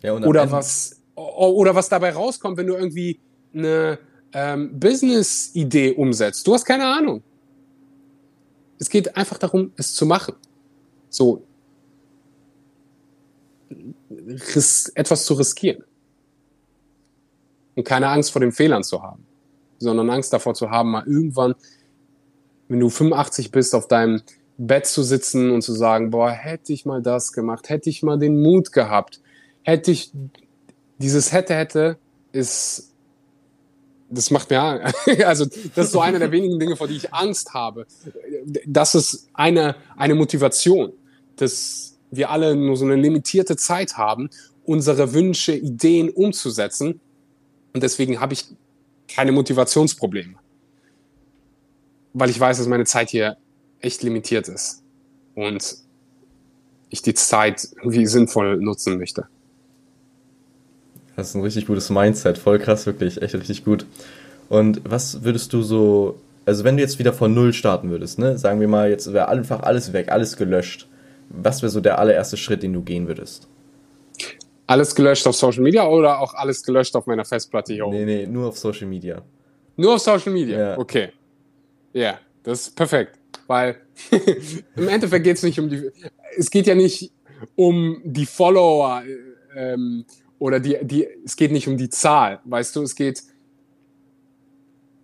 Ja, 0.00 0.14
oder 0.14 0.50
was 0.50 1.02
oder 1.14 1.74
was 1.74 1.90
dabei 1.90 2.12
rauskommt, 2.12 2.56
wenn 2.56 2.66
du 2.66 2.74
irgendwie 2.74 3.20
eine 3.52 3.98
ähm, 4.32 4.78
Business-Idee 4.78 5.94
umsetzt. 5.94 6.46
Du 6.46 6.54
hast 6.54 6.64
keine 6.64 6.86
Ahnung. 6.86 7.22
Es 8.78 8.88
geht 8.88 9.16
einfach 9.16 9.38
darum, 9.38 9.72
es 9.76 9.94
zu 9.94 10.06
machen. 10.06 10.34
So 11.08 11.44
etwas 14.94 15.24
zu 15.24 15.34
riskieren. 15.34 15.84
Und 17.74 17.84
keine 17.84 18.08
Angst 18.08 18.32
vor 18.32 18.40
den 18.40 18.52
Fehlern 18.52 18.84
zu 18.84 19.02
haben, 19.02 19.24
sondern 19.78 20.10
Angst 20.10 20.32
davor 20.32 20.54
zu 20.54 20.70
haben, 20.70 20.90
mal 20.90 21.06
irgendwann 21.06 21.54
wenn 22.72 22.80
du 22.80 22.88
85 22.88 23.50
bist, 23.50 23.74
auf 23.74 23.86
deinem 23.86 24.22
Bett 24.56 24.86
zu 24.86 25.02
sitzen 25.02 25.50
und 25.50 25.60
zu 25.60 25.74
sagen, 25.74 26.10
boah, 26.10 26.30
hätte 26.30 26.72
ich 26.72 26.86
mal 26.86 27.02
das 27.02 27.32
gemacht, 27.32 27.68
hätte 27.68 27.90
ich 27.90 28.02
mal 28.02 28.18
den 28.18 28.40
Mut 28.40 28.72
gehabt, 28.72 29.20
hätte 29.62 29.90
ich 29.90 30.10
dieses 30.96 31.32
hätte, 31.32 31.54
hätte, 31.54 31.98
ist, 32.32 32.91
das 34.12 34.30
macht 34.30 34.50
mir, 34.50 34.60
also, 35.26 35.46
das 35.74 35.86
ist 35.86 35.92
so 35.92 36.00
eine 36.00 36.18
der 36.18 36.30
wenigen 36.32 36.58
Dinge, 36.58 36.76
vor 36.76 36.88
die 36.88 36.96
ich 36.96 37.12
Angst 37.12 37.54
habe. 37.54 37.86
Das 38.66 38.94
ist 38.94 39.28
eine, 39.34 39.76
eine 39.96 40.14
Motivation, 40.14 40.92
dass 41.36 41.98
wir 42.10 42.30
alle 42.30 42.54
nur 42.54 42.76
so 42.76 42.84
eine 42.84 42.96
limitierte 42.96 43.56
Zeit 43.56 43.96
haben, 43.96 44.30
unsere 44.64 45.12
Wünsche, 45.14 45.54
Ideen 45.54 46.10
umzusetzen. 46.10 47.00
Und 47.72 47.82
deswegen 47.82 48.20
habe 48.20 48.34
ich 48.34 48.46
keine 49.08 49.32
Motivationsprobleme 49.32 50.42
weil 52.12 52.30
ich 52.30 52.38
weiß, 52.38 52.58
dass 52.58 52.66
meine 52.66 52.84
Zeit 52.84 53.10
hier 53.10 53.36
echt 53.80 54.02
limitiert 54.02 54.48
ist 54.48 54.82
und 55.34 55.76
ich 56.90 57.02
die 57.02 57.14
Zeit 57.14 57.68
irgendwie 57.76 58.06
sinnvoll 58.06 58.58
nutzen 58.58 58.98
möchte. 58.98 59.26
Das 61.16 61.28
ist 61.28 61.34
ein 61.34 61.42
richtig 61.42 61.66
gutes 61.66 61.90
Mindset, 61.90 62.38
voll 62.38 62.58
krass, 62.58 62.86
wirklich, 62.86 63.20
echt 63.20 63.34
richtig 63.34 63.64
gut. 63.64 63.86
Und 64.48 64.80
was 64.84 65.24
würdest 65.24 65.52
du 65.52 65.62
so, 65.62 66.18
also 66.46 66.64
wenn 66.64 66.76
du 66.76 66.82
jetzt 66.82 66.98
wieder 66.98 67.12
von 67.12 67.34
Null 67.34 67.52
starten 67.52 67.90
würdest, 67.90 68.18
ne, 68.18 68.38
sagen 68.38 68.60
wir 68.60 68.68
mal, 68.68 68.90
jetzt 68.90 69.12
wäre 69.12 69.28
einfach 69.28 69.62
alles 69.62 69.92
weg, 69.92 70.10
alles 70.10 70.36
gelöscht, 70.36 70.88
was 71.28 71.62
wäre 71.62 71.70
so 71.70 71.80
der 71.80 71.98
allererste 71.98 72.36
Schritt, 72.36 72.62
den 72.62 72.72
du 72.72 72.82
gehen 72.82 73.08
würdest? 73.08 73.48
Alles 74.66 74.94
gelöscht 74.94 75.26
auf 75.26 75.36
Social 75.36 75.62
Media 75.62 75.86
oder 75.86 76.20
auch 76.20 76.34
alles 76.34 76.62
gelöscht 76.62 76.94
auf 76.96 77.06
meiner 77.06 77.24
Festplatte 77.24 77.72
hier 77.74 77.86
oben? 77.86 77.96
Nee, 77.96 78.04
nee, 78.04 78.26
nur 78.26 78.48
auf 78.48 78.58
Social 78.58 78.86
Media. 78.86 79.22
Nur 79.76 79.94
auf 79.94 80.00
Social 80.00 80.32
Media? 80.32 80.58
Ja. 80.58 80.78
Okay. 80.78 81.10
Ja, 81.92 82.18
das 82.42 82.68
ist 82.68 82.76
perfekt. 82.76 83.18
Weil 83.46 83.76
im 84.76 84.88
Endeffekt 84.88 85.24
geht 85.24 85.36
es 85.36 85.42
nicht 85.42 85.58
um 85.58 85.68
die. 85.68 85.90
Es 86.36 86.50
geht 86.50 86.66
ja 86.66 86.74
nicht 86.74 87.12
um 87.56 88.00
die 88.04 88.26
Follower 88.26 89.02
ähm, 89.54 90.04
oder 90.42 90.58
die, 90.58 90.76
die. 90.82 91.06
Es 91.24 91.36
geht 91.36 91.52
nicht 91.52 91.68
um 91.68 91.76
die 91.76 91.88
Zahl, 91.88 92.40
weißt 92.44 92.74
du, 92.74 92.82
es 92.82 92.96
geht 92.96 93.22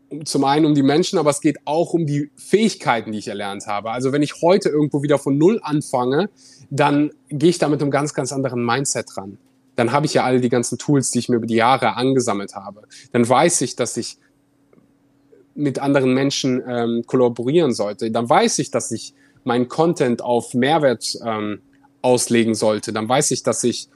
um, 0.08 0.26
zum 0.26 0.42
einen 0.42 0.66
um 0.66 0.74
die 0.74 0.82
Menschen, 0.82 1.16
aber 1.16 1.30
es 1.30 1.40
geht 1.40 1.58
auch 1.64 1.94
um 1.94 2.06
die 2.06 2.32
Fähigkeiten, 2.34 3.12
die 3.12 3.18
ich 3.18 3.28
erlernt 3.28 3.68
habe. 3.68 3.92
Also 3.92 4.10
wenn 4.10 4.22
ich 4.22 4.42
heute 4.42 4.68
irgendwo 4.68 5.00
wieder 5.04 5.16
von 5.16 5.38
Null 5.38 5.60
anfange, 5.62 6.28
dann 6.70 7.12
gehe 7.28 7.50
ich 7.50 7.58
da 7.58 7.68
mit 7.68 7.80
einem 7.80 7.92
ganz, 7.92 8.14
ganz 8.14 8.32
anderen 8.32 8.64
Mindset 8.64 9.16
ran. 9.16 9.38
Dann 9.76 9.92
habe 9.92 10.06
ich 10.06 10.14
ja 10.14 10.24
alle 10.24 10.40
die 10.40 10.48
ganzen 10.48 10.76
Tools, 10.76 11.12
die 11.12 11.20
ich 11.20 11.28
mir 11.28 11.36
über 11.36 11.46
die 11.46 11.54
Jahre 11.54 11.94
angesammelt 11.94 12.56
habe. 12.56 12.82
Dann 13.12 13.28
weiß 13.28 13.60
ich, 13.60 13.76
dass 13.76 13.96
ich 13.96 14.18
mit 15.54 15.78
anderen 15.78 16.14
Menschen 16.14 16.64
ähm, 16.66 17.04
kollaborieren 17.06 17.72
sollte, 17.72 18.10
dann 18.10 18.28
weiß 18.28 18.58
ich, 18.58 18.72
dass 18.72 18.90
ich 18.90 19.14
meinen 19.44 19.68
Content 19.68 20.20
auf 20.20 20.54
Mehrwert 20.54 21.16
ähm, 21.24 21.60
auslegen 22.02 22.54
sollte. 22.54 22.92
Dann 22.92 23.08
weiß 23.08 23.30
ich, 23.30 23.44
dass 23.44 23.62
ich 23.62 23.88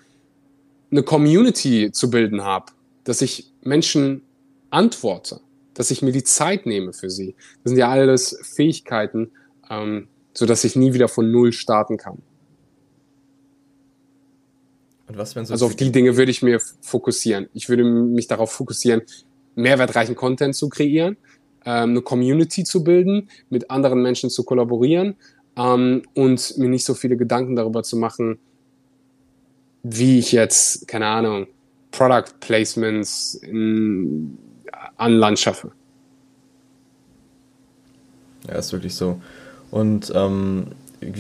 eine 0.93 1.03
Community 1.03 1.91
zu 1.91 2.11
bilden 2.11 2.45
habe, 2.45 2.67
dass 3.05 3.23
ich 3.23 3.51
Menschen 3.63 4.23
antworte, 4.71 5.41
dass 5.75 5.91
ich 5.91 6.03
mir 6.03 6.13
die 6.13 6.23
Zeit 6.23 6.67
nehme 6.67 6.93
für 6.93 7.11
sie. 7.11 7.35
Das 7.65 7.71
sind 7.71 7.79
ja 7.79 7.89
alles 7.89 8.39
Fähigkeiten, 8.43 9.33
ähm, 9.71 10.09
so 10.35 10.47
dass 10.47 10.65
ich 10.65 10.77
nie 10.77 10.93
wieder 10.93 11.09
von 11.09 11.33
Null 11.33 11.53
starten 11.53 11.97
kann. 11.97 12.23
Und 15.09 15.19
was, 15.19 15.35
wenn 15.35 15.45
so 15.45 15.53
also 15.53 15.67
auf 15.67 15.77
die 15.77 15.91
Dinge 15.91 16.17
würde 16.17 16.31
ich 16.31 16.43
mir 16.43 16.61
fokussieren. 16.81 17.49
Ich 17.53 17.69
würde 17.69 17.85
mich 17.85 18.29
darauf 18.29 18.53
fokussieren, 18.53 19.03
mehrwertreichen 19.55 20.15
Content 20.15 20.55
zu 20.55 20.69
kreieren, 20.69 21.17
ähm, 21.65 21.91
eine 21.91 22.03
Community 22.03 22.65
zu 22.65 22.85
bilden, 22.85 23.29
mit 23.51 23.71
anderen 23.71 24.03
Menschen 24.03 24.31
zu 24.31 24.45
kollaborieren 24.45 25.17
ähm, 25.57 26.03
und 26.15 26.57
mir 26.59 26.69
nicht 26.69 26.85
so 26.85 26.95
viele 26.95 27.17
Gedanken 27.17 27.57
darüber 27.57 27.83
zu 27.83 27.97
machen, 27.97 28.39
wie 29.83 30.19
ich 30.19 30.33
jetzt, 30.33 30.87
keine 30.89 31.07
Ahnung, 31.07 31.47
Product 31.91 32.41
Placements 32.41 33.35
in, 33.35 34.39
an 34.97 35.13
Land 35.13 35.39
schaffe. 35.39 35.73
Ja, 38.49 38.55
ist 38.55 38.73
wirklich 38.73 38.95
so. 38.95 39.21
Und 39.71 40.13
ähm, 40.15 40.69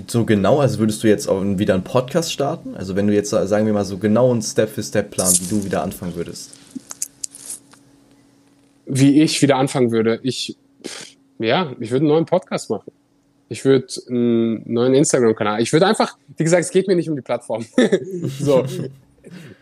so 0.06 0.24
genau, 0.24 0.60
also 0.60 0.78
würdest 0.78 1.02
du 1.02 1.08
jetzt 1.08 1.28
auch 1.28 1.42
wieder 1.42 1.74
einen 1.74 1.84
Podcast 1.84 2.32
starten? 2.32 2.74
Also 2.76 2.96
wenn 2.96 3.06
du 3.06 3.14
jetzt, 3.14 3.30
sagen 3.30 3.66
wir 3.66 3.72
mal, 3.72 3.84
so 3.84 3.98
genau 3.98 4.30
einen 4.30 4.42
Step-für-Step-Plan, 4.42 5.32
wie 5.40 5.46
du 5.46 5.64
wieder 5.64 5.82
anfangen 5.82 6.14
würdest. 6.14 6.52
Wie 8.86 9.22
ich 9.22 9.40
wieder 9.42 9.56
anfangen 9.56 9.90
würde? 9.90 10.20
Ich, 10.22 10.56
ja, 11.38 11.72
ich 11.80 11.90
würde 11.90 12.04
einen 12.04 12.12
neuen 12.12 12.26
Podcast 12.26 12.70
machen. 12.70 12.92
Ich 13.52 13.64
würde 13.66 13.86
einen 14.08 14.62
neuen 14.72 14.94
Instagram-Kanal. 14.94 15.60
Ich 15.60 15.72
würde 15.72 15.86
einfach, 15.86 16.16
wie 16.36 16.44
gesagt, 16.44 16.64
es 16.64 16.70
geht 16.70 16.88
mir 16.88 16.96
nicht 16.96 17.10
um 17.10 17.16
die 17.16 17.22
Plattform. 17.22 17.64
so. 18.40 18.64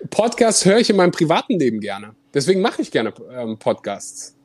Podcasts 0.09 0.65
höre 0.65 0.79
ich 0.79 0.91
in 0.91 0.97
meinem 0.97 1.11
privaten 1.11 1.59
Leben 1.59 1.81
gerne. 1.81 2.15
Deswegen 2.33 2.61
mache 2.61 2.83
ich 2.83 2.91
gerne 2.91 3.13
ähm, 3.33 3.59
Podcasts. 3.59 4.37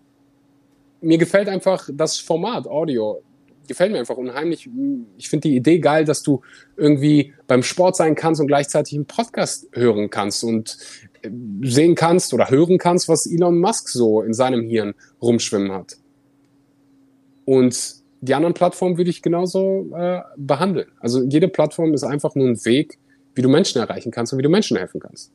Mir 0.99 1.19
gefällt 1.19 1.47
einfach 1.47 1.87
das 1.93 2.17
Format 2.17 2.67
Audio 2.67 3.21
gefällt 3.67 3.91
mir 3.91 3.99
einfach 3.99 4.17
unheimlich. 4.17 4.69
Ich 5.17 5.29
finde 5.29 5.49
die 5.49 5.55
Idee 5.55 5.79
geil, 5.79 6.05
dass 6.05 6.21
du 6.21 6.41
irgendwie 6.77 7.33
beim 7.47 7.63
Sport 7.63 7.95
sein 7.95 8.13
kannst 8.13 8.39
und 8.39 8.47
gleichzeitig 8.47 8.93
einen 8.93 9.05
Podcast 9.05 9.67
hören 9.71 10.11
kannst 10.11 10.43
und 10.43 10.77
äh, 11.23 11.29
sehen 11.63 11.95
kannst 11.95 12.33
oder 12.33 12.49
hören 12.51 12.77
kannst, 12.77 13.09
was 13.09 13.25
Elon 13.25 13.59
Musk 13.59 13.89
so 13.89 14.21
in 14.21 14.33
seinem 14.33 14.67
Hirn 14.67 14.93
rumschwimmen 15.19 15.71
hat. 15.71 15.97
Und 17.45 18.04
die 18.25 18.33
anderen 18.33 18.53
Plattformen 18.53 18.97
würde 18.97 19.09
ich 19.09 19.21
genauso 19.21 19.89
äh, 19.95 20.21
behandeln. 20.35 20.87
Also 20.99 21.23
jede 21.23 21.47
Plattform 21.47 21.93
ist 21.93 22.03
einfach 22.03 22.35
nur 22.35 22.47
ein 22.47 22.65
Weg, 22.65 22.97
wie 23.35 23.41
du 23.41 23.49
Menschen 23.49 23.79
erreichen 23.81 24.11
kannst 24.11 24.33
und 24.33 24.39
wie 24.39 24.43
du 24.43 24.49
Menschen 24.49 24.77
helfen 24.77 24.99
kannst. 24.99 25.31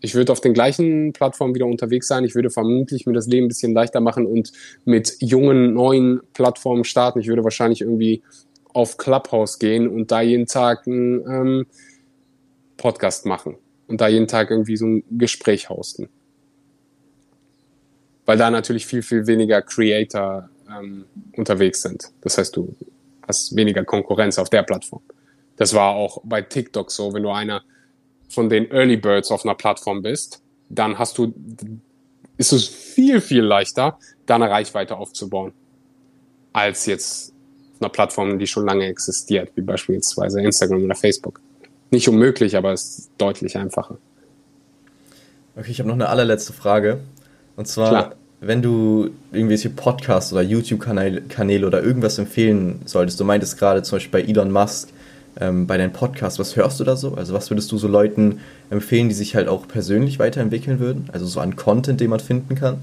Ich 0.00 0.14
würde 0.14 0.32
auf 0.32 0.40
den 0.40 0.52
gleichen 0.52 1.12
Plattformen 1.12 1.54
wieder 1.54 1.66
unterwegs 1.66 2.06
sein. 2.06 2.24
Ich 2.24 2.34
würde 2.34 2.50
vermutlich 2.50 3.06
mir 3.06 3.14
das 3.14 3.26
Leben 3.26 3.46
ein 3.46 3.48
bisschen 3.48 3.72
leichter 3.72 4.00
machen 4.00 4.26
und 4.26 4.52
mit 4.84 5.16
jungen, 5.20 5.72
neuen 5.72 6.20
Plattformen 6.34 6.84
starten. 6.84 7.20
Ich 7.20 7.28
würde 7.28 7.42
wahrscheinlich 7.42 7.80
irgendwie 7.80 8.22
auf 8.74 8.98
Clubhouse 8.98 9.58
gehen 9.58 9.88
und 9.88 10.10
da 10.10 10.20
jeden 10.20 10.46
Tag 10.46 10.86
einen 10.86 11.26
ähm, 11.26 11.66
Podcast 12.76 13.24
machen 13.24 13.56
und 13.88 14.00
da 14.00 14.08
jeden 14.08 14.28
Tag 14.28 14.50
irgendwie 14.50 14.76
so 14.76 14.86
ein 14.86 15.04
Gespräch 15.10 15.70
hosten. 15.70 16.08
Weil 18.26 18.36
da 18.36 18.50
natürlich 18.50 18.86
viel, 18.86 19.02
viel 19.02 19.26
weniger 19.26 19.62
Creator 19.62 20.50
ähm, 20.70 21.04
unterwegs 21.36 21.82
sind. 21.82 22.10
Das 22.20 22.38
heißt, 22.38 22.56
du 22.56 22.74
hast 23.26 23.54
weniger 23.56 23.84
Konkurrenz 23.84 24.38
auf 24.38 24.50
der 24.50 24.62
Plattform. 24.62 25.02
Das 25.56 25.74
war 25.74 25.94
auch 25.94 26.20
bei 26.24 26.42
TikTok 26.42 26.90
so, 26.90 27.12
wenn 27.12 27.22
du 27.22 27.30
einer 27.30 27.62
von 28.28 28.48
den 28.48 28.70
Early 28.70 28.96
Birds 28.96 29.30
auf 29.30 29.44
einer 29.44 29.54
Plattform 29.54 30.02
bist, 30.02 30.42
dann 30.68 30.98
hast 30.98 31.18
du, 31.18 31.32
ist 32.36 32.52
es 32.52 32.66
viel, 32.66 33.20
viel 33.20 33.42
leichter, 33.42 33.98
da 34.26 34.34
eine 34.34 34.50
Reichweite 34.50 34.96
aufzubauen, 34.96 35.52
als 36.52 36.86
jetzt 36.86 37.32
auf 37.74 37.82
einer 37.82 37.90
Plattform, 37.90 38.38
die 38.38 38.46
schon 38.46 38.66
lange 38.66 38.86
existiert, 38.86 39.52
wie 39.54 39.60
beispielsweise 39.60 40.40
Instagram 40.40 40.84
oder 40.84 40.94
Facebook. 40.94 41.40
Nicht 41.90 42.08
unmöglich, 42.08 42.56
aber 42.56 42.72
es 42.72 42.98
ist 42.98 43.10
deutlich 43.18 43.56
einfacher. 43.56 43.98
Okay, 45.56 45.70
ich 45.70 45.78
habe 45.78 45.88
noch 45.88 45.94
eine 45.94 46.08
allerletzte 46.08 46.52
Frage. 46.52 47.00
Und 47.56 47.68
zwar, 47.68 47.88
Klar. 47.88 48.14
Wenn 48.46 48.62
du 48.62 49.10
irgendwelche 49.32 49.70
Podcasts 49.70 50.32
oder 50.32 50.42
YouTube-Kanäle 50.42 51.66
oder 51.66 51.82
irgendwas 51.82 52.18
empfehlen 52.18 52.80
solltest, 52.84 53.20
du 53.20 53.24
meintest 53.24 53.58
gerade 53.58 53.82
zum 53.82 53.96
Beispiel 53.96 54.22
bei 54.22 54.28
Elon 54.28 54.50
Musk, 54.50 54.88
ähm, 55.40 55.66
bei 55.66 55.76
deinen 55.76 55.92
Podcasts, 55.92 56.38
was 56.38 56.56
hörst 56.56 56.80
du 56.80 56.84
da 56.84 56.96
so? 56.96 57.14
Also 57.14 57.34
was 57.34 57.50
würdest 57.50 57.70
du 57.72 57.78
so 57.78 57.88
Leuten 57.88 58.40
empfehlen, 58.70 59.08
die 59.08 59.14
sich 59.14 59.34
halt 59.34 59.48
auch 59.48 59.66
persönlich 59.66 60.18
weiterentwickeln 60.18 60.78
würden? 60.78 61.08
Also 61.12 61.26
so 61.26 61.40
an 61.40 61.56
Content, 61.56 62.00
den 62.00 62.10
man 62.10 62.20
finden 62.20 62.54
kann? 62.54 62.78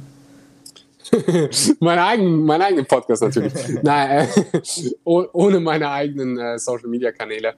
mein, 1.80 2.00
eigen, 2.00 2.46
mein 2.46 2.62
eigenen 2.62 2.86
Podcast 2.86 3.22
natürlich. 3.22 3.54
Nein, 3.84 4.28
äh, 4.28 4.60
ohne 5.04 5.60
meine 5.60 5.90
eigenen 5.90 6.38
äh, 6.38 6.60
Social 6.60 6.88
Media 6.88 7.12
Kanäle. 7.12 7.54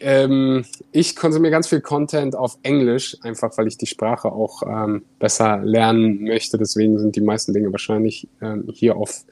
Ähm, 0.00 0.64
ich 0.92 1.16
konsumiere 1.16 1.50
ganz 1.50 1.68
viel 1.68 1.80
Content 1.80 2.36
auf 2.36 2.58
Englisch, 2.62 3.16
einfach 3.22 3.56
weil 3.58 3.66
ich 3.66 3.76
die 3.76 3.86
Sprache 3.86 4.30
auch 4.30 4.62
ähm, 4.62 5.04
besser 5.18 5.58
lernen 5.58 6.24
möchte. 6.24 6.58
Deswegen 6.58 6.98
sind 6.98 7.16
die 7.16 7.20
meisten 7.20 7.52
Dinge 7.52 7.72
wahrscheinlich 7.72 8.28
ähm, 8.40 8.68
hier 8.72 8.96
auf 8.96 9.24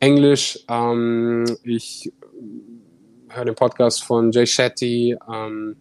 Englisch. 0.00 0.64
Ähm, 0.68 1.44
ich 1.64 2.12
hör 3.28 3.44
den 3.44 3.54
Podcast 3.54 4.04
von 4.04 4.30
Jay 4.30 4.46
Shetty. 4.46 5.16
Ähm, 5.32 5.76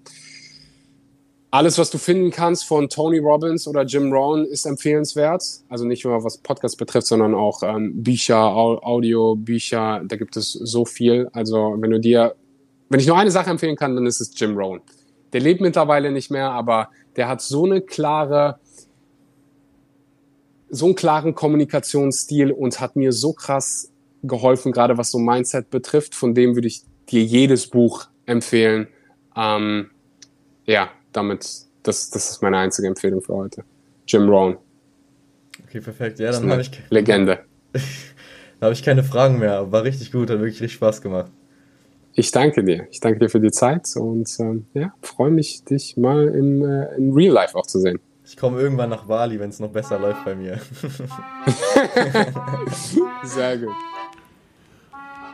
alles, 1.53 1.77
was 1.77 1.89
du 1.89 1.97
finden 1.97 2.31
kannst 2.31 2.65
von 2.65 2.87
Tony 2.87 3.19
Robbins 3.19 3.67
oder 3.67 3.83
Jim 3.83 4.13
Rohn, 4.13 4.45
ist 4.45 4.65
empfehlenswert. 4.65 5.43
Also 5.67 5.85
nicht 5.85 6.05
nur 6.05 6.23
was 6.23 6.37
Podcast 6.37 6.77
betrifft, 6.77 7.07
sondern 7.07 7.35
auch 7.35 7.61
ähm, 7.61 8.01
Bücher, 8.01 8.39
Audio, 8.39 9.35
Bücher. 9.35 10.01
Da 10.05 10.15
gibt 10.15 10.37
es 10.37 10.53
so 10.53 10.85
viel. 10.85 11.29
Also 11.33 11.75
wenn 11.77 11.91
du 11.91 11.99
dir, 11.99 12.35
wenn 12.91 12.99
ich 12.99 13.07
nur 13.07 13.17
eine 13.17 13.31
Sache 13.31 13.49
empfehlen 13.49 13.77
kann, 13.77 13.95
dann 13.95 14.05
ist 14.05 14.19
es 14.19 14.37
Jim 14.37 14.57
Rohn. 14.57 14.81
Der 15.31 15.39
lebt 15.39 15.61
mittlerweile 15.61 16.11
nicht 16.11 16.29
mehr, 16.29 16.51
aber 16.51 16.89
der 17.15 17.29
hat 17.29 17.41
so 17.41 17.63
eine 17.63 17.79
klare, 17.79 18.59
so 20.69 20.87
einen 20.87 20.95
klaren 20.95 21.33
Kommunikationsstil 21.33 22.51
und 22.51 22.81
hat 22.81 22.97
mir 22.97 23.13
so 23.13 23.31
krass 23.31 23.93
geholfen, 24.23 24.73
gerade 24.73 24.97
was 24.97 25.09
so 25.09 25.19
Mindset 25.19 25.69
betrifft. 25.69 26.15
Von 26.15 26.35
dem 26.35 26.55
würde 26.55 26.67
ich 26.67 26.81
dir 27.07 27.23
jedes 27.23 27.67
Buch 27.67 28.09
empfehlen. 28.25 28.89
Ähm, 29.37 29.91
ja, 30.65 30.89
damit, 31.13 31.47
das, 31.83 32.09
das 32.09 32.29
ist 32.29 32.41
meine 32.41 32.57
einzige 32.57 32.89
Empfehlung 32.89 33.21
für 33.21 33.35
heute. 33.35 33.63
Jim 34.05 34.27
Rohn. 34.27 34.57
Okay, 35.65 35.79
perfekt. 35.79 36.19
Ja, 36.19 36.33
dann 36.33 36.51
habe 36.51 36.61
ich. 36.61 36.71
Legende. 36.89 37.45
da 38.59 38.65
habe 38.65 38.73
ich 38.73 38.83
keine 38.83 39.05
Fragen 39.05 39.39
mehr. 39.39 39.71
War 39.71 39.85
richtig 39.85 40.11
gut, 40.11 40.29
hat 40.29 40.39
wirklich 40.39 40.61
richtig 40.61 40.73
Spaß 40.73 41.01
gemacht. 41.01 41.31
Ich 42.13 42.31
danke 42.31 42.63
dir. 42.63 42.87
Ich 42.91 42.99
danke 42.99 43.19
dir 43.19 43.29
für 43.29 43.39
die 43.39 43.51
Zeit 43.51 43.87
und 43.95 44.29
ähm, 44.39 44.65
ja, 44.73 44.93
freue 45.01 45.31
mich, 45.31 45.63
dich 45.63 45.97
mal 45.97 46.27
im, 46.27 46.63
äh, 46.63 46.95
in 46.95 47.13
Real 47.13 47.33
Life 47.33 47.57
auch 47.57 47.65
zu 47.65 47.79
sehen. 47.79 47.99
Ich 48.25 48.37
komme 48.37 48.61
irgendwann 48.61 48.89
nach 48.89 49.05
Bali, 49.05 49.39
wenn 49.39 49.49
es 49.49 49.59
noch 49.59 49.71
besser 49.71 49.99
läuft 49.99 50.23
bei 50.25 50.35
mir. 50.35 50.57
Sehr 53.23 53.57
gut. 53.57 53.75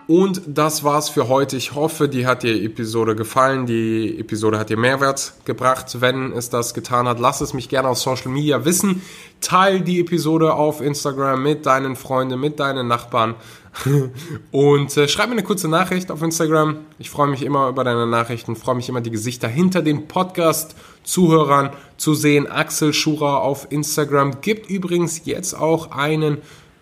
Und 0.07 0.41
das 0.47 0.85
war's 0.85 1.09
für 1.09 1.27
heute. 1.27 1.57
Ich 1.57 1.75
hoffe, 1.75 2.07
die 2.07 2.25
hat 2.25 2.43
die 2.43 2.65
Episode 2.65 3.13
gefallen. 3.13 3.65
Die 3.65 4.17
Episode 4.17 4.57
hat 4.57 4.69
dir 4.69 4.77
Mehrwert 4.77 5.33
gebracht. 5.43 5.99
Wenn 5.99 6.31
es 6.31 6.49
das 6.49 6.73
getan 6.73 7.09
hat, 7.09 7.19
lass 7.19 7.41
es 7.41 7.53
mich 7.53 7.67
gerne 7.67 7.89
auf 7.89 7.97
Social 7.97 8.31
Media 8.31 8.63
wissen. 8.63 9.01
Teil 9.41 9.81
die 9.81 9.99
Episode 9.99 10.53
auf 10.53 10.79
Instagram 10.79 11.43
mit 11.43 11.65
deinen 11.65 11.97
Freunden, 11.97 12.39
mit 12.39 12.57
deinen 12.61 12.87
Nachbarn. 12.87 13.35
Und 14.51 14.95
äh, 14.95 15.09
schreib 15.09 15.27
mir 15.27 15.33
eine 15.33 15.43
kurze 15.43 15.67
Nachricht 15.67 16.09
auf 16.09 16.21
Instagram. 16.21 16.77
Ich 16.99 17.09
freue 17.09 17.27
mich 17.27 17.43
immer 17.43 17.67
über 17.67 17.83
deine 17.83 18.07
Nachrichten, 18.07 18.55
freue 18.55 18.75
mich 18.75 18.87
immer 18.87 19.01
die 19.01 19.11
Gesichter 19.11 19.49
hinter 19.49 19.81
den 19.81 20.07
Podcast-Zuhörern 20.07 21.71
zu 21.97 22.13
sehen. 22.13 22.47
Axel 22.47 22.93
Schurer 22.93 23.41
auf 23.41 23.67
Instagram 23.71 24.39
gibt 24.39 24.69
übrigens 24.69 25.25
jetzt 25.25 25.53
auch 25.53 25.91
einen 25.91 26.37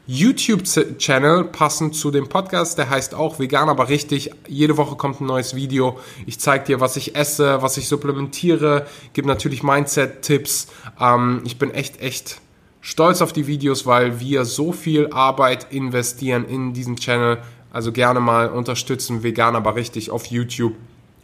YouTube-Channel 0.07 1.45
passend 1.45 1.95
zu 1.95 2.11
dem 2.11 2.29
Podcast. 2.29 2.77
Der 2.77 2.89
heißt 2.89 3.15
auch 3.15 3.39
Vegan, 3.39 3.69
aber 3.69 3.89
richtig. 3.89 4.31
Jede 4.47 4.77
Woche 4.77 4.95
kommt 4.95 5.19
ein 5.19 5.25
neues 5.25 5.55
Video. 5.55 5.99
Ich 6.25 6.39
zeige 6.39 6.65
dir, 6.65 6.79
was 6.79 6.95
ich 6.95 7.15
esse, 7.15 7.61
was 7.61 7.77
ich 7.77 7.87
supplementiere, 7.87 8.85
gebe 9.13 9.27
natürlich 9.27 9.63
Mindset-Tipps. 9.63 10.67
Ähm, 10.99 11.41
ich 11.43 11.57
bin 11.57 11.71
echt, 11.71 12.01
echt 12.01 12.39
stolz 12.81 13.21
auf 13.21 13.33
die 13.33 13.47
Videos, 13.47 13.87
weil 13.87 14.19
wir 14.19 14.45
so 14.45 14.71
viel 14.71 15.09
Arbeit 15.11 15.71
investieren 15.71 16.45
in 16.45 16.73
diesen 16.73 16.97
Channel. 16.97 17.39
Also 17.71 17.91
gerne 17.91 18.19
mal 18.19 18.49
unterstützen, 18.49 19.23
vegan, 19.23 19.55
aber 19.55 19.75
richtig 19.75 20.11
auf 20.11 20.27
YouTube. 20.27 20.75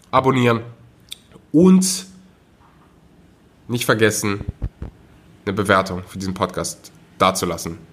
Abonnieren. 0.10 0.62
Und 1.52 2.08
nicht 3.68 3.86
vergessen, 3.86 4.42
eine 5.46 5.54
Bewertung 5.54 6.04
für 6.08 6.18
diesen 6.18 6.34
Podcast 6.34 6.92
dazulassen 7.18 7.91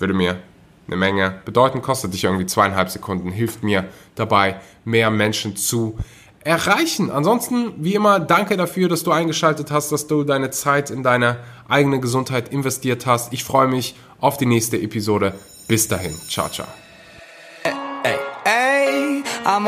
würde 0.00 0.14
mir 0.14 0.38
eine 0.86 0.96
Menge 0.96 1.40
bedeuten, 1.44 1.82
kostet 1.82 2.14
dich 2.14 2.24
irgendwie 2.24 2.46
zweieinhalb 2.46 2.90
Sekunden, 2.90 3.30
hilft 3.30 3.62
mir 3.62 3.84
dabei, 4.16 4.60
mehr 4.84 5.10
Menschen 5.10 5.56
zu 5.56 5.98
erreichen. 6.42 7.10
Ansonsten, 7.10 7.72
wie 7.76 7.94
immer, 7.94 8.18
danke 8.18 8.56
dafür, 8.56 8.88
dass 8.88 9.04
du 9.04 9.12
eingeschaltet 9.12 9.70
hast, 9.70 9.92
dass 9.92 10.06
du 10.06 10.24
deine 10.24 10.50
Zeit 10.50 10.90
in 10.90 11.02
deine 11.02 11.38
eigene 11.68 12.00
Gesundheit 12.00 12.48
investiert 12.48 13.06
hast. 13.06 13.32
Ich 13.32 13.44
freue 13.44 13.68
mich 13.68 13.94
auf 14.20 14.36
die 14.36 14.46
nächste 14.46 14.80
Episode. 14.80 15.34
Bis 15.68 15.86
dahin. 15.86 16.14
Ciao, 16.28 16.48
ciao. 16.48 16.66
Hey, 18.02 18.16
hey, 18.44 19.22
I'm 19.44 19.66